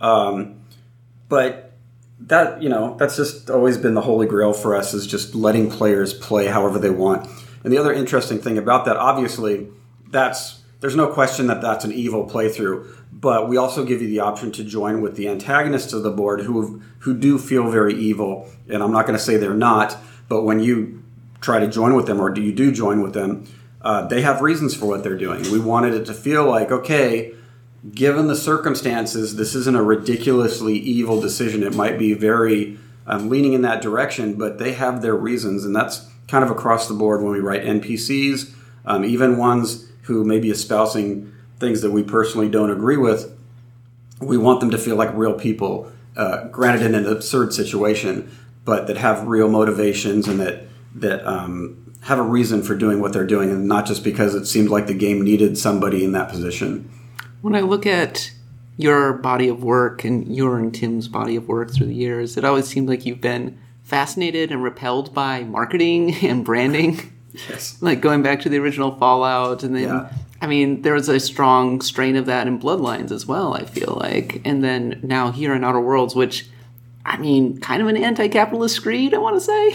Um, 0.00 0.62
but 1.28 1.72
that 2.20 2.62
you 2.62 2.68
know, 2.68 2.96
that's 2.98 3.16
just 3.16 3.50
always 3.50 3.78
been 3.78 3.94
the 3.94 4.02
holy 4.02 4.26
grail 4.26 4.52
for 4.52 4.76
us 4.76 4.94
is 4.94 5.06
just 5.06 5.34
letting 5.34 5.70
players 5.70 6.14
play 6.14 6.46
however 6.46 6.78
they 6.78 6.90
want. 6.90 7.28
And 7.64 7.72
the 7.72 7.78
other 7.78 7.92
interesting 7.92 8.38
thing 8.38 8.58
about 8.58 8.84
that, 8.84 8.96
obviously, 8.96 9.68
that's 10.12 10.62
there's 10.80 10.96
no 10.96 11.06
question 11.06 11.46
that 11.46 11.62
that's 11.62 11.84
an 11.84 11.92
evil 11.92 12.28
playthrough. 12.28 12.98
But 13.12 13.48
we 13.48 13.56
also 13.56 13.84
give 13.84 14.02
you 14.02 14.08
the 14.08 14.18
option 14.18 14.50
to 14.52 14.64
join 14.64 15.00
with 15.00 15.16
the 15.16 15.28
antagonists 15.28 15.92
of 15.92 16.02
the 16.02 16.10
board 16.10 16.40
who 16.40 16.82
who 17.00 17.16
do 17.16 17.38
feel 17.38 17.70
very 17.70 17.94
evil. 17.94 18.48
And 18.68 18.82
I'm 18.82 18.92
not 18.92 19.06
going 19.06 19.16
to 19.16 19.24
say 19.24 19.36
they're 19.36 19.54
not, 19.54 19.96
but 20.28 20.42
when 20.42 20.60
you 20.60 21.02
try 21.40 21.60
to 21.60 21.68
join 21.68 21.94
with 21.94 22.06
them 22.06 22.20
or 22.20 22.30
do 22.30 22.42
you 22.42 22.52
do 22.52 22.72
join 22.72 23.00
with 23.00 23.14
them, 23.14 23.46
uh, 23.80 24.06
they 24.06 24.22
have 24.22 24.40
reasons 24.40 24.74
for 24.74 24.86
what 24.86 25.02
they're 25.02 25.16
doing. 25.16 25.42
We 25.52 25.60
wanted 25.60 25.94
it 25.94 26.04
to 26.06 26.14
feel 26.14 26.44
like 26.48 26.72
okay, 26.72 27.32
given 27.94 28.26
the 28.26 28.36
circumstances, 28.36 29.36
this 29.36 29.54
isn't 29.54 29.76
a 29.76 29.82
ridiculously 29.84 30.76
evil 30.76 31.20
decision. 31.20 31.62
It 31.62 31.76
might 31.76 31.96
be 31.98 32.14
very 32.14 32.78
um, 33.06 33.28
leaning 33.28 33.52
in 33.52 33.62
that 33.62 33.82
direction, 33.82 34.34
but 34.34 34.58
they 34.58 34.72
have 34.72 35.00
their 35.00 35.14
reasons, 35.14 35.64
and 35.64 35.76
that's 35.76 36.08
kind 36.26 36.42
of 36.42 36.50
across 36.50 36.88
the 36.88 36.94
board 36.94 37.22
when 37.22 37.32
we 37.32 37.40
write 37.40 37.62
NPCs, 37.62 38.52
um, 38.84 39.04
even 39.04 39.36
ones 39.36 39.91
who 40.02 40.24
may 40.24 40.38
be 40.38 40.50
espousing 40.50 41.32
things 41.58 41.80
that 41.82 41.90
we 41.90 42.02
personally 42.02 42.48
don't 42.48 42.70
agree 42.70 42.96
with. 42.96 43.36
We 44.20 44.36
want 44.36 44.60
them 44.60 44.70
to 44.70 44.78
feel 44.78 44.96
like 44.96 45.14
real 45.14 45.34
people, 45.34 45.90
uh, 46.16 46.48
granted 46.48 46.82
in 46.82 46.94
an 46.94 47.06
absurd 47.06 47.52
situation, 47.52 48.30
but 48.64 48.86
that 48.86 48.96
have 48.96 49.26
real 49.26 49.48
motivations 49.48 50.28
and 50.28 50.40
that 50.40 50.64
that 50.94 51.26
um, 51.26 51.94
have 52.02 52.18
a 52.18 52.22
reason 52.22 52.62
for 52.62 52.76
doing 52.76 53.00
what 53.00 53.12
they're 53.12 53.26
doing, 53.26 53.50
and 53.50 53.66
not 53.66 53.86
just 53.86 54.04
because 54.04 54.34
it 54.34 54.46
seemed 54.46 54.68
like 54.68 54.86
the 54.86 54.94
game 54.94 55.22
needed 55.22 55.56
somebody 55.56 56.04
in 56.04 56.12
that 56.12 56.28
position. 56.28 56.90
When 57.40 57.54
I 57.54 57.60
look 57.60 57.86
at 57.86 58.30
your 58.76 59.14
body 59.14 59.48
of 59.48 59.62
work 59.62 60.04
and 60.04 60.34
your 60.34 60.58
and 60.58 60.74
Tim's 60.74 61.08
body 61.08 61.36
of 61.36 61.48
work 61.48 61.72
through 61.72 61.86
the 61.86 61.94
years, 61.94 62.36
it 62.36 62.44
always 62.44 62.66
seemed 62.66 62.88
like 62.88 63.06
you've 63.06 63.20
been 63.20 63.58
fascinated 63.82 64.50
and 64.50 64.62
repelled 64.62 65.14
by 65.14 65.44
marketing 65.44 66.14
and 66.22 66.44
branding. 66.44 67.11
Yes. 67.48 67.76
like 67.80 68.00
going 68.00 68.22
back 68.22 68.40
to 68.42 68.48
the 68.48 68.58
original 68.58 68.94
Fallout, 68.96 69.62
and 69.62 69.74
then 69.74 69.84
Yeah. 69.84 70.08
I 70.40 70.46
mean, 70.48 70.82
there 70.82 70.94
was 70.94 71.08
a 71.08 71.20
strong 71.20 71.80
strain 71.80 72.16
of 72.16 72.26
that 72.26 72.46
in 72.48 72.58
Bloodlines 72.58 73.12
as 73.12 73.26
well. 73.26 73.54
I 73.54 73.64
feel 73.64 73.96
like, 74.00 74.40
and 74.44 74.62
then 74.62 74.98
now 75.02 75.30
here 75.30 75.54
in 75.54 75.62
Outer 75.62 75.80
Worlds, 75.80 76.14
which 76.16 76.46
I 77.04 77.16
mean, 77.16 77.58
kind 77.60 77.80
of 77.82 77.88
an 77.88 77.96
anti-capitalist 77.96 78.74
screed. 78.74 79.14
I 79.14 79.18
want 79.18 79.36
to 79.36 79.40
say. 79.40 79.74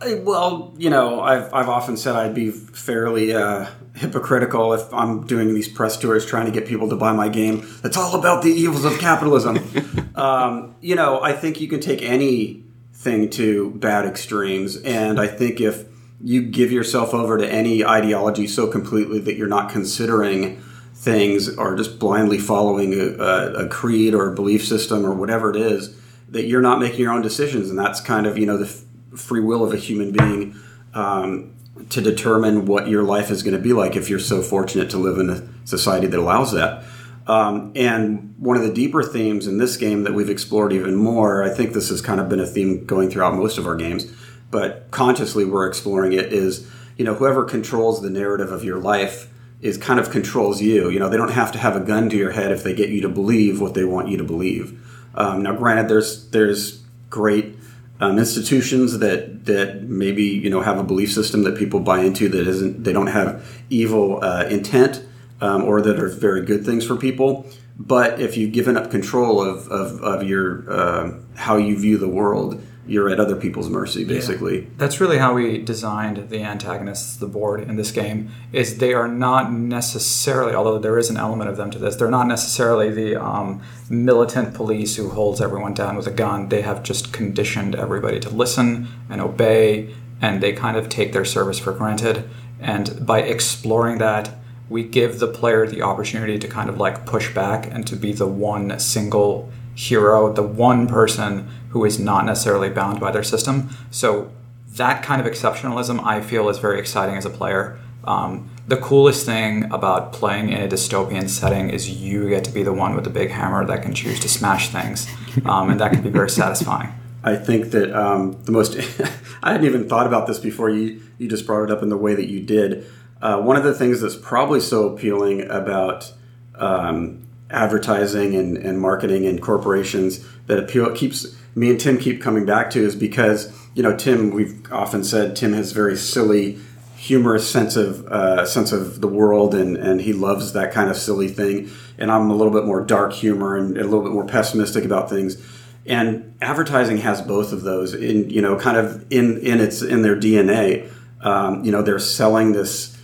Uh, 0.00 0.16
Well, 0.22 0.74
you 0.78 0.90
know, 0.90 1.20
I've, 1.20 1.52
I've 1.52 1.68
often 1.68 1.96
said 1.96 2.14
I'd 2.14 2.34
be 2.34 2.50
fairly 2.50 3.34
uh, 3.34 3.66
hypocritical 3.96 4.72
if 4.72 4.92
I'm 4.94 5.26
doing 5.26 5.52
these 5.54 5.66
press 5.68 5.96
tours 5.96 6.24
trying 6.24 6.46
to 6.46 6.52
get 6.52 6.68
people 6.68 6.88
to 6.90 6.96
buy 6.96 7.12
my 7.12 7.28
game. 7.28 7.66
It's 7.82 7.96
all 7.96 8.14
about 8.16 8.42
the 8.42 8.50
evils 8.50 8.84
of 8.84 8.98
capitalism. 9.00 9.58
um, 10.14 10.76
you 10.80 10.94
know, 10.94 11.20
I 11.20 11.32
think 11.32 11.60
you 11.60 11.66
can 11.66 11.80
take 11.80 12.00
anything 12.02 13.28
to 13.30 13.70
bad 13.72 14.04
extremes, 14.06 14.76
and 14.76 15.18
I 15.20 15.26
think 15.26 15.60
if 15.60 15.84
you 16.22 16.42
give 16.42 16.72
yourself 16.72 17.14
over 17.14 17.38
to 17.38 17.48
any 17.48 17.84
ideology 17.84 18.46
so 18.46 18.66
completely 18.66 19.20
that 19.20 19.36
you're 19.36 19.48
not 19.48 19.70
considering 19.70 20.60
things 20.94 21.56
or 21.56 21.76
just 21.76 21.98
blindly 21.98 22.38
following 22.38 22.92
a, 22.92 23.22
a, 23.22 23.66
a 23.66 23.68
creed 23.68 24.14
or 24.14 24.32
a 24.32 24.34
belief 24.34 24.64
system 24.66 25.06
or 25.06 25.14
whatever 25.14 25.50
it 25.50 25.56
is, 25.56 25.96
that 26.28 26.46
you're 26.46 26.60
not 26.60 26.80
making 26.80 27.00
your 27.00 27.12
own 27.12 27.22
decisions, 27.22 27.70
and 27.70 27.78
that's 27.78 28.00
kind 28.00 28.26
of 28.26 28.36
you 28.36 28.46
know 28.46 28.56
the 28.56 28.66
f- 28.66 28.82
free 29.18 29.40
will 29.40 29.64
of 29.64 29.72
a 29.72 29.76
human 29.76 30.12
being 30.12 30.56
um, 30.94 31.54
to 31.90 32.00
determine 32.00 32.66
what 32.66 32.88
your 32.88 33.02
life 33.02 33.30
is 33.30 33.42
going 33.42 33.56
to 33.56 33.62
be 33.62 33.72
like 33.72 33.96
if 33.96 34.10
you're 34.10 34.18
so 34.18 34.42
fortunate 34.42 34.90
to 34.90 34.98
live 34.98 35.18
in 35.18 35.30
a 35.30 35.66
society 35.66 36.06
that 36.06 36.18
allows 36.18 36.52
that. 36.52 36.84
Um, 37.28 37.72
and 37.76 38.34
one 38.38 38.56
of 38.56 38.62
the 38.62 38.72
deeper 38.72 39.02
themes 39.02 39.46
in 39.46 39.58
this 39.58 39.76
game 39.76 40.04
that 40.04 40.14
we've 40.14 40.30
explored 40.30 40.72
even 40.72 40.96
more, 40.96 41.42
I 41.42 41.50
think 41.50 41.74
this 41.74 41.90
has 41.90 42.00
kind 42.00 42.20
of 42.20 42.28
been 42.28 42.40
a 42.40 42.46
theme 42.46 42.86
going 42.86 43.10
throughout 43.10 43.34
most 43.34 43.58
of 43.58 43.66
our 43.66 43.76
games, 43.76 44.10
but 44.50 44.90
consciously 44.90 45.44
we're 45.44 45.66
exploring 45.66 46.12
it 46.12 46.32
is, 46.32 46.68
you 46.96 47.04
know, 47.04 47.14
whoever 47.14 47.44
controls 47.44 48.02
the 48.02 48.10
narrative 48.10 48.50
of 48.50 48.64
your 48.64 48.78
life 48.78 49.28
is 49.60 49.76
kind 49.76 49.98
of 49.98 50.10
controls 50.10 50.62
you. 50.62 50.88
You 50.88 50.98
know, 50.98 51.08
they 51.08 51.16
don't 51.16 51.32
have 51.32 51.52
to 51.52 51.58
have 51.58 51.76
a 51.76 51.80
gun 51.80 52.08
to 52.10 52.16
your 52.16 52.30
head 52.30 52.52
if 52.52 52.62
they 52.62 52.74
get 52.74 52.90
you 52.90 53.00
to 53.02 53.08
believe 53.08 53.60
what 53.60 53.74
they 53.74 53.84
want 53.84 54.08
you 54.08 54.16
to 54.16 54.24
believe. 54.24 54.80
Um, 55.14 55.42
now, 55.42 55.54
granted, 55.54 55.88
there's 55.88 56.30
there's 56.30 56.82
great 57.10 57.56
um, 58.00 58.18
institutions 58.18 58.98
that 59.00 59.46
that 59.46 59.82
maybe 59.82 60.24
you 60.24 60.50
know 60.50 60.60
have 60.60 60.78
a 60.78 60.84
belief 60.84 61.12
system 61.12 61.42
that 61.42 61.56
people 61.56 61.80
buy 61.80 62.00
into 62.00 62.28
that 62.28 62.46
isn't 62.46 62.84
they 62.84 62.92
don't 62.92 63.08
have 63.08 63.44
evil 63.68 64.22
uh, 64.22 64.44
intent 64.44 65.04
um, 65.40 65.64
or 65.64 65.80
that 65.80 65.98
are 65.98 66.08
very 66.08 66.44
good 66.44 66.64
things 66.64 66.86
for 66.86 66.96
people. 66.96 67.46
But 67.78 68.20
if 68.20 68.36
you've 68.36 68.52
given 68.52 68.76
up 68.76 68.90
control 68.90 69.40
of 69.40 69.68
of, 69.68 70.02
of 70.02 70.22
your 70.22 70.70
uh, 70.70 71.12
how 71.34 71.56
you 71.56 71.76
view 71.78 71.98
the 71.98 72.08
world, 72.08 72.62
you're 72.88 73.10
at 73.10 73.20
other 73.20 73.36
people's 73.36 73.68
mercy, 73.68 74.02
basically. 74.02 74.66
That's 74.78 74.98
really 74.98 75.18
how 75.18 75.34
we 75.34 75.58
designed 75.58 76.30
the 76.30 76.42
antagonists, 76.42 77.16
the 77.16 77.26
board 77.26 77.60
in 77.60 77.76
this 77.76 77.92
game. 77.92 78.30
Is 78.52 78.78
they 78.78 78.94
are 78.94 79.06
not 79.06 79.52
necessarily, 79.52 80.54
although 80.54 80.78
there 80.78 80.98
is 80.98 81.10
an 81.10 81.18
element 81.18 81.50
of 81.50 81.58
them 81.58 81.70
to 81.72 81.78
this, 81.78 81.96
they're 81.96 82.10
not 82.10 82.26
necessarily 82.26 82.90
the 82.90 83.22
um, 83.22 83.60
militant 83.90 84.54
police 84.54 84.96
who 84.96 85.10
holds 85.10 85.40
everyone 85.40 85.74
down 85.74 85.96
with 85.96 86.06
a 86.06 86.10
gun. 86.10 86.48
They 86.48 86.62
have 86.62 86.82
just 86.82 87.12
conditioned 87.12 87.74
everybody 87.74 88.18
to 88.20 88.30
listen 88.30 88.88
and 89.10 89.20
obey, 89.20 89.94
and 90.22 90.42
they 90.42 90.52
kind 90.52 90.76
of 90.76 90.88
take 90.88 91.12
their 91.12 91.26
service 91.26 91.58
for 91.58 91.72
granted. 91.72 92.28
And 92.58 93.06
by 93.06 93.20
exploring 93.20 93.98
that, 93.98 94.34
we 94.70 94.82
give 94.82 95.18
the 95.18 95.28
player 95.28 95.66
the 95.66 95.82
opportunity 95.82 96.38
to 96.38 96.48
kind 96.48 96.68
of 96.68 96.78
like 96.78 97.06
push 97.06 97.34
back 97.34 97.66
and 97.70 97.86
to 97.86 97.96
be 97.96 98.12
the 98.12 98.26
one 98.26 98.78
single 98.78 99.50
hero, 99.74 100.32
the 100.32 100.42
one 100.42 100.86
person 100.88 101.48
who 101.70 101.84
is 101.84 101.98
not 101.98 102.24
necessarily 102.24 102.70
bound 102.70 103.00
by 103.00 103.10
their 103.10 103.22
system. 103.22 103.70
So 103.90 104.30
that 104.76 105.02
kind 105.02 105.20
of 105.20 105.26
exceptionalism 105.26 106.02
I 106.04 106.20
feel 106.20 106.48
is 106.48 106.58
very 106.58 106.78
exciting 106.78 107.16
as 107.16 107.24
a 107.24 107.30
player. 107.30 107.78
Um, 108.04 108.50
the 108.66 108.76
coolest 108.76 109.26
thing 109.26 109.70
about 109.72 110.12
playing 110.12 110.50
in 110.50 110.62
a 110.62 110.68
dystopian 110.68 111.28
setting 111.28 111.70
is 111.70 111.90
you 111.90 112.28
get 112.28 112.44
to 112.44 112.50
be 112.50 112.62
the 112.62 112.72
one 112.72 112.94
with 112.94 113.04
the 113.04 113.10
big 113.10 113.30
hammer 113.30 113.64
that 113.66 113.82
can 113.82 113.94
choose 113.94 114.20
to 114.20 114.28
smash 114.28 114.68
things, 114.68 115.08
um, 115.44 115.70
and 115.70 115.80
that 115.80 115.92
can 115.92 116.02
be 116.02 116.10
very 116.10 116.30
satisfying. 116.30 116.92
I 117.24 117.36
think 117.36 117.72
that 117.72 117.92
um, 117.92 118.40
the 118.44 118.52
most 118.52 118.76
I 119.42 119.52
hadn't 119.52 119.66
even 119.66 119.88
thought 119.88 120.06
about 120.06 120.26
this 120.26 120.38
before 120.38 120.70
you 120.70 121.02
you 121.18 121.28
just 121.28 121.46
brought 121.46 121.64
it 121.64 121.70
up 121.70 121.82
in 121.82 121.88
the 121.88 121.96
way 121.96 122.14
that 122.14 122.28
you 122.28 122.40
did. 122.40 122.86
Uh, 123.20 123.40
one 123.40 123.56
of 123.56 123.64
the 123.64 123.74
things 123.74 124.00
that's 124.00 124.16
probably 124.16 124.60
so 124.60 124.88
appealing 124.88 125.50
about 125.50 126.12
um, 126.54 127.26
advertising 127.50 128.36
and, 128.36 128.56
and 128.56 128.80
marketing 128.80 129.26
and 129.26 129.42
corporations 129.42 130.24
that 130.46 130.58
appeal 130.58 130.90
keeps 130.94 131.36
me 131.58 131.70
and 131.70 131.80
Tim 131.80 131.98
keep 131.98 132.22
coming 132.22 132.46
back 132.46 132.70
to 132.70 132.84
is 132.84 132.94
because 132.94 133.52
you 133.74 133.82
know 133.82 133.96
Tim 133.96 134.30
we've 134.30 134.70
often 134.72 135.04
said 135.04 135.36
Tim 135.36 135.52
has 135.52 135.72
very 135.72 135.96
silly 135.96 136.58
humorous 136.96 137.48
sense 137.48 137.76
of 137.76 138.06
uh, 138.06 138.46
sense 138.46 138.72
of 138.72 139.00
the 139.00 139.08
world 139.08 139.54
and 139.54 139.76
and 139.76 140.00
he 140.00 140.12
loves 140.12 140.52
that 140.52 140.72
kind 140.72 140.90
of 140.90 140.96
silly 140.96 141.28
thing. 141.28 141.70
And 141.98 142.10
I'm 142.12 142.30
a 142.30 142.34
little 142.34 142.52
bit 142.52 142.64
more 142.64 142.84
dark 142.84 143.12
humor 143.12 143.56
and 143.56 143.76
a 143.76 143.84
little 143.84 144.02
bit 144.02 144.12
more 144.12 144.26
pessimistic 144.26 144.84
about 144.84 145.10
things. 145.10 145.36
And 145.84 146.36
advertising 146.40 146.98
has 146.98 147.22
both 147.22 147.52
of 147.52 147.62
those 147.62 147.94
in 147.94 148.30
you 148.30 148.40
know 148.40 148.58
kind 148.58 148.76
of 148.76 149.04
in 149.10 149.38
in 149.38 149.60
its 149.60 149.82
in 149.82 150.02
their 150.02 150.16
DNA 150.16 150.90
um, 151.20 151.64
you 151.64 151.72
know 151.72 151.82
they're 151.82 151.98
selling 151.98 152.52
this 152.52 152.96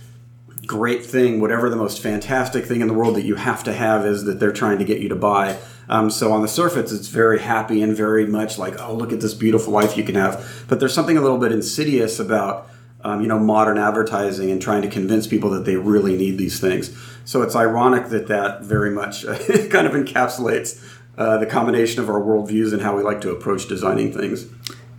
great 0.65 1.05
thing, 1.05 1.39
whatever 1.41 1.69
the 1.69 1.75
most 1.75 2.01
fantastic 2.01 2.65
thing 2.65 2.81
in 2.81 2.87
the 2.87 2.93
world 2.93 3.15
that 3.15 3.23
you 3.23 3.35
have 3.35 3.63
to 3.63 3.73
have 3.73 4.05
is 4.05 4.23
that 4.23 4.39
they're 4.39 4.51
trying 4.51 4.79
to 4.79 4.85
get 4.85 4.99
you 4.99 5.09
to 5.09 5.15
buy. 5.15 5.57
Um, 5.87 6.09
so 6.09 6.31
on 6.31 6.41
the 6.41 6.47
surface, 6.47 6.91
it's 6.91 7.07
very 7.07 7.39
happy 7.39 7.81
and 7.81 7.95
very 7.95 8.25
much 8.25 8.57
like, 8.57 8.79
oh, 8.79 8.93
look 8.93 9.13
at 9.13 9.21
this 9.21 9.33
beautiful 9.33 9.71
life 9.71 9.97
you 9.97 10.03
can 10.03 10.15
have. 10.15 10.65
But 10.67 10.79
there's 10.79 10.93
something 10.93 11.17
a 11.17 11.21
little 11.21 11.37
bit 11.37 11.51
insidious 11.51 12.19
about, 12.19 12.67
um, 13.01 13.21
you 13.21 13.27
know, 13.27 13.39
modern 13.39 13.77
advertising 13.77 14.49
and 14.49 14.61
trying 14.61 14.81
to 14.81 14.89
convince 14.89 15.27
people 15.27 15.49
that 15.51 15.65
they 15.65 15.75
really 15.75 16.17
need 16.17 16.37
these 16.37 16.59
things. 16.59 16.95
So 17.23 17.41
it's 17.41 17.55
ironic 17.55 18.09
that 18.09 18.27
that 18.27 18.63
very 18.63 18.91
much 18.91 19.25
kind 19.25 19.87
of 19.87 19.93
encapsulates 19.93 20.83
uh, 21.17 21.37
the 21.37 21.45
combination 21.45 22.01
of 22.01 22.09
our 22.09 22.19
worldviews 22.19 22.73
and 22.73 22.81
how 22.81 22.95
we 22.95 23.03
like 23.03 23.21
to 23.21 23.31
approach 23.31 23.67
designing 23.67 24.11
things. 24.11 24.47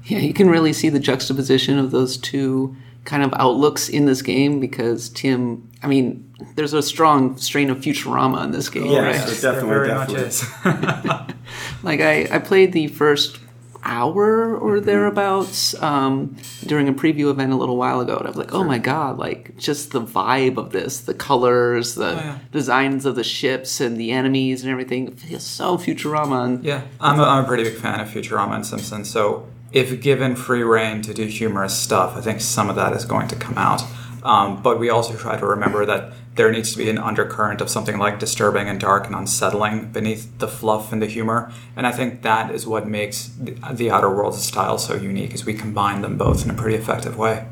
Yeah, 0.05 0.19
you 0.19 0.33
can 0.33 0.49
really 0.49 0.73
see 0.73 0.89
the 0.89 1.01
juxtaposition 1.01 1.79
of 1.79 1.91
those 1.91 2.17
two 2.17 2.77
kind 3.05 3.23
of 3.23 3.33
outlooks 3.35 3.89
in 3.89 4.07
this 4.07 4.23
game 4.23 4.61
because 4.61 5.09
Tim, 5.09 5.71
I 5.83 5.87
mean, 5.87 6.26
there's 6.55 6.73
a 6.75 6.83
strong 6.83 7.37
strain 7.39 7.71
of 7.71 7.79
Futurama 7.79 8.45
in 8.45 8.51
this 8.53 8.69
game, 8.69 8.87
Yes. 8.87 9.19
right? 9.21 9.33
It 9.33 9.41
definitely, 9.41 9.69
there 9.71 9.85
very 9.85 9.89
definitely. 9.89 10.23
much 10.25 11.27
is. 11.27 11.37
Like 11.83 12.01
I, 12.01 12.29
I 12.31 12.39
played 12.41 12.73
the 12.73 12.89
first 12.89 13.39
hour 13.85 14.57
or 14.57 14.77
Mm-hmm. 14.77 14.87
thereabouts 14.87 15.81
um, 15.81 16.37
during 16.67 16.89
a 16.89 16.93
preview 16.93 17.31
event 17.31 17.53
a 17.53 17.57
little 17.57 17.77
while 17.77 18.01
ago, 18.01 18.17
and 18.17 18.27
I 18.27 18.31
was 18.31 18.37
like, 18.37 18.53
"Oh 18.53 18.65
my 18.65 18.79
god!" 18.79 19.17
Like 19.19 19.57
just 19.57 19.93
the 19.93 20.01
vibe 20.03 20.57
of 20.57 20.73
this, 20.73 21.01
the 21.01 21.15
colors, 21.15 21.95
the 21.95 22.11
yeah. 22.15 22.39
designs 22.51 23.07
of 23.07 23.15
the 23.15 23.23
ships 23.25 23.81
and 23.81 23.97
the 23.97 24.11
enemies 24.11 24.63
and 24.65 24.71
everything 24.73 25.09
it 25.09 25.19
feels 25.21 25.45
so 25.45 25.79
Futurama. 25.79 26.45
And 26.45 26.65
Yeah, 26.65 26.83
I'm 27.01 27.21
a, 27.21 27.23
I'm 27.23 27.45
a 27.45 27.47
pretty 27.47 27.63
big 27.65 27.75
fan 27.77 28.01
of 28.01 28.09
Futurama 28.09 28.57
and 28.57 28.67
Simpsons. 28.67 29.09
So 29.09 29.47
if 29.73 30.01
given 30.01 30.35
free 30.35 30.63
reign 30.65 31.03
to 31.03 31.15
do 31.15 31.27
humorous 31.27 31.79
stuff, 31.79 32.17
I 32.17 32.21
think 32.21 32.41
some 32.41 32.69
of 32.69 32.77
that 32.77 32.93
is 32.93 33.05
going 33.05 33.29
to 33.29 33.37
come 33.37 33.57
out. 33.57 33.83
Um, 34.25 34.61
but 34.63 34.81
we 34.81 34.91
also 34.91 35.15
try 35.17 35.39
to 35.39 35.47
remember 35.47 35.87
that 35.87 36.13
there 36.37 36.53
needs 36.53 36.73
to 36.73 36.79
be 36.79 36.89
an 36.89 36.99
undercurrent 36.99 37.61
of 37.61 37.69
something 37.69 37.99
like 37.99 38.19
disturbing 38.19 38.69
and 38.69 38.79
dark 38.79 39.07
and 39.07 39.15
unsettling 39.15 39.91
beneath 39.91 40.39
the 40.39 40.49
fluff 40.49 40.93
and 40.93 41.03
the 41.03 41.07
humor. 41.07 41.53
And 41.75 41.87
I 41.87 41.93
think 41.93 42.23
that 42.23 42.51
is 42.51 42.67
what 42.67 42.87
makes 42.87 43.29
the, 43.29 43.53
the 43.73 43.91
Outer 43.91 44.15
Worlds 44.15 44.43
style 44.43 44.79
so 44.79 44.95
unique, 44.95 45.35
is 45.35 45.45
we 45.45 45.55
combine 45.55 46.03
them 46.03 46.17
both 46.17 46.45
in 46.45 46.51
a 46.51 46.55
pretty 46.55 46.77
effective 46.77 47.17
way. 47.17 47.47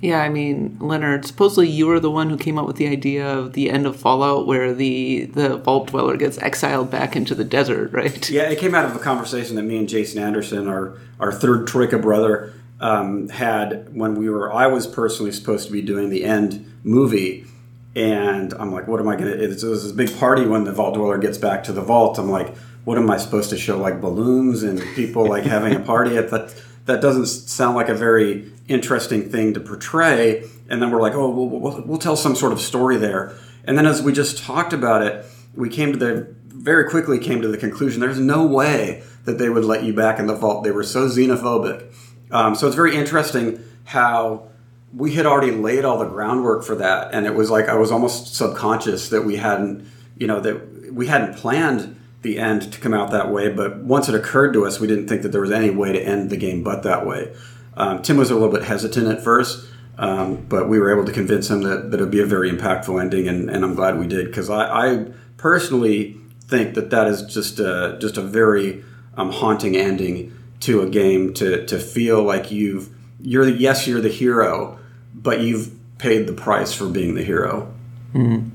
Yeah, 0.00 0.20
I 0.20 0.28
mean, 0.28 0.76
Leonard, 0.80 1.24
supposedly 1.24 1.68
you 1.68 1.86
were 1.86 1.98
the 1.98 2.10
one 2.10 2.28
who 2.28 2.36
came 2.36 2.58
up 2.58 2.66
with 2.66 2.76
the 2.76 2.88
idea 2.88 3.26
of 3.26 3.54
the 3.54 3.70
end 3.70 3.86
of 3.86 3.96
Fallout 3.96 4.46
where 4.46 4.74
the, 4.74 5.24
the 5.26 5.56
vault 5.56 5.88
dweller 5.88 6.18
gets 6.18 6.36
exiled 6.38 6.90
back 6.90 7.16
into 7.16 7.34
the 7.34 7.44
desert, 7.44 7.90
right? 7.92 8.28
Yeah, 8.28 8.50
it 8.50 8.58
came 8.58 8.74
out 8.74 8.84
of 8.84 8.94
a 8.94 8.98
conversation 8.98 9.56
that 9.56 9.62
me 9.62 9.78
and 9.78 9.88
Jason 9.88 10.22
Anderson, 10.22 10.68
our 10.68 10.98
our 11.18 11.32
third 11.32 11.66
Troika 11.66 11.96
brother, 11.98 12.52
um, 12.80 13.30
had 13.30 13.96
when 13.96 14.14
we 14.16 14.28
were. 14.28 14.52
I 14.52 14.66
was 14.66 14.86
personally 14.86 15.32
supposed 15.32 15.66
to 15.68 15.72
be 15.72 15.80
doing 15.80 16.10
the 16.10 16.24
end 16.24 16.70
movie, 16.82 17.46
and 17.96 18.52
I'm 18.54 18.72
like, 18.72 18.88
what 18.88 19.00
am 19.00 19.08
I 19.08 19.16
gonna? 19.16 19.30
It's, 19.30 19.62
it 19.62 19.68
this 19.68 19.92
big 19.92 20.16
party 20.18 20.46
when 20.46 20.64
the 20.64 20.72
vault 20.72 20.94
dweller 20.94 21.18
gets 21.18 21.38
back 21.38 21.64
to 21.64 21.72
the 21.72 21.82
vault. 21.82 22.18
I'm 22.18 22.30
like, 22.30 22.56
what 22.84 22.98
am 22.98 23.10
I 23.10 23.16
supposed 23.16 23.50
to 23.50 23.56
show 23.56 23.78
like 23.78 24.00
balloons 24.00 24.62
and 24.62 24.80
people 24.94 25.26
like 25.26 25.44
having 25.44 25.74
a 25.74 25.80
party? 25.80 26.16
at 26.16 26.30
That 26.30 26.54
that 26.86 27.00
doesn't 27.00 27.26
sound 27.26 27.76
like 27.76 27.88
a 27.88 27.94
very 27.94 28.52
interesting 28.68 29.30
thing 29.30 29.54
to 29.54 29.60
portray. 29.60 30.44
And 30.68 30.82
then 30.82 30.90
we're 30.90 31.00
like, 31.00 31.14
oh, 31.14 31.30
we'll, 31.30 31.48
we'll, 31.48 31.82
we'll 31.82 31.98
tell 31.98 32.16
some 32.16 32.34
sort 32.34 32.52
of 32.52 32.60
story 32.60 32.96
there. 32.96 33.34
And 33.64 33.78
then 33.78 33.86
as 33.86 34.02
we 34.02 34.12
just 34.12 34.42
talked 34.42 34.72
about 34.72 35.02
it, 35.02 35.24
we 35.54 35.68
came 35.68 35.92
to 35.92 35.98
the 35.98 36.34
very 36.46 36.88
quickly 36.88 37.18
came 37.18 37.42
to 37.42 37.48
the 37.48 37.58
conclusion 37.58 38.00
there's 38.00 38.18
no 38.18 38.46
way 38.46 39.02
that 39.24 39.38
they 39.38 39.50
would 39.50 39.64
let 39.64 39.84
you 39.84 39.92
back 39.92 40.18
in 40.18 40.26
the 40.26 40.34
vault. 40.34 40.64
They 40.64 40.70
were 40.70 40.82
so 40.82 41.08
xenophobic. 41.08 41.92
Um, 42.30 42.54
so 42.54 42.66
it's 42.66 42.76
very 42.76 42.96
interesting 42.96 43.62
how 43.84 44.48
we 44.94 45.14
had 45.14 45.26
already 45.26 45.50
laid 45.50 45.84
all 45.84 45.98
the 45.98 46.06
groundwork 46.06 46.64
for 46.64 46.76
that, 46.76 47.12
and 47.12 47.26
it 47.26 47.34
was 47.34 47.50
like 47.50 47.68
I 47.68 47.74
was 47.74 47.90
almost 47.90 48.34
subconscious 48.34 49.08
that 49.08 49.24
we 49.24 49.36
hadn't, 49.36 49.88
you 50.16 50.26
know, 50.26 50.40
that 50.40 50.92
we 50.92 51.06
hadn't 51.08 51.36
planned 51.36 52.00
the 52.22 52.38
end 52.38 52.72
to 52.72 52.80
come 52.80 52.94
out 52.94 53.10
that 53.10 53.30
way. 53.30 53.48
But 53.48 53.78
once 53.78 54.08
it 54.08 54.14
occurred 54.14 54.52
to 54.54 54.64
us, 54.64 54.80
we 54.80 54.86
didn't 54.86 55.08
think 55.08 55.22
that 55.22 55.32
there 55.32 55.40
was 55.40 55.50
any 55.50 55.70
way 55.70 55.92
to 55.92 56.00
end 56.00 56.30
the 56.30 56.36
game 56.36 56.62
but 56.62 56.82
that 56.84 57.06
way. 57.06 57.34
Um, 57.76 58.02
Tim 58.02 58.16
was 58.16 58.30
a 58.30 58.34
little 58.34 58.52
bit 58.52 58.62
hesitant 58.62 59.08
at 59.08 59.22
first, 59.22 59.66
um, 59.98 60.46
but 60.48 60.68
we 60.68 60.78
were 60.78 60.92
able 60.92 61.04
to 61.04 61.12
convince 61.12 61.50
him 61.50 61.62
that, 61.62 61.90
that 61.90 62.00
it 62.00 62.02
would 62.02 62.12
be 62.12 62.20
a 62.20 62.26
very 62.26 62.50
impactful 62.50 63.00
ending, 63.00 63.26
and, 63.26 63.50
and 63.50 63.64
I'm 63.64 63.74
glad 63.74 63.98
we 63.98 64.06
did 64.06 64.26
because 64.26 64.48
I, 64.48 64.66
I, 64.66 65.06
personally 65.36 66.16
think 66.46 66.74
that 66.74 66.88
that 66.88 67.06
is 67.06 67.22
just 67.22 67.58
a, 67.58 67.98
just 68.00 68.16
a 68.16 68.22
very 68.22 68.82
um, 69.16 69.30
haunting 69.30 69.76
ending 69.76 70.32
to 70.60 70.80
a 70.80 70.88
game 70.88 71.34
to, 71.34 71.66
to 71.66 71.78
feel 71.78 72.22
like 72.22 72.50
you've 72.50 72.88
you're 73.20 73.48
yes 73.48 73.86
you're 73.86 74.00
the 74.00 74.08
hero, 74.08 74.78
but 75.24 75.40
you've 75.40 75.72
paid 75.98 76.28
the 76.28 76.32
price 76.32 76.72
for 76.72 76.86
being 76.88 77.16
the 77.16 77.24
hero. 77.24 77.74
Mm-hmm. 78.14 78.50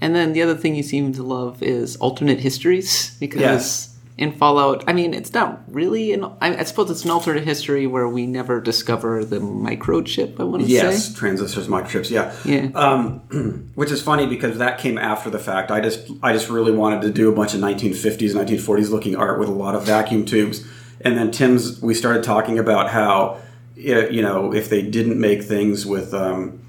And 0.00 0.14
then 0.14 0.32
the 0.32 0.42
other 0.42 0.54
thing 0.54 0.74
you 0.74 0.82
seem 0.82 1.12
to 1.14 1.22
love 1.22 1.62
is 1.62 1.96
alternate 1.96 2.40
histories 2.40 3.16
because 3.18 3.40
yes. 3.40 3.96
in 4.16 4.32
Fallout, 4.32 4.84
I 4.86 4.92
mean, 4.92 5.12
it's 5.12 5.32
not 5.32 5.62
really 5.68 6.12
an. 6.12 6.24
I, 6.40 6.62
suppose 6.64 6.90
it's 6.90 7.04
an 7.04 7.10
alternate 7.10 7.44
history 7.44 7.86
where 7.86 8.08
we 8.08 8.26
never 8.26 8.60
discover 8.60 9.24
the 9.24 9.38
microchip. 9.38 10.38
I 10.38 10.44
want 10.44 10.62
to 10.62 10.68
yes, 10.68 10.82
say 10.82 10.88
yes, 10.88 11.14
transistors, 11.14 11.66
microchips. 11.66 12.10
Yeah, 12.10 12.32
yeah. 12.44 12.70
Um, 12.74 13.70
which 13.74 13.90
is 13.90 14.00
funny 14.00 14.26
because 14.26 14.58
that 14.58 14.78
came 14.78 14.98
after 14.98 15.30
the 15.30 15.40
fact. 15.40 15.72
I 15.72 15.80
just, 15.80 16.08
I 16.22 16.32
just 16.32 16.48
really 16.48 16.72
wanted 16.72 17.02
to 17.02 17.10
do 17.10 17.28
a 17.28 17.34
bunch 17.34 17.54
of 17.54 17.60
1950s, 17.60 18.34
1940s 18.34 18.90
looking 18.90 19.16
art 19.16 19.40
with 19.40 19.48
a 19.48 19.52
lot 19.52 19.74
of 19.74 19.84
vacuum 19.84 20.24
tubes, 20.24 20.64
and 21.00 21.18
then 21.18 21.32
Tim's. 21.32 21.82
We 21.82 21.94
started 21.94 22.22
talking 22.22 22.58
about 22.58 22.88
how, 22.90 23.40
you 23.78 24.22
know, 24.22 24.52
if 24.52 24.68
they 24.68 24.82
didn't 24.82 25.20
make 25.20 25.42
things 25.42 25.86
with. 25.86 26.14
Um, 26.14 26.60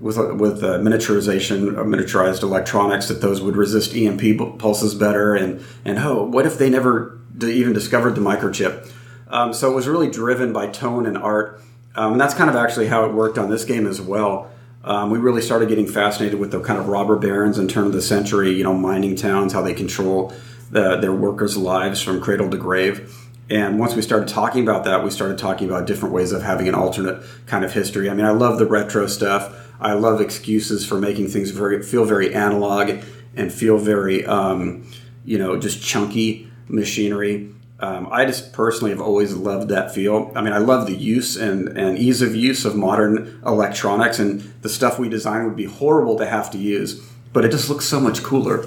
with 0.00 0.16
with 0.16 0.62
uh, 0.62 0.78
miniaturization, 0.78 1.76
uh, 1.76 1.82
miniaturized 1.82 2.44
electronics, 2.44 3.08
that 3.08 3.20
those 3.20 3.40
would 3.40 3.56
resist 3.56 3.96
EMP 3.96 4.58
pulses 4.58 4.94
better. 4.94 5.34
And 5.34 5.60
and 5.84 5.98
oh, 5.98 6.22
what 6.22 6.46
if 6.46 6.56
they 6.56 6.70
never 6.70 7.18
even 7.42 7.72
discovered 7.72 8.14
the 8.14 8.20
microchip? 8.20 8.88
Um, 9.26 9.52
so 9.52 9.70
it 9.72 9.74
was 9.74 9.88
really 9.88 10.08
driven 10.08 10.52
by 10.52 10.68
tone 10.68 11.04
and 11.04 11.18
art, 11.18 11.60
um, 11.96 12.12
and 12.12 12.20
that's 12.20 12.32
kind 12.32 12.48
of 12.48 12.54
actually 12.54 12.86
how 12.86 13.06
it 13.06 13.12
worked 13.12 13.38
on 13.38 13.50
this 13.50 13.64
game 13.64 13.88
as 13.88 14.00
well. 14.00 14.50
Um, 14.84 15.10
we 15.10 15.18
really 15.18 15.42
started 15.42 15.68
getting 15.68 15.86
fascinated 15.86 16.38
with 16.38 16.52
the 16.52 16.60
kind 16.60 16.78
of 16.78 16.88
robber 16.88 17.16
barons 17.16 17.58
and 17.58 17.68
turn 17.68 17.86
of 17.86 17.92
the 17.92 18.00
century, 18.00 18.52
you 18.52 18.62
know, 18.62 18.72
mining 18.72 19.16
towns, 19.16 19.52
how 19.52 19.60
they 19.60 19.74
control 19.74 20.32
the, 20.70 20.96
their 20.96 21.12
workers' 21.12 21.56
lives 21.56 22.00
from 22.00 22.20
cradle 22.20 22.48
to 22.50 22.56
grave. 22.56 23.27
And 23.50 23.78
once 23.78 23.94
we 23.94 24.02
started 24.02 24.28
talking 24.28 24.62
about 24.62 24.84
that, 24.84 25.02
we 25.02 25.10
started 25.10 25.38
talking 25.38 25.68
about 25.68 25.86
different 25.86 26.14
ways 26.14 26.32
of 26.32 26.42
having 26.42 26.68
an 26.68 26.74
alternate 26.74 27.22
kind 27.46 27.64
of 27.64 27.72
history. 27.72 28.10
I 28.10 28.14
mean, 28.14 28.26
I 28.26 28.30
love 28.30 28.58
the 28.58 28.66
retro 28.66 29.06
stuff. 29.06 29.54
I 29.80 29.94
love 29.94 30.20
excuses 30.20 30.84
for 30.84 30.98
making 31.00 31.28
things 31.28 31.50
very 31.50 31.82
feel 31.82 32.04
very 32.04 32.34
analog 32.34 33.02
and 33.36 33.52
feel 33.52 33.78
very 33.78 34.26
um, 34.26 34.90
you 35.24 35.38
know 35.38 35.58
just 35.58 35.82
chunky 35.82 36.50
machinery. 36.68 37.50
Um, 37.80 38.08
I 38.10 38.24
just 38.24 38.52
personally 38.52 38.90
have 38.90 39.00
always 39.00 39.34
loved 39.34 39.68
that 39.68 39.94
feel. 39.94 40.32
I 40.34 40.42
mean, 40.42 40.52
I 40.52 40.58
love 40.58 40.88
the 40.88 40.96
use 40.96 41.36
and, 41.36 41.68
and 41.78 41.96
ease 41.96 42.22
of 42.22 42.34
use 42.34 42.64
of 42.64 42.74
modern 42.74 43.40
electronics, 43.46 44.18
and 44.18 44.40
the 44.62 44.68
stuff 44.68 44.98
we 44.98 45.08
design 45.08 45.44
would 45.44 45.54
be 45.54 45.66
horrible 45.66 46.18
to 46.18 46.26
have 46.26 46.50
to 46.50 46.58
use, 46.58 47.00
but 47.32 47.44
it 47.44 47.52
just 47.52 47.68
looks 47.68 47.84
so 47.84 48.00
much 48.00 48.24
cooler. 48.24 48.66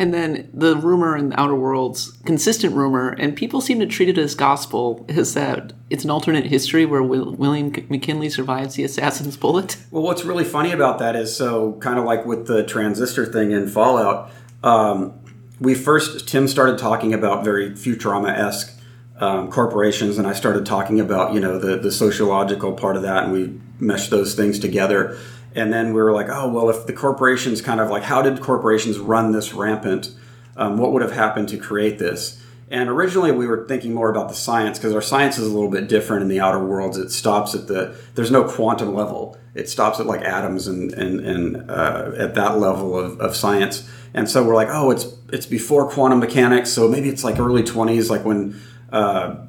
And 0.00 0.14
then 0.14 0.48
the 0.54 0.76
rumor 0.76 1.14
in 1.14 1.28
the 1.28 1.38
Outer 1.38 1.54
Worlds, 1.54 2.12
consistent 2.24 2.74
rumor, 2.74 3.10
and 3.10 3.36
people 3.36 3.60
seem 3.60 3.80
to 3.80 3.86
treat 3.86 4.08
it 4.08 4.16
as 4.16 4.34
gospel, 4.34 5.04
is 5.10 5.34
that 5.34 5.74
it's 5.90 6.04
an 6.04 6.10
alternate 6.10 6.46
history 6.46 6.86
where 6.86 7.02
Will- 7.02 7.34
William 7.34 7.70
McKinley 7.90 8.30
survives 8.30 8.76
the 8.76 8.82
assassin's 8.82 9.36
bullet. 9.36 9.76
Well, 9.90 10.04
what's 10.04 10.24
really 10.24 10.44
funny 10.44 10.70
about 10.70 11.00
that 11.00 11.16
is 11.16 11.36
so 11.36 11.72
kind 11.80 11.98
of 11.98 12.04
like 12.04 12.24
with 12.24 12.46
the 12.46 12.64
transistor 12.64 13.26
thing 13.26 13.50
in 13.50 13.68
Fallout, 13.68 14.30
um, 14.62 15.12
we 15.58 15.74
first, 15.74 16.28
Tim 16.28 16.48
started 16.48 16.78
talking 16.78 17.12
about 17.12 17.44
very 17.44 17.70
Futurama 17.72 18.30
esque 18.30 18.80
um, 19.18 19.50
corporations, 19.50 20.16
and 20.16 20.26
I 20.26 20.32
started 20.32 20.64
talking 20.64 21.00
about, 21.00 21.34
you 21.34 21.40
know, 21.40 21.58
the, 21.58 21.76
the 21.76 21.90
sociological 21.90 22.72
part 22.72 22.96
of 22.96 23.02
that, 23.02 23.24
and 23.24 23.32
we 23.32 23.60
meshed 23.78 24.10
those 24.10 24.34
things 24.34 24.58
together. 24.58 25.18
And 25.54 25.72
then 25.72 25.88
we 25.92 26.00
were 26.00 26.12
like, 26.12 26.28
oh, 26.28 26.48
well, 26.48 26.70
if 26.70 26.86
the 26.86 26.92
corporations 26.92 27.60
kind 27.60 27.80
of 27.80 27.90
like, 27.90 28.04
how 28.04 28.22
did 28.22 28.40
corporations 28.40 28.98
run 28.98 29.32
this 29.32 29.52
rampant? 29.52 30.14
Um, 30.56 30.76
what 30.76 30.92
would 30.92 31.02
have 31.02 31.12
happened 31.12 31.48
to 31.48 31.58
create 31.58 31.98
this? 31.98 32.40
And 32.70 32.88
originally 32.88 33.32
we 33.32 33.48
were 33.48 33.66
thinking 33.66 33.92
more 33.92 34.10
about 34.10 34.28
the 34.28 34.34
science 34.34 34.78
because 34.78 34.94
our 34.94 35.02
science 35.02 35.38
is 35.38 35.46
a 35.46 35.52
little 35.52 35.70
bit 35.70 35.88
different 35.88 36.22
in 36.22 36.28
the 36.28 36.38
outer 36.38 36.64
worlds. 36.64 36.96
It 36.98 37.10
stops 37.10 37.54
at 37.54 37.66
the, 37.66 37.96
there's 38.14 38.30
no 38.30 38.44
quantum 38.44 38.94
level. 38.94 39.36
It 39.54 39.68
stops 39.68 39.98
at 39.98 40.06
like 40.06 40.22
atoms 40.22 40.68
and, 40.68 40.92
and, 40.92 41.20
and 41.20 41.70
uh, 41.70 42.12
at 42.16 42.36
that 42.36 42.58
level 42.58 42.96
of, 42.96 43.20
of 43.20 43.34
science. 43.34 43.90
And 44.14 44.30
so 44.30 44.44
we're 44.44 44.54
like, 44.54 44.68
oh, 44.70 44.92
it's, 44.92 45.06
it's 45.32 45.46
before 45.46 45.90
quantum 45.90 46.20
mechanics. 46.20 46.70
So 46.70 46.86
maybe 46.86 47.08
it's 47.08 47.24
like 47.24 47.40
early 47.40 47.64
20s, 47.64 48.08
like 48.08 48.24
when 48.24 48.60
uh, 48.92 49.46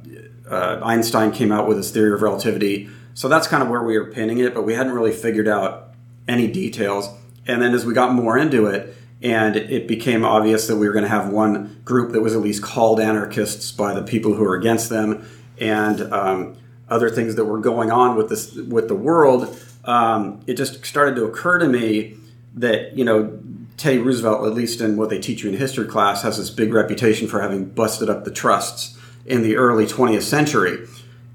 uh, 0.49 0.79
Einstein 0.83 1.31
came 1.31 1.51
out 1.51 1.67
with 1.67 1.77
his 1.77 1.91
theory 1.91 2.13
of 2.13 2.23
relativity. 2.23 2.89
So 3.13 3.27
that's 3.27 3.47
kind 3.47 3.61
of 3.61 3.69
where 3.69 3.83
we 3.83 3.99
were 3.99 4.11
pinning 4.11 4.39
it, 4.39 4.55
but 4.55 4.63
we 4.63 4.73
hadn't 4.73 4.93
really 4.93 5.11
figured 5.11 5.47
out 5.47 5.90
any 6.27 6.47
details. 6.47 7.09
And 7.47 7.61
then 7.61 7.73
as 7.73 7.85
we 7.85 7.93
got 7.93 8.13
more 8.13 8.37
into 8.37 8.67
it, 8.67 8.95
and 9.21 9.55
it 9.55 9.87
became 9.87 10.25
obvious 10.25 10.67
that 10.67 10.77
we 10.77 10.87
were 10.87 10.93
going 10.93 11.03
to 11.03 11.09
have 11.09 11.29
one 11.29 11.79
group 11.85 12.11
that 12.13 12.21
was 12.21 12.35
at 12.35 12.41
least 12.41 12.63
called 12.63 12.99
anarchists 12.99 13.71
by 13.71 13.93
the 13.93 14.01
people 14.01 14.33
who 14.33 14.43
are 14.43 14.55
against 14.55 14.89
them, 14.89 15.27
and 15.59 16.01
um, 16.11 16.57
other 16.89 17.09
things 17.09 17.35
that 17.35 17.45
were 17.45 17.59
going 17.59 17.91
on 17.91 18.15
with 18.15 18.29
this 18.29 18.53
with 18.55 18.87
the 18.87 18.95
world. 18.95 19.55
Um, 19.85 20.41
it 20.47 20.55
just 20.55 20.85
started 20.85 21.15
to 21.15 21.25
occur 21.25 21.59
to 21.59 21.67
me 21.67 22.17
that 22.55 22.97
you 22.97 23.05
know 23.05 23.39
Teddy 23.77 23.99
Roosevelt, 23.99 24.45
at 24.45 24.53
least 24.53 24.81
in 24.81 24.97
what 24.97 25.09
they 25.09 25.19
teach 25.19 25.43
you 25.43 25.49
in 25.49 25.57
history 25.57 25.85
class, 25.85 26.23
has 26.23 26.37
this 26.37 26.49
big 26.49 26.73
reputation 26.73 27.27
for 27.27 27.41
having 27.41 27.65
busted 27.65 28.09
up 28.09 28.25
the 28.25 28.31
trusts 28.31 28.97
in 29.25 29.43
the 29.43 29.55
early 29.55 29.85
20th 29.85 30.23
century, 30.23 30.87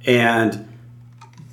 and 0.05 0.69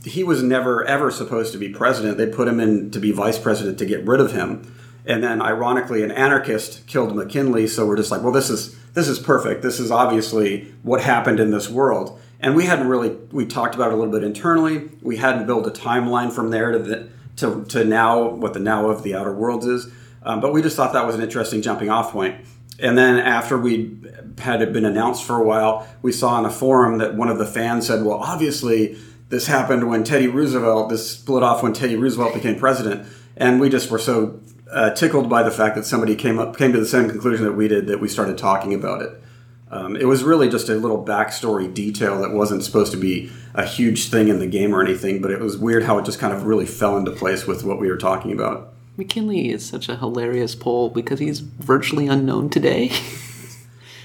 he 0.06 0.24
was 0.24 0.44
never 0.44 0.86
ever 0.86 1.12
supposed 1.12 1.52
to 1.54 1.58
be 1.58 1.70
president. 1.70 2.18
They 2.18 2.28
put 2.28 2.48
him 2.48 2.60
in 2.60 2.92
to 2.92 3.00
be 3.00 3.12
vice 3.12 3.40
president 3.40 3.78
to 3.80 3.86
get 3.86 4.06
rid 4.06 4.20
of 4.20 4.32
him. 4.32 4.74
And 5.06 5.24
then 5.24 5.42
ironically 5.42 6.04
an 6.04 6.12
anarchist 6.12 6.88
killed 6.88 7.16
McKinley, 7.16 7.68
so 7.68 7.86
we're 7.86 7.98
just 7.98 8.12
like, 8.12 8.22
well 8.22 8.32
this 8.32 8.50
is 8.50 8.76
this 8.94 9.08
is 9.08 9.20
perfect. 9.20 9.62
This 9.62 9.80
is 9.80 9.92
obviously 9.92 10.74
what 10.84 11.02
happened 11.02 11.40
in 11.40 11.52
this 11.52 11.70
world. 11.70 12.20
And 12.40 12.56
we 12.56 12.66
hadn't 12.66 12.88
really 12.88 13.10
we 13.32 13.46
talked 13.46 13.76
about 13.76 13.92
it 13.92 13.94
a 13.94 13.98
little 13.98 14.12
bit 14.12 14.24
internally. 14.24 14.90
We 15.02 15.18
hadn't 15.18 15.46
built 15.46 15.68
a 15.68 15.72
timeline 15.72 16.32
from 16.32 16.52
there 16.52 16.72
to 16.72 16.80
the, 16.80 17.10
to, 17.38 17.66
to 17.66 17.84
now 17.84 18.30
what 18.30 18.54
the 18.54 18.60
now 18.60 18.90
of 18.90 19.04
the 19.04 19.16
outer 19.16 19.34
worlds 19.34 19.66
is. 19.66 19.92
Um, 20.22 20.40
but 20.40 20.54
we 20.54 20.62
just 20.62 20.76
thought 20.76 20.94
that 20.94 21.06
was 21.06 21.16
an 21.16 21.22
interesting 21.22 21.62
jumping 21.62 21.90
off 21.90 22.12
point. 22.12 22.46
And 22.80 22.98
then 22.98 23.18
after 23.18 23.58
we 23.58 23.98
had 24.38 24.62
it 24.62 24.74
been 24.74 24.86
announced 24.86 25.24
for 25.24 25.38
a 25.38 25.44
while, 25.44 25.88
we 26.02 26.12
saw 26.12 26.30
on 26.30 26.46
a 26.46 26.50
forum 26.50 26.98
that 27.00 27.16
one 27.16 27.30
of 27.30 27.38
the 27.38 27.46
fans 27.46 27.88
said, 27.88 28.04
"Well, 28.04 28.18
obviously 28.18 28.98
this 29.34 29.48
happened 29.48 29.90
when 29.90 30.04
Teddy 30.04 30.28
Roosevelt, 30.28 30.90
this 30.90 31.10
split 31.10 31.42
off 31.42 31.64
when 31.64 31.74
Teddy 31.74 31.96
Roosevelt 31.96 32.36
became 32.36 32.56
president. 32.56 33.08
And 33.36 33.60
we 33.60 33.68
just 33.68 33.90
were 33.90 33.98
so 33.98 34.40
uh, 34.72 34.92
tickled 34.92 35.28
by 35.28 35.42
the 35.42 35.50
fact 35.50 35.76
that 35.76 35.86
somebody 35.86 36.16
came 36.16 36.38
up 36.38 36.56
came 36.56 36.72
to 36.72 36.80
the 36.80 36.86
same 36.86 37.10
conclusion 37.10 37.44
that 37.46 37.54
we 37.54 37.68
did 37.68 37.88
that 37.88 38.00
we 38.00 38.08
started 38.08 38.38
talking 38.38 38.76
about 38.76 39.02
it. 39.02 39.24
Um, 39.72 39.96
it 39.96 40.06
was 40.06 40.24
really 40.24 40.50
just 40.50 40.70
a 40.70 40.76
little 40.76 41.04
backstory 41.04 41.74
detail 41.74 42.22
that 42.22 42.32
wasn't 42.32 42.64
supposed 42.64 42.92
to 42.92 42.98
be 42.98 43.32
a 43.56 43.66
huge 43.66 44.10
thing 44.10 44.28
in 44.28 44.38
the 44.38 44.46
game 44.46 44.76
or 44.76 44.84
anything, 44.84 45.20
but 45.20 45.32
it 45.32 45.40
was 45.40 45.58
weird 45.58 45.82
how 45.82 45.98
it 45.98 46.06
just 46.06 46.20
kind 46.20 46.32
of 46.32 46.46
really 46.46 46.68
fell 46.68 46.96
into 46.96 47.10
place 47.10 47.48
with 47.48 47.64
what 47.64 47.80
we 47.80 47.90
were 47.90 47.98
talking 47.98 48.32
about. 48.32 48.72
McKinley 48.98 49.50
is 49.50 49.66
such 49.66 49.90
a 49.90 49.96
hilarious 49.96 50.54
poll 50.54 50.92
because 50.92 51.18
he's 51.18 51.40
virtually 51.40 52.08
unknown 52.08 52.52
today. 52.52 52.92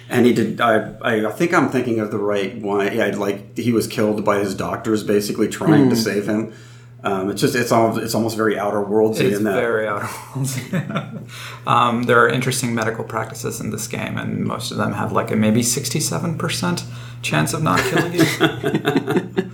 and 0.08 0.26
he 0.26 0.32
did. 0.32 0.60
I, 0.60 0.94
I 1.02 1.30
think 1.30 1.52
I'm 1.52 1.68
thinking 1.68 2.00
of 2.00 2.10
the 2.10 2.18
right 2.18 2.56
one. 2.56 2.94
Yeah, 2.94 3.06
like 3.16 3.56
he 3.56 3.72
was 3.72 3.86
killed 3.86 4.24
by 4.24 4.38
his 4.38 4.54
doctors, 4.54 5.02
basically 5.04 5.48
trying 5.48 5.86
mm. 5.86 5.90
to 5.90 5.96
hmm. 5.96 6.02
save 6.02 6.28
him. 6.28 6.52
Um, 7.04 7.30
it's 7.30 7.40
just 7.40 7.54
it's 7.54 7.70
almost 7.70 8.02
it's 8.02 8.14
almost 8.14 8.36
very 8.36 8.58
outer 8.58 8.78
worldsy 8.78 9.20
it's 9.20 9.38
in 9.38 9.44
that. 9.44 9.54
Very 9.54 9.86
outer 9.86 10.06
worldsy. 10.06 11.28
um, 11.66 12.04
there 12.04 12.18
are 12.20 12.28
interesting 12.28 12.74
medical 12.74 13.04
practices 13.04 13.60
in 13.60 13.70
this 13.70 13.86
game, 13.86 14.18
and 14.18 14.44
most 14.44 14.72
of 14.72 14.78
them 14.78 14.94
have 14.94 15.12
like 15.12 15.30
a 15.30 15.36
maybe 15.36 15.62
sixty-seven 15.62 16.38
percent 16.38 16.84
chance 17.22 17.52
of 17.54 17.62
not 17.62 17.80
killing 17.80 18.14
you. 18.14 18.24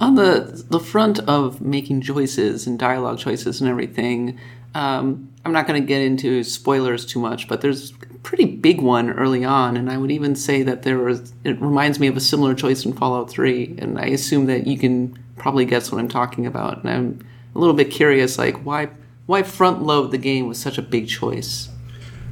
On 0.00 0.14
the 0.14 0.64
the 0.68 0.78
front 0.78 1.20
of 1.20 1.60
making 1.60 2.02
choices 2.02 2.66
and 2.66 2.78
dialogue 2.78 3.18
choices 3.18 3.60
and 3.60 3.70
everything, 3.70 4.38
Um, 4.74 5.30
I'm 5.44 5.52
not 5.52 5.66
going 5.66 5.80
to 5.80 5.86
get 5.86 6.02
into 6.02 6.44
spoilers 6.44 7.06
too 7.06 7.18
much, 7.20 7.48
but 7.48 7.60
there's 7.60 7.92
a 7.92 8.18
pretty 8.22 8.44
big 8.44 8.80
one 8.80 9.10
early 9.10 9.44
on, 9.44 9.76
and 9.76 9.90
I 9.90 9.96
would 9.96 10.10
even 10.10 10.34
say 10.34 10.62
that 10.62 10.82
there 10.82 10.98
was. 10.98 11.32
It 11.44 11.60
reminds 11.60 11.98
me 11.98 12.06
of 12.06 12.16
a 12.16 12.20
similar 12.20 12.54
choice 12.54 12.84
in 12.84 12.92
Fallout 12.92 13.30
3, 13.30 13.76
and 13.78 13.98
I 13.98 14.06
assume 14.06 14.46
that 14.46 14.66
you 14.66 14.78
can 14.78 15.18
probably 15.36 15.64
guess 15.64 15.90
what 15.90 15.98
I'm 15.98 16.08
talking 16.08 16.46
about. 16.46 16.84
And 16.84 16.90
I'm 16.90 17.26
a 17.54 17.58
little 17.58 17.74
bit 17.74 17.90
curious, 17.90 18.38
like 18.38 18.56
why 18.64 18.90
why 19.26 19.42
front 19.42 19.82
load 19.82 20.10
the 20.10 20.18
game 20.18 20.48
with 20.48 20.56
such 20.56 20.78
a 20.78 20.82
big 20.82 21.08
choice? 21.08 21.68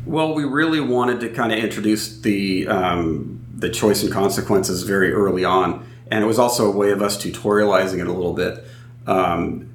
Well, 0.07 0.35
we 0.35 0.45
really 0.45 0.81
wanted 0.81 1.21
to 1.21 1.29
kind 1.29 1.53
of 1.53 1.59
introduce 1.59 2.19
the 2.21 2.69
um, 2.69 3.45
the 3.55 3.69
choice 3.71 4.03
and 4.03 4.13
consequences 4.13 4.83
very 4.83 5.13
early 5.13 5.45
on, 5.45 5.87
and 6.11 6.23
it 6.23 6.27
was 6.27 6.39
also 6.39 6.71
a 6.71 6.77
way 6.77 6.91
of 6.91 7.03
us 7.03 7.23
tutorializing 7.23 8.01
it 8.01 8.07
a 8.07 8.13
little 8.13 8.35
bit, 8.35 8.65
um, 9.07 9.69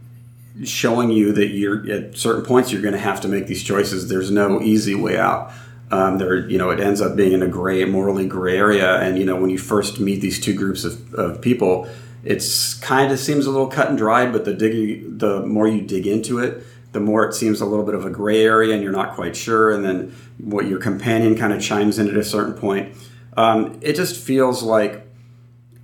showing 0.64 1.12
you 1.12 1.32
that 1.34 1.48
you're 1.48 1.90
at 1.92 2.18
certain 2.18 2.44
points 2.44 2.72
you're 2.72 2.82
going 2.82 2.94
to 2.94 3.00
have 3.00 3.22
to 3.22 3.28
make 3.28 3.48
these 3.48 3.64
choices. 3.64 4.10
There's 4.10 4.32
no 4.32 4.62
easy 4.62 4.96
way 4.96 5.18
out. 5.18 5.52
Um, 5.92 6.18
there, 6.18 6.48
you 6.50 6.58
know, 6.58 6.70
it 6.70 6.80
ends 6.80 7.02
up 7.02 7.16
being 7.16 7.34
in 7.34 7.44
a 7.44 7.48
gray, 7.48 7.84
morally 7.84 8.26
gray 8.26 8.58
area, 8.58 9.00
and 9.02 9.18
you 9.18 9.26
know, 9.26 9.36
when 9.36 9.50
you 9.50 9.58
first 9.58 10.00
meet 10.00 10.22
these 10.22 10.40
two 10.40 10.54
groups 10.54 10.86
of, 10.86 11.14
of 11.14 11.42
people, 11.42 11.90
it's 12.24 12.76
kind 12.76 13.12
of 13.12 13.20
seems 13.20 13.46
a 13.46 13.52
little 13.52 13.68
cut 13.68 13.90
and 13.90 13.98
dried, 13.98 14.32
but 14.32 14.46
the 14.46 14.54
dig, 14.54 15.20
the 15.20 15.46
more 15.46 15.68
you 15.68 15.82
dig 15.82 16.08
into 16.08 16.40
it, 16.40 16.64
the 16.92 17.00
more 17.00 17.26
it 17.26 17.34
seems 17.34 17.62
a 17.62 17.66
little 17.66 17.86
bit 17.86 17.96
of 17.96 18.06
a 18.06 18.10
gray 18.10 18.44
area 18.44 18.74
and 18.74 18.84
you're 18.84 18.92
not 18.92 19.16
quite 19.16 19.36
sure. 19.36 19.72
And 19.72 19.84
then 19.84 20.16
what 20.38 20.68
your 20.68 20.80
companion 20.80 21.36
kind 21.36 21.54
of 21.54 21.62
chimes 21.62 21.98
in 21.98 22.10
at 22.10 22.16
a 22.16 22.24
certain 22.24 22.54
point. 22.54 22.96
Um, 23.38 23.80
it 23.82 23.96
just 23.96 24.22
feels 24.22 24.62
like, 24.62 25.08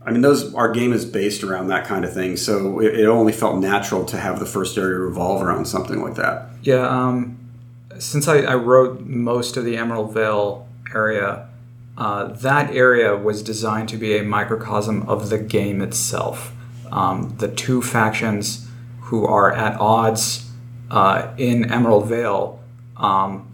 I 0.08 0.12
mean, 0.12 0.22
those 0.22 0.56
our 0.56 0.72
game 0.72 0.94
is 0.94 1.04
based 1.04 1.44
around 1.44 1.68
that 1.68 1.86
kind 1.86 2.06
of 2.06 2.14
thing. 2.14 2.38
So 2.38 2.80
it, 2.80 3.02
it 3.02 3.06
only 3.08 3.34
felt 3.34 3.58
natural 3.58 4.06
to 4.06 4.18
have 4.18 4.40
the 4.40 4.46
first 4.46 4.78
area 4.78 4.98
revolve 4.98 5.42
around 5.42 5.66
something 5.66 6.02
like 6.02 6.16
that. 6.16 6.48
Yeah. 6.64 6.88
Um, 6.88 7.38
since 8.00 8.26
I, 8.28 8.38
I, 8.40 8.56
wrote 8.56 9.02
most 9.02 9.58
of 9.58 9.66
the 9.66 9.76
Emerald 9.76 10.14
Vale 10.14 10.66
area, 10.96 11.50
uh, 11.98 12.26
that 12.26 12.72
area 12.72 13.18
was 13.18 13.44
designed 13.44 13.90
to 13.90 13.98
be 13.98 14.18
a 14.18 14.24
microcosm 14.24 15.02
of 15.10 15.30
the 15.30 15.38
game 15.38 15.82
itself. 15.82 16.54
Um, 16.90 17.36
the 17.40 17.50
two 17.50 17.82
factions 17.82 18.70
who 19.02 19.26
are 19.26 19.52
at 19.52 19.78
odds 19.78 20.50
uh, 20.90 21.34
in 21.38 21.70
Emerald 21.70 22.08
Vale, 22.08 22.62
um, 22.96 23.52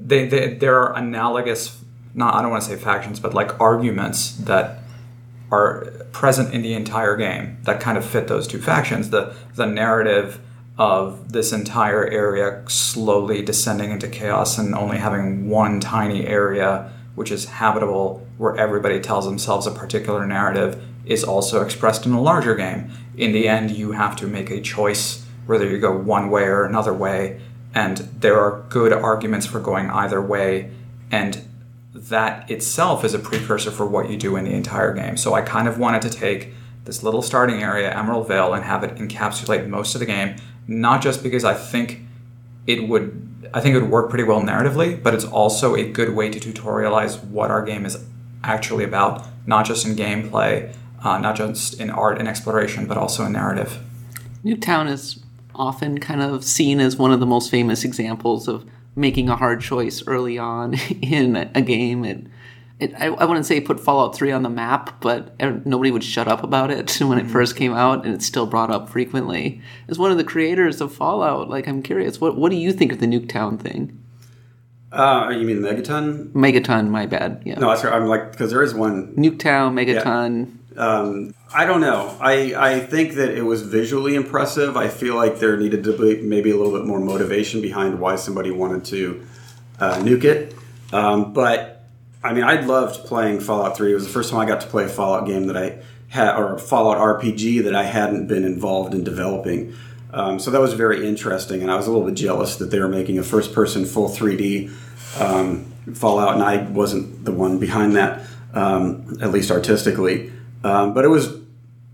they, 0.00 0.26
they, 0.26 0.54
there 0.54 0.80
are 0.80 0.96
analogous, 0.96 1.80
not 2.12 2.34
I 2.34 2.42
don't 2.42 2.50
want 2.50 2.64
to 2.64 2.70
say 2.70 2.76
factions, 2.76 3.20
but 3.20 3.34
like 3.34 3.60
arguments 3.60 4.32
that 4.32 4.83
are 5.50 5.86
present 6.12 6.54
in 6.54 6.62
the 6.62 6.74
entire 6.74 7.16
game 7.16 7.58
that 7.62 7.80
kind 7.80 7.98
of 7.98 8.04
fit 8.04 8.28
those 8.28 8.46
two 8.46 8.60
factions. 8.60 9.10
The 9.10 9.34
the 9.54 9.66
narrative 9.66 10.40
of 10.76 11.32
this 11.32 11.52
entire 11.52 12.04
area 12.06 12.64
slowly 12.68 13.42
descending 13.42 13.90
into 13.90 14.08
chaos 14.08 14.58
and 14.58 14.74
only 14.74 14.98
having 14.98 15.48
one 15.48 15.78
tiny 15.78 16.26
area 16.26 16.92
which 17.14 17.30
is 17.30 17.44
habitable 17.44 18.26
where 18.38 18.56
everybody 18.56 19.00
tells 19.00 19.24
themselves 19.24 19.66
a 19.66 19.70
particular 19.70 20.26
narrative 20.26 20.82
is 21.04 21.22
also 21.22 21.62
expressed 21.62 22.06
in 22.06 22.12
a 22.12 22.20
larger 22.20 22.54
game. 22.54 22.90
In 23.16 23.32
the 23.32 23.46
end, 23.46 23.70
you 23.70 23.92
have 23.92 24.16
to 24.16 24.26
make 24.26 24.50
a 24.50 24.60
choice 24.60 25.24
whether 25.46 25.68
you 25.68 25.78
go 25.78 25.96
one 25.96 26.30
way 26.30 26.44
or 26.44 26.64
another 26.64 26.92
way, 26.92 27.40
and 27.74 27.98
there 28.18 28.40
are 28.40 28.64
good 28.68 28.92
arguments 28.92 29.46
for 29.46 29.60
going 29.60 29.90
either 29.90 30.20
way, 30.20 30.70
and 31.10 31.46
that 31.94 32.50
itself 32.50 33.04
is 33.04 33.14
a 33.14 33.18
precursor 33.18 33.70
for 33.70 33.86
what 33.86 34.10
you 34.10 34.16
do 34.16 34.36
in 34.36 34.44
the 34.44 34.52
entire 34.52 34.92
game. 34.92 35.16
So 35.16 35.34
I 35.34 35.42
kind 35.42 35.68
of 35.68 35.78
wanted 35.78 36.02
to 36.02 36.10
take 36.10 36.52
this 36.84 37.02
little 37.02 37.22
starting 37.22 37.62
area, 37.62 37.96
Emerald 37.96 38.28
Vale, 38.28 38.52
and 38.52 38.64
have 38.64 38.84
it 38.84 38.96
encapsulate 38.96 39.68
most 39.68 39.94
of 39.94 40.00
the 40.00 40.06
game, 40.06 40.36
not 40.66 41.00
just 41.00 41.22
because 41.22 41.44
I 41.44 41.54
think 41.54 42.00
it 42.66 42.88
would 42.88 43.20
I 43.52 43.60
think 43.60 43.76
it 43.76 43.80
would 43.80 43.90
work 43.90 44.10
pretty 44.10 44.24
well 44.24 44.40
narratively, 44.40 45.00
but 45.00 45.14
it's 45.14 45.24
also 45.24 45.76
a 45.76 45.88
good 45.88 46.14
way 46.16 46.28
to 46.28 46.40
tutorialize 46.40 47.22
what 47.24 47.50
our 47.50 47.62
game 47.62 47.86
is 47.86 48.04
actually 48.42 48.82
about, 48.82 49.26
not 49.46 49.64
just 49.64 49.86
in 49.86 49.94
gameplay, 49.94 50.74
uh, 51.04 51.18
not 51.18 51.36
just 51.36 51.78
in 51.78 51.90
art 51.90 52.18
and 52.18 52.26
exploration, 52.26 52.86
but 52.86 52.96
also 52.96 53.24
in 53.24 53.32
narrative. 53.32 53.78
Nuketown 54.44 54.90
is 54.90 55.22
often 55.54 55.98
kind 55.98 56.20
of 56.20 56.44
seen 56.44 56.80
as 56.80 56.96
one 56.96 57.12
of 57.12 57.20
the 57.20 57.26
most 57.26 57.50
famous 57.50 57.84
examples 57.84 58.48
of 58.48 58.66
making 58.96 59.28
a 59.28 59.36
hard 59.36 59.60
choice 59.60 60.02
early 60.06 60.38
on 60.38 60.74
in 61.02 61.36
a 61.54 61.60
game. 61.60 62.04
It, 62.04 62.26
it 62.78 62.94
I, 62.94 63.06
I, 63.06 63.24
wouldn't 63.24 63.46
say 63.46 63.60
put 63.60 63.80
Fallout 63.80 64.16
3 64.16 64.32
on 64.32 64.42
the 64.42 64.50
map, 64.50 65.00
but 65.00 65.38
nobody 65.66 65.90
would 65.90 66.04
shut 66.04 66.28
up 66.28 66.42
about 66.42 66.70
it 66.70 66.90
when 67.00 67.18
it 67.18 67.22
mm-hmm. 67.22 67.32
first 67.32 67.56
came 67.56 67.72
out, 67.72 68.04
and 68.04 68.14
it's 68.14 68.26
still 68.26 68.46
brought 68.46 68.70
up 68.70 68.88
frequently. 68.88 69.60
As 69.88 69.98
one 69.98 70.10
of 70.10 70.16
the 70.16 70.24
creators 70.24 70.80
of 70.80 70.94
Fallout, 70.94 71.48
like 71.48 71.66
I'm 71.68 71.82
curious, 71.82 72.20
what 72.20 72.36
what 72.36 72.50
do 72.50 72.56
you 72.56 72.72
think 72.72 72.92
of 72.92 73.00
the 73.00 73.06
Nuketown 73.06 73.60
thing? 73.60 74.00
Uh, 74.94 75.28
you 75.30 75.44
mean 75.44 75.58
Megaton? 75.58 76.30
Megaton, 76.32 76.88
my 76.88 77.04
bad. 77.04 77.42
Yeah. 77.44 77.58
No. 77.58 77.68
I'm 77.70 78.06
like 78.06 78.30
because 78.30 78.52
there 78.52 78.62
is 78.62 78.74
one 78.74 79.12
Nuketown, 79.16 79.74
Megaton. 79.74 80.46
Yeah. 80.46 80.52
Um, 80.76 81.34
I 81.52 81.66
don't 81.66 81.80
know. 81.80 82.16
I, 82.20 82.54
I 82.56 82.80
think 82.80 83.14
that 83.14 83.30
it 83.30 83.42
was 83.42 83.62
visually 83.62 84.14
impressive. 84.14 84.76
I 84.76 84.88
feel 84.88 85.14
like 85.14 85.38
there 85.38 85.56
needed 85.56 85.84
to 85.84 85.96
be 85.96 86.20
maybe 86.22 86.50
a 86.50 86.56
little 86.56 86.72
bit 86.72 86.84
more 86.84 86.98
motivation 86.98 87.60
behind 87.60 88.00
why 88.00 88.16
somebody 88.16 88.50
wanted 88.50 88.84
to 88.86 89.26
uh, 89.78 89.96
nuke 89.98 90.24
it. 90.24 90.54
Um, 90.92 91.32
but 91.32 91.74
I 92.22 92.32
mean, 92.32 92.44
I 92.44 92.60
loved 92.60 93.04
playing 93.06 93.40
Fallout 93.40 93.76
3. 93.76 93.92
It 93.92 93.94
was 93.94 94.06
the 94.06 94.12
first 94.12 94.30
time 94.30 94.40
I 94.40 94.46
got 94.46 94.62
to 94.62 94.66
play 94.66 94.84
a 94.84 94.88
Fallout 94.88 95.26
game 95.26 95.46
that 95.46 95.56
I 95.56 95.78
had, 96.08 96.36
or 96.36 96.58
Fallout 96.58 96.98
RPG 96.98 97.64
that 97.64 97.74
I 97.74 97.84
hadn't 97.84 98.26
been 98.28 98.44
involved 98.44 98.94
in 98.94 99.04
developing. 99.04 99.74
Um, 100.12 100.38
so 100.38 100.50
that 100.52 100.60
was 100.60 100.74
very 100.74 101.06
interesting, 101.06 101.60
and 101.60 101.70
I 101.70 101.76
was 101.76 101.86
a 101.86 101.90
little 101.90 102.06
bit 102.06 102.14
jealous 102.14 102.56
that 102.56 102.70
they 102.70 102.78
were 102.78 102.88
making 102.88 103.18
a 103.18 103.24
first-person 103.24 103.84
full 103.84 104.08
3D 104.08 104.70
um, 105.20 105.66
Fallout, 105.92 106.34
and 106.34 106.42
I 106.42 106.62
wasn't 106.62 107.24
the 107.24 107.32
one 107.32 107.58
behind 107.58 107.96
that, 107.96 108.22
um, 108.54 109.18
at 109.20 109.32
least 109.32 109.50
artistically. 109.50 110.32
Um, 110.64 110.94
but 110.94 111.04
it 111.04 111.08
was 111.08 111.28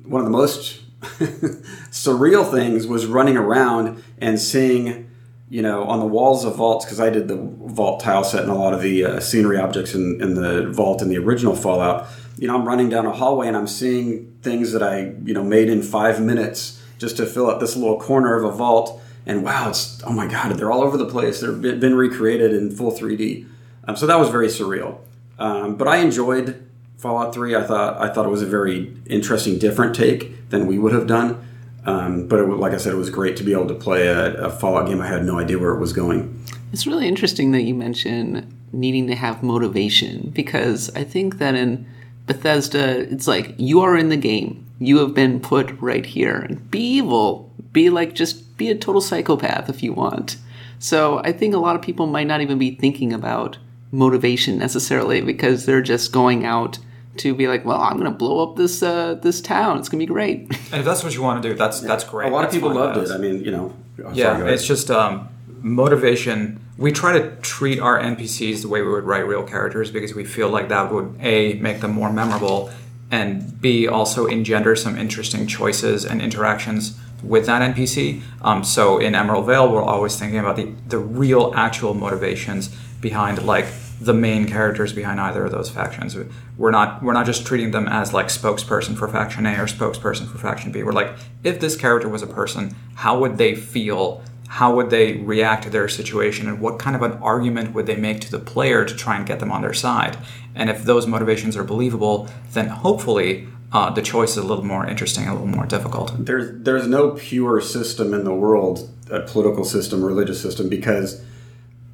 one 0.04 0.20
of 0.20 0.24
the 0.24 0.30
most 0.30 0.80
surreal 1.00 2.48
things 2.48 2.86
was 2.86 3.04
running 3.04 3.36
around 3.36 4.02
and 4.18 4.40
seeing, 4.40 5.10
you 5.48 5.60
know, 5.60 5.82
on 5.84 5.98
the 5.98 6.06
walls 6.06 6.44
of 6.44 6.56
vaults 6.56 6.84
because 6.84 7.00
I 7.00 7.10
did 7.10 7.26
the 7.26 7.36
vault 7.36 8.00
tile 8.00 8.22
set 8.22 8.42
and 8.42 8.50
a 8.50 8.54
lot 8.54 8.72
of 8.72 8.80
the 8.80 9.04
uh, 9.04 9.20
scenery 9.20 9.58
objects 9.58 9.94
in, 9.94 10.22
in 10.22 10.34
the 10.34 10.70
vault 10.70 11.02
in 11.02 11.08
the 11.08 11.18
original 11.18 11.56
Fallout. 11.56 12.06
You 12.38 12.46
know, 12.46 12.54
I'm 12.54 12.64
running 12.64 12.88
down 12.88 13.06
a 13.06 13.12
hallway 13.12 13.48
and 13.48 13.56
I'm 13.56 13.66
seeing 13.66 14.38
things 14.42 14.72
that 14.72 14.82
I, 14.82 15.14
you 15.24 15.34
know, 15.34 15.42
made 15.42 15.68
in 15.68 15.82
five 15.82 16.20
minutes 16.20 16.80
just 16.98 17.16
to 17.16 17.26
fill 17.26 17.50
up 17.50 17.58
this 17.58 17.74
little 17.76 17.98
corner 17.98 18.36
of 18.36 18.44
a 18.44 18.56
vault. 18.56 19.02
And 19.26 19.42
wow, 19.42 19.70
it's 19.70 20.00
oh 20.04 20.12
my 20.12 20.28
god, 20.28 20.52
they're 20.52 20.70
all 20.70 20.82
over 20.82 20.96
the 20.96 21.06
place. 21.06 21.40
They've 21.40 21.80
been 21.80 21.96
recreated 21.96 22.52
in 22.52 22.70
full 22.70 22.92
3D. 22.92 23.48
Um, 23.88 23.96
so 23.96 24.06
that 24.06 24.18
was 24.18 24.28
very 24.28 24.46
surreal. 24.46 24.98
Um, 25.38 25.76
but 25.76 25.88
I 25.88 25.96
enjoyed 25.96 26.69
Fallout 27.00 27.32
Three. 27.32 27.56
I 27.56 27.62
thought 27.62 28.00
I 28.00 28.12
thought 28.12 28.26
it 28.26 28.30
was 28.30 28.42
a 28.42 28.46
very 28.46 28.94
interesting, 29.06 29.58
different 29.58 29.94
take 29.94 30.50
than 30.50 30.66
we 30.66 30.78
would 30.78 30.92
have 30.92 31.06
done. 31.06 31.46
Um, 31.86 32.26
but 32.28 32.40
it, 32.40 32.46
like 32.46 32.72
I 32.72 32.76
said, 32.76 32.92
it 32.92 32.96
was 32.96 33.08
great 33.08 33.36
to 33.38 33.42
be 33.42 33.52
able 33.52 33.68
to 33.68 33.74
play 33.74 34.06
a, 34.06 34.34
a, 34.34 34.50
Fallout 34.50 34.86
game. 34.86 35.00
I 35.00 35.06
had 35.06 35.24
no 35.24 35.38
idea 35.38 35.58
where 35.58 35.70
it 35.70 35.80
was 35.80 35.94
going. 35.94 36.44
It's 36.72 36.86
really 36.86 37.08
interesting 37.08 37.52
that 37.52 37.62
you 37.62 37.74
mention 37.74 38.54
needing 38.72 39.06
to 39.06 39.14
have 39.14 39.42
motivation 39.42 40.30
because 40.34 40.94
I 40.94 41.04
think 41.04 41.38
that 41.38 41.54
in 41.54 41.86
Bethesda, 42.26 43.00
it's 43.10 43.26
like 43.26 43.54
you 43.56 43.80
are 43.80 43.96
in 43.96 44.10
the 44.10 44.16
game. 44.18 44.66
You 44.78 44.98
have 44.98 45.14
been 45.14 45.40
put 45.40 45.72
right 45.80 46.04
here. 46.04 46.48
Be 46.70 46.80
evil. 46.80 47.50
Be 47.72 47.88
like 47.88 48.14
just 48.14 48.56
be 48.58 48.70
a 48.70 48.76
total 48.76 49.00
psychopath 49.00 49.70
if 49.70 49.82
you 49.82 49.94
want. 49.94 50.36
So 50.78 51.22
I 51.24 51.32
think 51.32 51.54
a 51.54 51.58
lot 51.58 51.76
of 51.76 51.82
people 51.82 52.06
might 52.06 52.26
not 52.26 52.42
even 52.42 52.58
be 52.58 52.74
thinking 52.74 53.12
about 53.12 53.56
motivation 53.90 54.58
necessarily 54.58 55.20
because 55.20 55.66
they're 55.66 55.82
just 55.82 56.12
going 56.12 56.44
out 56.44 56.78
to 57.20 57.34
be 57.34 57.48
like, 57.48 57.64
well, 57.64 57.80
I'm 57.80 57.98
going 57.98 58.10
to 58.10 58.16
blow 58.16 58.42
up 58.42 58.56
this 58.56 58.82
uh, 58.82 59.14
this 59.14 59.40
town. 59.40 59.78
It's 59.78 59.88
going 59.88 60.00
to 60.00 60.06
be 60.06 60.12
great. 60.12 60.40
And 60.72 60.80
if 60.80 60.84
that's 60.84 61.02
what 61.02 61.14
you 61.14 61.22
want 61.22 61.42
to 61.42 61.48
do, 61.48 61.54
that's 61.54 61.82
yeah. 61.82 61.88
that's 61.88 62.04
great. 62.04 62.30
A 62.30 62.34
lot 62.34 62.42
that's 62.42 62.54
of 62.54 62.62
people 62.62 62.74
loved 62.74 62.98
it. 62.98 63.12
I 63.12 63.18
mean, 63.18 63.44
you 63.44 63.50
know, 63.50 63.74
yeah, 64.12 64.36
sorry, 64.36 64.52
it's 64.52 64.66
just 64.66 64.90
um, 64.90 65.28
motivation. 65.60 66.60
We 66.78 66.92
try 66.92 67.18
to 67.18 67.36
treat 67.42 67.78
our 67.78 68.00
NPCs 68.00 68.62
the 68.62 68.68
way 68.68 68.80
we 68.80 68.90
would 68.90 69.04
write 69.04 69.26
real 69.26 69.42
characters 69.42 69.90
because 69.90 70.14
we 70.14 70.24
feel 70.24 70.48
like 70.48 70.68
that 70.68 70.92
would 70.92 71.16
a 71.20 71.54
make 71.54 71.80
them 71.80 71.92
more 71.92 72.12
memorable, 72.12 72.70
and 73.10 73.60
b 73.60 73.86
also 73.86 74.26
engender 74.26 74.74
some 74.76 74.96
interesting 74.96 75.46
choices 75.46 76.04
and 76.04 76.22
interactions 76.22 76.98
with 77.22 77.46
that 77.46 77.74
NPC. 77.74 78.22
Um, 78.40 78.64
so 78.64 78.98
in 78.98 79.14
Emerald 79.14 79.46
Vale, 79.46 79.70
we're 79.70 79.82
always 79.82 80.16
thinking 80.16 80.38
about 80.38 80.56
the 80.56 80.72
the 80.88 80.98
real 80.98 81.52
actual 81.54 81.94
motivations 81.94 82.68
behind 83.00 83.42
like 83.42 83.66
the 84.00 84.14
main 84.14 84.46
characters 84.46 84.92
behind 84.92 85.20
either 85.20 85.44
of 85.44 85.52
those 85.52 85.68
factions. 85.68 86.16
We're 86.56 86.70
not 86.70 87.02
we're 87.02 87.12
not 87.12 87.26
just 87.26 87.46
treating 87.46 87.70
them 87.70 87.86
as 87.86 88.12
like 88.12 88.26
spokesperson 88.26 88.96
for 88.96 89.06
faction 89.08 89.44
A 89.46 89.60
or 89.60 89.66
spokesperson 89.66 90.26
for 90.26 90.38
faction 90.38 90.72
B. 90.72 90.82
We're 90.82 90.92
like, 90.92 91.14
if 91.44 91.60
this 91.60 91.76
character 91.76 92.08
was 92.08 92.22
a 92.22 92.26
person, 92.26 92.74
how 92.94 93.18
would 93.20 93.36
they 93.36 93.54
feel? 93.54 94.22
How 94.48 94.74
would 94.74 94.90
they 94.90 95.18
react 95.18 95.64
to 95.64 95.70
their 95.70 95.88
situation? 95.88 96.48
And 96.48 96.60
what 96.60 96.78
kind 96.78 96.96
of 96.96 97.02
an 97.02 97.12
argument 97.22 97.72
would 97.72 97.86
they 97.86 97.94
make 97.94 98.20
to 98.22 98.30
the 98.30 98.40
player 98.40 98.84
to 98.84 98.96
try 98.96 99.16
and 99.16 99.24
get 99.24 99.38
them 99.38 99.52
on 99.52 99.62
their 99.62 99.74
side? 99.74 100.16
And 100.56 100.68
if 100.68 100.82
those 100.82 101.06
motivations 101.06 101.56
are 101.56 101.62
believable, 101.62 102.28
then 102.52 102.66
hopefully 102.66 103.46
uh, 103.72 103.90
the 103.90 104.02
choice 104.02 104.32
is 104.32 104.38
a 104.38 104.42
little 104.42 104.64
more 104.64 104.86
interesting, 104.86 105.28
a 105.28 105.32
little 105.32 105.46
more 105.46 105.66
difficult. 105.66 106.12
There's 106.18 106.62
there's 106.64 106.88
no 106.88 107.10
pure 107.10 107.60
system 107.60 108.14
in 108.14 108.24
the 108.24 108.34
world, 108.34 108.90
a 109.10 109.20
political 109.20 109.64
system, 109.64 110.04
religious 110.04 110.40
system, 110.40 110.68
because 110.68 111.22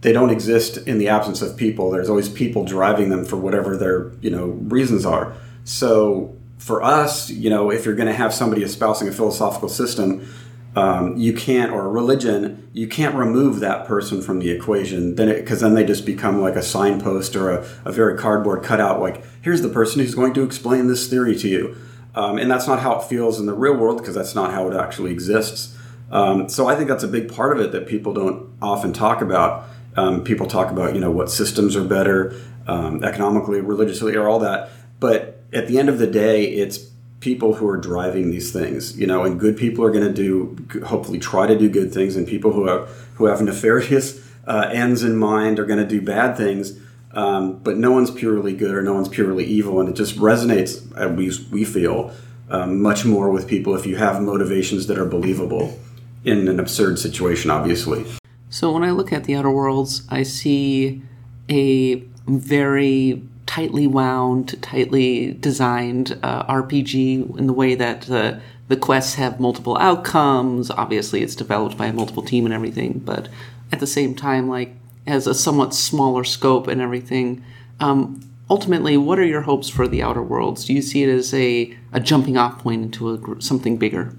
they 0.01 0.12
don't 0.12 0.30
exist 0.30 0.76
in 0.86 0.99
the 0.99 1.09
absence 1.09 1.42
of 1.42 1.57
people. 1.57 1.90
There's 1.90 2.09
always 2.09 2.28
people 2.28 2.64
driving 2.64 3.09
them 3.09 3.24
for 3.24 3.36
whatever 3.36 3.76
their 3.76 4.12
you 4.20 4.30
know 4.30 4.47
reasons 4.47 5.07
are. 5.07 5.34
So 5.64 6.36
for 6.59 6.82
us, 6.82 7.30
you 7.30 7.51
know, 7.51 7.70
if 7.70 7.84
you're 7.84 7.94
going 7.94 8.09
to 8.09 8.14
have 8.14 8.32
somebody 8.32 8.62
espousing 8.62 9.09
a 9.09 9.12
philosophical 9.12 9.68
system, 9.68 10.28
um, 10.74 11.16
you 11.16 11.32
can't 11.32 11.72
or 11.72 11.86
a 11.86 11.88
religion, 11.88 12.68
you 12.74 12.86
can't 12.86 13.14
remove 13.14 13.61
that 13.61 13.86
person 13.86 14.20
from 14.20 14.40
the 14.40 14.51
equation. 14.51 15.14
Then 15.14 15.28
because 15.34 15.61
then 15.61 15.74
they 15.74 15.84
just 15.84 16.05
become 16.05 16.40
like 16.40 16.55
a 16.55 16.62
signpost 16.62 17.34
or 17.34 17.51
a, 17.51 17.66
a 17.84 17.92
very 17.92 18.18
cardboard 18.18 18.62
cutout. 18.62 19.01
Like 19.01 19.24
here's 19.40 19.62
the 19.62 19.70
person 19.70 20.01
who's 20.01 20.14
going 20.14 20.34
to 20.34 20.44
explain 20.44 20.86
this 20.86 21.09
theory 21.09 21.36
to 21.36 21.49
you. 21.49 21.76
Um, 22.14 22.38
and 22.38 22.51
that's 22.51 22.66
not 22.66 22.80
how 22.80 22.99
it 22.99 23.05
feels 23.05 23.38
in 23.40 23.47
the 23.47 23.55
real 23.55 23.74
world 23.74 23.99
because 23.99 24.14
that's 24.14 24.34
not 24.34 24.53
how 24.53 24.70
it 24.70 24.76
actually 24.76 25.12
exists. 25.12 25.76
Um, 26.11 26.49
so 26.49 26.66
I 26.66 26.76
think 26.76 26.88
that's 26.88 27.05
a 27.05 27.09
big 27.09 27.32
part 27.32 27.57
of 27.57 27.64
it 27.64 27.72
that 27.72 27.86
people 27.86 28.14
don't 28.14 28.51
often 28.62 28.92
talk 28.92 29.20
about. 29.20 29.64
Um, 29.97 30.24
people 30.24 30.47
talk 30.47 30.70
about 30.70 30.94
you 30.94 31.01
know 31.01 31.11
what 31.11 31.30
systems 31.30 31.76
are 31.76 31.84
better 31.84 32.34
um, 32.66 33.03
economically, 33.05 33.61
religiously, 33.61 34.14
or 34.16 34.28
all 34.28 34.38
that. 34.40 34.70
But 35.01 35.40
at 35.53 35.68
the 35.68 35.78
end 35.78 35.88
of 35.88 35.99
the 35.99 36.07
day, 36.07 36.44
it's 36.44 36.78
people 37.20 37.55
who 37.55 37.68
are 37.68 37.76
driving 37.76 38.30
these 38.30 38.53
things, 38.53 38.99
you 38.99 39.07
know, 39.07 39.24
and 39.24 39.40
good 39.40 39.57
people 39.57 39.84
are 39.84 39.90
going 39.90 40.05
to 40.05 40.12
do, 40.12 40.84
hopefully, 40.84 41.18
try 41.18 41.47
to 41.47 41.59
do 41.59 41.68
good 41.68 41.92
things, 41.92 42.16
and 42.16 42.26
people 42.26 42.53
who 42.53 42.66
have 42.66 42.88
who 43.14 43.26
have 43.26 43.40
nefarious 43.51 44.22
uh, 44.47 44.68
ends 44.72 45.03
in 45.03 45.16
mind 45.16 45.59
are 45.59 45.66
going 45.66 45.78
to 45.78 45.88
do 45.88 46.01
bad 46.01 46.36
things. 46.36 46.78
Um, 47.12 47.59
but 47.61 47.78
no 47.78 47.92
one's 47.92 48.11
purely 48.11 48.55
good 48.55 48.74
or 48.74 48.82
no 48.82 48.92
one's 48.92 49.09
purely 49.09 49.44
evil, 49.44 49.80
and 49.80 49.88
it 49.88 49.94
just 49.94 50.16
resonates. 50.18 50.84
At 51.01 51.16
least 51.16 51.49
we 51.51 51.64
feel 51.64 52.12
um, 52.51 52.82
much 52.82 53.05
more 53.05 53.30
with 53.30 53.49
people 53.49 53.74
if 53.74 53.86
you 53.86 53.97
have 53.97 54.20
motivations 54.20 54.86
that 54.88 54.99
are 54.99 55.07
believable 55.07 55.78
in 56.24 56.47
an 56.49 56.61
absurd 56.61 56.99
situation, 56.99 57.51
obviously. 57.51 58.05
So 58.49 58.72
when 58.72 58.84
I 58.84 58.90
look 58.90 59.12
at 59.12 59.24
the 59.24 59.34
Outer 59.34 59.51
Worlds, 59.51 60.07
I 60.09 60.22
see 60.22 61.03
a 61.51 61.97
very 62.26 63.22
tightly 63.47 63.86
wound, 63.86 64.61
tightly 64.62 65.32
designed 65.34 66.18
uh, 66.22 66.44
RPG 66.47 67.38
in 67.38 67.47
the 67.47 67.53
way 67.53 67.74
that 67.74 68.03
the 68.03 68.40
the 68.68 68.76
quests 68.76 69.14
have 69.14 69.38
multiple 69.38 69.78
outcomes. 69.78 70.70
Obviously, 70.70 71.22
it's 71.22 71.36
developed 71.36 71.76
by 71.76 71.86
a 71.86 71.92
multiple 71.92 72.22
team 72.22 72.44
and 72.44 72.55
everything, 72.55 72.99
but 73.05 73.28
at 73.70 73.78
the 73.78 73.86
same 73.86 74.14
time, 74.14 74.49
like 74.49 74.74
has 75.07 75.26
a 75.26 75.34
somewhat 75.34 75.72
smaller 75.74 76.24
scope 76.24 76.66
and 76.66 76.80
everything. 76.80 77.44
Um, 77.78 78.20
ultimately, 78.51 78.97
what 78.97 79.18
are 79.18 79.24
your 79.24 79.42
hopes 79.42 79.68
for 79.68 79.86
the 79.86 80.03
Outer 80.03 80.22
Worlds? 80.22 80.64
Do 80.64 80.72
you 80.72 80.82
see 80.82 81.05
it 81.05 81.09
as 81.09 81.32
a, 81.32 81.76
a 81.92 82.01
jumping 82.01 82.36
off 82.36 82.59
point 82.59 82.82
into 82.82 83.11
a, 83.11 83.40
something 83.40 83.76
bigger? 83.76 84.16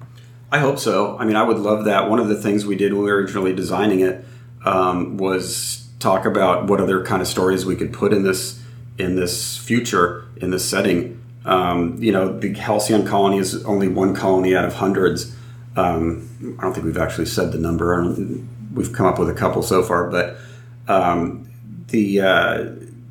I 0.52 0.60
hope 0.60 0.80
so. 0.80 1.18
I 1.18 1.26
mean, 1.26 1.36
I 1.36 1.44
would 1.44 1.60
love 1.60 1.86
that. 1.86 2.10
One 2.10 2.20
of 2.20 2.30
the 2.30 2.36
things 2.36 2.66
we 2.66 2.76
did 2.76 2.94
when 2.94 3.04
we 3.04 3.12
were 3.12 3.18
originally 3.18 3.54
designing 3.54 4.00
it 4.00 4.26
um, 4.64 5.18
was 5.18 5.88
talk 6.00 6.26
about 6.26 6.68
what 6.68 6.80
other 6.80 7.04
kind 7.04 7.22
of 7.22 7.28
stories 7.28 7.66
we 7.66 7.76
could 7.76 7.92
put 7.92 8.14
in 8.14 8.24
this 8.24 8.62
in 8.98 9.16
this 9.16 9.58
future 9.58 10.26
in 10.38 10.52
this 10.52 10.68
setting. 10.68 11.22
Um, 11.46 12.02
you 12.02 12.12
know, 12.12 12.38
the 12.38 12.54
Halcyon 12.54 13.06
colony 13.06 13.38
is 13.38 13.64
only 13.66 13.88
one 13.88 14.16
colony 14.16 14.56
out 14.56 14.66
of 14.66 14.76
hundreds. 14.76 15.36
Um, 15.76 16.30
I 16.60 16.64
don't 16.64 16.74
think 16.74 16.86
we've 16.86 16.98
actually 16.98 17.26
said 17.26 17.52
the 17.52 17.58
number. 17.58 18.16
We've 18.74 18.92
come 18.92 19.06
up 19.06 19.20
with 19.20 19.30
a 19.30 19.34
couple 19.34 19.64
so 19.64 19.84
far, 19.84 20.10
but 20.10 20.38
um, 20.88 21.50
the 21.88 22.22
uh, 22.22 22.66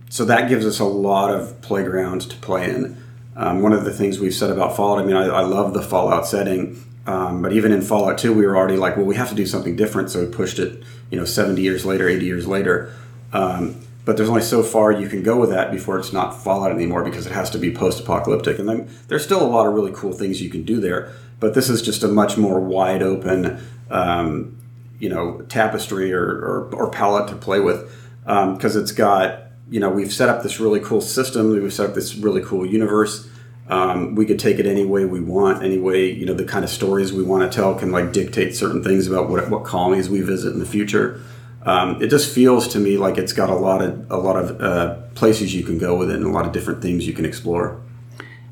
so 0.08 0.24
that 0.24 0.48
gives 0.48 0.64
us 0.64 0.78
a 0.78 0.84
lot 0.84 1.32
of 1.32 1.60
playgrounds 1.60 2.26
to 2.26 2.36
play 2.36 2.70
in. 2.70 3.02
Um, 3.36 3.60
one 3.60 3.72
of 3.72 3.84
the 3.84 3.92
things 3.92 4.18
we've 4.18 4.34
said 4.34 4.50
about 4.50 4.76
Fallout, 4.76 5.02
I 5.02 5.06
mean, 5.06 5.16
I, 5.16 5.26
I 5.26 5.42
love 5.42 5.74
the 5.74 5.82
Fallout 5.82 6.26
setting, 6.26 6.82
um, 7.06 7.42
but 7.42 7.52
even 7.52 7.72
in 7.72 7.82
Fallout 7.82 8.18
2, 8.18 8.32
we 8.32 8.44
were 8.44 8.56
already 8.56 8.76
like, 8.76 8.96
well, 8.96 9.06
we 9.06 9.14
have 9.14 9.28
to 9.28 9.34
do 9.34 9.46
something 9.46 9.76
different, 9.76 10.10
so 10.10 10.24
we 10.24 10.30
pushed 10.30 10.58
it, 10.58 10.82
you 11.10 11.18
know, 11.18 11.24
70 11.24 11.62
years 11.62 11.86
later, 11.86 12.08
80 12.08 12.26
years 12.26 12.46
later. 12.46 12.92
Um, 13.32 13.80
but 14.04 14.16
there's 14.16 14.28
only 14.28 14.42
so 14.42 14.62
far 14.62 14.92
you 14.92 15.08
can 15.08 15.22
go 15.22 15.36
with 15.36 15.50
that 15.50 15.72
before 15.72 15.98
it's 15.98 16.12
not 16.12 16.42
Fallout 16.42 16.70
anymore 16.70 17.04
because 17.04 17.26
it 17.26 17.32
has 17.32 17.50
to 17.50 17.58
be 17.58 17.72
post-apocalyptic. 17.72 18.58
And 18.58 18.68
then 18.68 18.88
there's 19.08 19.24
still 19.24 19.42
a 19.42 19.46
lot 19.46 19.66
of 19.66 19.74
really 19.74 19.92
cool 19.92 20.12
things 20.12 20.40
you 20.40 20.50
can 20.50 20.64
do 20.64 20.80
there, 20.80 21.12
but 21.40 21.54
this 21.54 21.68
is 21.68 21.82
just 21.82 22.02
a 22.02 22.08
much 22.08 22.36
more 22.36 22.60
wide 22.60 23.02
open, 23.02 23.64
um, 23.90 24.56
you 24.98 25.08
know, 25.08 25.42
tapestry 25.48 26.12
or, 26.12 26.24
or, 26.24 26.74
or, 26.74 26.90
palette 26.90 27.28
to 27.28 27.34
play 27.36 27.60
with 27.60 27.92
because 28.22 28.76
um, 28.76 28.82
it's 28.82 28.92
got 28.92 29.42
you 29.68 29.78
know 29.78 29.90
we've 29.90 30.12
set 30.12 30.28
up 30.28 30.42
this 30.42 30.58
really 30.58 30.80
cool 30.80 31.00
system, 31.00 31.50
we've 31.50 31.72
set 31.72 31.88
up 31.88 31.94
this 31.94 32.14
really 32.16 32.42
cool 32.42 32.64
universe. 32.64 33.28
Um, 33.68 34.14
we 34.14 34.26
could 34.26 34.38
take 34.38 34.60
it 34.60 34.66
any 34.66 34.84
way 34.84 35.04
we 35.04 35.20
want, 35.20 35.64
any 35.64 35.78
way 35.78 36.10
you 36.10 36.24
know 36.24 36.34
the 36.34 36.44
kind 36.44 36.64
of 36.64 36.70
stories 36.70 37.12
we 37.12 37.24
want 37.24 37.50
to 37.50 37.54
tell 37.54 37.74
can 37.74 37.90
like 37.90 38.12
dictate 38.12 38.54
certain 38.54 38.82
things 38.82 39.08
about 39.08 39.28
what, 39.28 39.50
what 39.50 39.64
colonies 39.64 40.08
we 40.08 40.20
visit 40.20 40.52
in 40.52 40.60
the 40.60 40.66
future 40.66 41.20
um, 41.66 42.00
it 42.00 42.08
just 42.08 42.32
feels 42.32 42.68
to 42.68 42.78
me 42.78 42.96
like 42.96 43.18
it's 43.18 43.32
got 43.32 43.50
a 43.50 43.54
lot 43.54 43.82
of 43.82 44.10
a 44.10 44.16
lot 44.16 44.36
of 44.36 44.60
uh, 44.60 44.94
places 45.16 45.52
you 45.52 45.64
can 45.64 45.78
go 45.78 45.96
with 45.96 46.10
it 46.10 46.16
and 46.16 46.24
a 46.24 46.30
lot 46.30 46.46
of 46.46 46.52
different 46.52 46.80
themes 46.80 47.06
you 47.06 47.12
can 47.12 47.24
explore. 47.24 47.80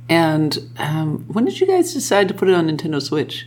And 0.09 0.59
um, 0.79 1.25
when 1.29 1.45
did 1.45 1.61
you 1.61 1.67
guys 1.67 1.95
decide 1.95 2.29
to 2.29 2.35
put 2.35 2.49
it 2.49 2.55
on 2.55 2.69
Nintendo 2.69 3.01
Switch? 3.01 3.47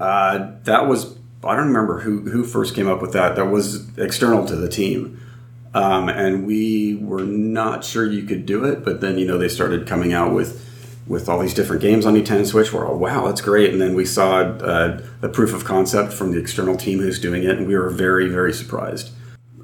Uh, 0.00 0.50
that 0.64 0.88
was 0.88 1.16
I 1.44 1.54
don't 1.54 1.68
remember 1.68 2.00
who 2.00 2.22
who 2.22 2.42
first 2.42 2.74
came 2.74 2.88
up 2.88 3.00
with 3.00 3.12
that. 3.12 3.36
That 3.36 3.46
was 3.46 3.96
external 3.96 4.44
to 4.46 4.56
the 4.56 4.68
team, 4.68 5.20
um, 5.74 6.08
and 6.08 6.44
we 6.44 6.96
were 6.96 7.22
not 7.22 7.84
sure 7.84 8.04
you 8.04 8.24
could 8.24 8.44
do 8.44 8.64
it. 8.64 8.84
But 8.84 9.00
then 9.00 9.16
you 9.16 9.26
know 9.28 9.38
they 9.38 9.48
started 9.48 9.86
coming 9.86 10.12
out 10.12 10.34
with 10.34 10.60
with 11.06 11.28
all 11.28 11.38
these 11.38 11.54
different 11.54 11.82
games 11.82 12.06
on 12.06 12.14
the 12.14 12.22
Nintendo 12.22 12.46
Switch. 12.46 12.72
We're 12.72 12.86
all, 12.86 12.98
wow, 12.98 13.26
that's 13.26 13.40
great. 13.40 13.70
And 13.72 13.80
then 13.80 13.94
we 13.94 14.04
saw 14.04 14.40
uh, 14.40 15.02
the 15.20 15.28
proof 15.28 15.52
of 15.52 15.64
concept 15.64 16.12
from 16.12 16.32
the 16.32 16.38
external 16.38 16.76
team 16.76 17.00
who's 17.00 17.18
doing 17.18 17.44
it, 17.44 17.58
and 17.58 17.66
we 17.66 17.76
were 17.76 17.90
very, 17.90 18.28
very 18.28 18.52
surprised. 18.52 19.10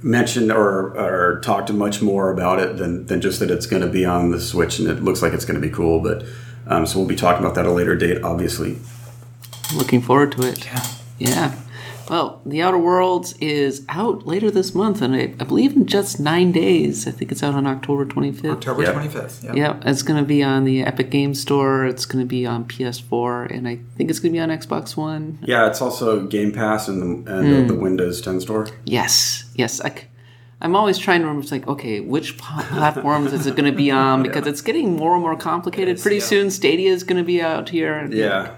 Mentioned 0.03 0.51
or, 0.53 0.97
or 0.99 1.41
talked 1.41 1.72
much 1.72 2.03
more 2.03 2.30
about 2.30 2.59
it 2.59 2.76
than, 2.76 3.07
than 3.07 3.20
just 3.20 3.41
that 3.41 3.51
it's 3.51 3.66
going 3.66 3.82
to 3.82 3.88
be 3.88 4.05
on 4.05 4.30
the 4.30 4.41
Switch 4.41 4.78
and 4.78 4.88
it 4.88 5.03
looks 5.03 5.22
like 5.22 5.32
it's 5.32 5.45
going 5.45 5.61
to 5.61 5.66
be 5.66 5.72
cool. 5.72 6.01
But 6.01 6.24
um, 6.66 6.86
so 6.86 6.99
we'll 6.99 7.09
be 7.09 7.16
talking 7.16 7.45
about 7.45 7.55
that 7.55 7.66
at 7.66 7.70
a 7.70 7.72
later 7.72 7.97
date, 7.97 8.22
obviously. 8.22 8.78
Looking 9.74 10.01
forward 10.01 10.32
to 10.32 10.49
it. 10.49 10.64
Yeah. 10.64 10.86
Yeah. 11.18 11.55
Well, 12.11 12.42
The 12.44 12.61
Outer 12.61 12.76
Worlds 12.76 13.34
is 13.34 13.84
out 13.88 14.26
later 14.26 14.50
this 14.50 14.74
month, 14.74 15.00
and 15.00 15.14
I, 15.14 15.20
I, 15.20 15.44
believe 15.44 15.76
in 15.76 15.86
just 15.86 16.18
nine 16.18 16.50
days. 16.50 17.06
I 17.06 17.12
think 17.12 17.30
it's 17.30 17.40
out 17.40 17.54
on 17.54 17.68
October 17.68 18.04
25th. 18.04 18.50
October 18.50 18.82
yep. 18.82 18.96
25th, 18.96 19.44
yeah. 19.44 19.54
Yeah, 19.54 19.80
it's 19.84 20.02
going 20.02 20.20
to 20.20 20.26
be 20.26 20.42
on 20.42 20.64
the 20.64 20.82
Epic 20.82 21.11
Game 21.11 21.34
Store. 21.34 21.86
It's 21.86 22.06
going 22.06 22.24
to 22.24 22.28
be 22.28 22.44
on 22.44 22.64
PS4, 22.64 23.56
and 23.56 23.68
I 23.68 23.78
think 23.96 24.11
it's 24.11 24.18
going 24.18 24.32
to 24.32 24.36
be 24.36 24.40
on 24.40 24.48
Xbox 24.48 24.96
One. 24.96 25.38
Yeah, 25.44 25.68
it's 25.68 25.80
also 25.80 26.26
Game 26.26 26.50
Pass 26.50 26.88
and 26.88 27.00
the, 27.00 27.32
and 27.32 27.46
mm. 27.46 27.68
the 27.68 27.76
Windows 27.76 28.20
10 28.20 28.40
store. 28.40 28.66
Yes, 28.84 29.48
yes. 29.54 29.80
I, 29.80 29.94
I'm 30.61 30.74
always 30.74 30.98
trying 30.98 31.20
to 31.20 31.28
remember, 31.28 31.44
it's 31.44 31.52
like, 31.52 31.68
okay, 31.68 32.00
which 32.00 32.38
platforms 32.38 33.32
is 33.32 33.46
it 33.46 33.54
going 33.54 33.70
to 33.70 33.76
be 33.76 33.92
on? 33.92 34.22
Because 34.30 34.46
yeah. 34.46 34.50
it's 34.50 34.62
getting 34.62 34.96
more 34.96 35.12
and 35.12 35.22
more 35.22 35.36
complicated. 35.36 35.94
Is, 35.94 36.02
Pretty 36.02 36.16
yeah. 36.16 36.24
soon, 36.24 36.50
Stadia 36.50 36.90
is 36.90 37.04
going 37.04 37.18
to 37.18 37.26
be 37.26 37.40
out 37.40 37.68
here. 37.68 38.04
Yeah. 38.11 38.56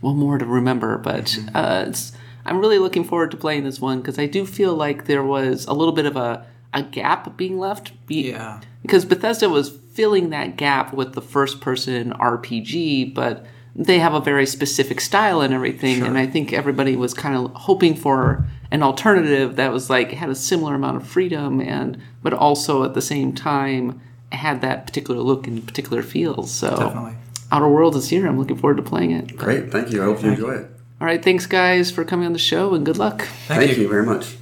One 0.00 0.16
more 0.16 0.38
to 0.38 0.46
remember, 0.46 0.96
but 0.96 1.24
mm-hmm. 1.24 1.54
uh, 1.54 1.84
it's 1.88 2.12
I'm 2.46 2.58
really 2.58 2.78
looking 2.78 3.04
forward 3.04 3.30
to 3.30 3.36
playing 3.36 3.64
this 3.64 3.80
one 3.80 4.00
because 4.00 4.18
I 4.18 4.26
do 4.26 4.44
feel 4.44 4.74
like 4.74 5.06
there 5.06 5.24
was 5.24 5.66
a 5.66 5.72
little 5.72 5.94
bit 5.94 6.06
of 6.06 6.16
a, 6.16 6.46
a 6.72 6.82
gap 6.82 7.36
being 7.36 7.58
left. 7.58 7.92
Be- 8.06 8.30
yeah. 8.30 8.60
Because 8.82 9.04
Bethesda 9.04 9.48
was 9.48 9.70
filling 9.70 10.30
that 10.30 10.56
gap 10.56 10.92
with 10.92 11.14
the 11.14 11.22
first 11.22 11.60
person 11.60 12.12
RPG, 12.12 13.14
but 13.14 13.46
they 13.74 13.98
have 13.98 14.14
a 14.14 14.20
very 14.20 14.46
specific 14.46 15.00
style 15.00 15.40
and 15.40 15.54
everything. 15.54 15.98
Sure. 15.98 16.06
And 16.06 16.18
I 16.18 16.26
think 16.26 16.52
everybody 16.52 16.96
was 16.96 17.14
kind 17.14 17.36
of 17.36 17.52
hoping 17.54 17.94
for 17.94 18.46
an 18.70 18.82
alternative 18.82 19.56
that 19.56 19.72
was 19.72 19.88
like 19.88 20.12
had 20.12 20.30
a 20.30 20.34
similar 20.34 20.74
amount 20.74 20.96
of 20.96 21.06
freedom 21.06 21.60
and 21.60 22.00
but 22.22 22.32
also 22.32 22.84
at 22.84 22.94
the 22.94 23.02
same 23.02 23.32
time 23.32 24.00
had 24.32 24.60
that 24.62 24.86
particular 24.86 25.20
look 25.20 25.46
and 25.46 25.64
particular 25.66 26.02
feel. 26.02 26.42
So 26.44 26.70
Definitely. 26.70 27.14
Outer 27.52 27.68
Worlds 27.68 27.96
is 27.96 28.08
here. 28.08 28.26
I'm 28.26 28.38
looking 28.38 28.56
forward 28.56 28.78
to 28.78 28.82
playing 28.82 29.12
it. 29.12 29.36
Great, 29.36 29.70
thank 29.70 29.92
you. 29.92 30.02
I 30.02 30.06
hope 30.06 30.22
you 30.22 30.30
enjoy 30.30 30.54
it. 30.54 30.70
All 31.00 31.06
right, 31.06 31.22
thanks 31.22 31.46
guys 31.46 31.90
for 31.90 32.04
coming 32.04 32.26
on 32.26 32.32
the 32.32 32.38
show 32.38 32.74
and 32.74 32.86
good 32.86 32.98
luck. 32.98 33.22
Thank, 33.46 33.60
Thank 33.60 33.76
you. 33.76 33.82
you 33.84 33.88
very 33.88 34.06
much. 34.06 34.36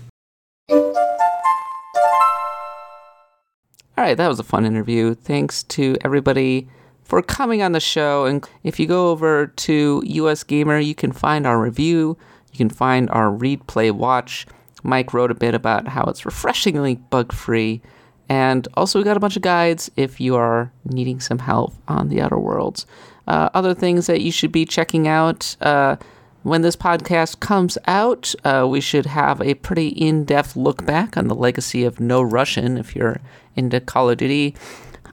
All 3.98 4.05
right, 4.09 4.16
that 4.16 4.28
was 4.28 4.38
a 4.38 4.44
fun 4.44 4.64
interview. 4.64 5.14
Thanks 5.14 5.62
to 5.64 5.96
everybody 6.03 6.68
for 7.05 7.22
coming 7.22 7.62
on 7.62 7.72
the 7.72 7.80
show. 7.80 8.26
And 8.26 8.46
if 8.64 8.78
you 8.78 8.86
go 8.86 9.11
over 9.11 9.46
to 9.48 10.03
US 10.05 10.44
Gamer, 10.44 10.78
you 10.78 10.94
can 10.94 11.12
find 11.12 11.46
our 11.46 11.61
review. 11.61 12.16
You 12.53 12.59
can 12.59 12.70
find 12.70 13.09
our 13.11 13.30
read, 13.30 13.66
play, 13.66 13.90
watch. 13.90 14.46
Mike 14.82 15.14
wrote 15.14 15.30
a 15.30 15.34
bit 15.34 15.55
about 15.55 15.88
how 15.88 16.05
it's 16.05 16.24
refreshingly 16.24 16.96
bug 16.96 17.32
free. 17.32 17.80
And 18.28 18.66
also, 18.74 18.98
we 18.98 19.05
got 19.05 19.16
a 19.16 19.20
bunch 19.20 19.36
of 19.36 19.42
guides 19.42 19.90
if 19.96 20.20
you 20.20 20.36
are 20.36 20.72
needing 20.84 21.20
some 21.20 21.38
help 21.38 21.74
on 21.88 22.09
the 22.09 22.20
Outer 22.20 22.38
Worlds. 22.38 22.86
Uh, 23.26 23.50
other 23.55 23.74
things 23.74 24.07
that 24.07 24.20
you 24.20 24.32
should 24.32 24.53
be 24.53 24.64
checking 24.64 25.07
out. 25.07 25.57
Uh, 25.61 25.96
when 26.43 26.62
this 26.62 26.76
podcast 26.76 27.40
comes 27.40 27.78
out, 27.86 28.34
uh, 28.45 28.66
we 28.68 28.80
should 28.80 29.07
have 29.07 29.40
a 29.40 29.55
pretty 29.55 29.88
in 29.88 30.24
depth 30.24 30.57
look 30.57 30.84
back 30.84 31.16
on 31.16 31.28
the 31.28 31.34
legacy 31.34 31.84
of 31.84 32.01
No 32.01 32.22
Russian 32.22 32.78
if 32.78 32.97
you're 32.97 33.20
into 33.55 33.80
Call 33.80 34.11
of 34.11 34.18
Duty. 34.18 34.55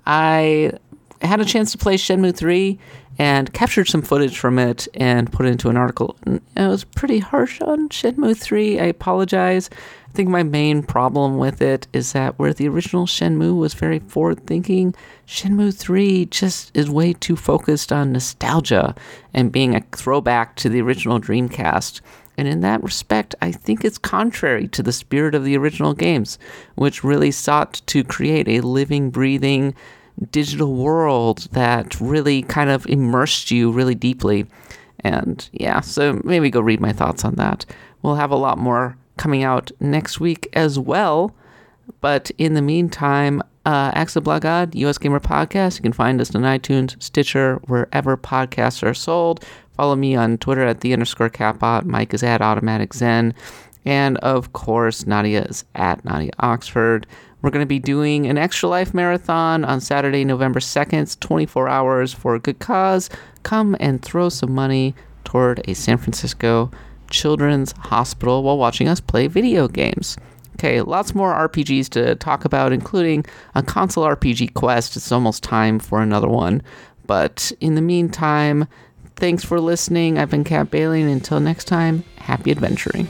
I 0.06 0.74
had 1.22 1.40
a 1.40 1.46
chance 1.46 1.72
to 1.72 1.78
play 1.78 1.96
Shenmue 1.96 2.36
3 2.36 2.80
and 3.20 3.52
captured 3.52 3.90
some 3.90 4.02
footage 4.02 4.40
from 4.40 4.58
it 4.58 4.88
and 4.94 5.32
put 5.32 5.46
it 5.46 5.50
into 5.50 5.70
an 5.70 5.76
article. 5.76 6.16
And 6.26 6.42
it 6.56 6.68
was 6.68 6.86
pretty 6.86 7.20
harsh 7.20 7.60
on 7.62 7.90
Shenmue 7.90 8.38
3. 8.38 8.80
I 8.80 8.86
apologize. 8.86 9.70
I 10.08 10.12
think 10.14 10.30
my 10.30 10.42
main 10.42 10.82
problem 10.82 11.38
with 11.38 11.62
it 11.62 11.86
is 11.92 12.14
that 12.14 12.40
where 12.40 12.54
the 12.54 12.70
original 12.70 13.06
Shenmue 13.06 13.58
was 13.58 13.74
very 13.74 14.00
forward 14.00 14.48
thinking, 14.48 14.96
Shenmue 15.28 15.78
3 15.78 16.28
just 16.28 16.76
is 16.76 16.90
way 16.90 17.12
too 17.12 17.36
focused 17.36 17.92
on 17.92 18.14
nostalgia 18.14 18.96
and 19.34 19.52
being 19.52 19.76
a 19.76 19.82
throwback 19.92 20.56
to 20.56 20.70
the 20.70 20.82
original 20.82 21.20
Dreamcast. 21.20 22.00
And 22.38 22.48
in 22.48 22.62
that 22.62 22.82
respect, 22.82 23.36
I 23.42 23.52
think 23.52 23.84
it's 23.84 23.98
contrary 23.98 24.70
to 24.70 24.82
the 24.82 24.94
spirit 24.94 25.36
of 25.36 25.44
the 25.44 25.58
original 25.58 25.94
games, 25.94 26.40
which 26.76 27.04
really 27.04 27.32
sought 27.32 27.82
to 27.88 28.02
create 28.06 28.48
a 28.48 28.62
living, 28.62 29.10
breathing 29.10 29.76
digital 30.32 30.76
world 30.76 31.48
that 31.52 32.00
really 32.00 32.44
kind 32.44 32.70
of 32.70 32.86
immersed 32.88 33.52
you 33.52 33.72
really 33.72 33.96
deeply. 33.96 34.46
And 35.02 35.48
yeah, 35.54 35.80
so 35.82 36.22
maybe 36.24 36.50
go 36.50 36.60
read 36.60 36.82
my 36.82 36.92
thoughts 36.92 37.24
on 37.24 37.36
that. 37.36 37.66
We'll 38.02 38.16
have 38.16 38.32
a 38.32 38.36
lot 38.36 38.58
more 38.58 38.98
coming 39.18 39.44
out 39.44 39.72
next 39.80 40.20
week 40.20 40.48
as 40.54 40.78
well. 40.78 41.36
But 42.02 42.32
in 42.38 42.54
the 42.54 42.62
meantime, 42.62 43.42
uh, 43.66 43.92
Axe 43.94 44.16
of 44.16 44.24
the 44.24 44.26
Blood 44.26 44.42
God, 44.42 44.76
US 44.76 44.98
Gamer 44.98 45.20
Podcast. 45.20 45.78
You 45.78 45.84
can 45.84 45.94
find 45.94 46.20
us 46.22 46.34
on 46.34 46.42
iTunes, 46.44 47.02
Stitcher, 47.02 47.60
wherever 47.68 48.18
podcasts 48.18 48.84
are 48.84 48.94
sold. 48.94 49.44
Follow 49.76 49.96
me 49.96 50.16
on 50.16 50.38
Twitter 50.38 50.66
at 50.66 50.82
the 50.82 50.94
underscore 50.94 51.30
catbot. 51.30 51.86
Mike 51.86 52.14
is 52.14 52.24
at 52.24 52.42
Automatic 52.42 52.94
Zen. 52.94 53.34
And 53.86 54.18
of 54.18 54.54
course, 54.54 55.06
Nadia 55.06 55.44
is 55.44 55.64
at 55.76 56.04
Nadia 56.04 56.32
Oxford. 56.40 57.08
We're 57.42 57.52
going 57.52 57.64
to 57.64 57.68
be 57.68 57.80
doing 57.80 58.26
an 58.26 58.38
Extra 58.38 58.68
Life 58.68 58.94
Marathon 58.94 59.64
on 59.64 59.80
Saturday, 59.80 60.26
November 60.26 60.60
2nd, 60.60 61.20
24 61.20 61.70
hours 61.70 62.14
for 62.14 62.36
a 62.36 62.40
good 62.40 62.60
cause. 62.60 63.10
Come 63.44 63.78
and 63.80 64.02
throw 64.02 64.28
some 64.28 64.54
money 64.54 64.94
toward 65.24 65.62
a 65.68 65.74
San 65.74 65.98
Francisco 65.98 66.70
children's 67.10 67.72
hospital 67.72 68.44
while 68.44 68.58
watching 68.58 68.88
us 68.88 69.00
play 69.00 69.28
video 69.28 69.68
games. 69.68 70.18
Okay, 70.56 70.82
lots 70.82 71.16
more 71.16 71.34
RPGs 71.34 71.88
to 71.92 72.16
talk 72.16 72.44
about, 72.44 72.74
including 72.74 73.26
a 73.56 73.64
console 73.64 74.04
RPG 74.04 74.54
quest. 74.54 74.98
It's 74.98 75.12
almost 75.12 75.42
time 75.42 75.80
for 75.80 76.02
another 76.02 76.28
one. 76.28 76.62
But 77.08 77.54
in 77.62 77.76
the 77.76 77.82
meantime, 77.82 78.68
thanks 79.16 79.46
for 79.46 79.62
listening. 79.62 80.18
I've 80.18 80.30
been 80.30 80.44
Kat 80.44 80.70
Bailey, 80.70 81.02
and 81.02 81.10
until 81.10 81.40
next 81.40 81.66
time, 81.66 82.04
happy 82.18 82.52
adventuring. 82.52 83.08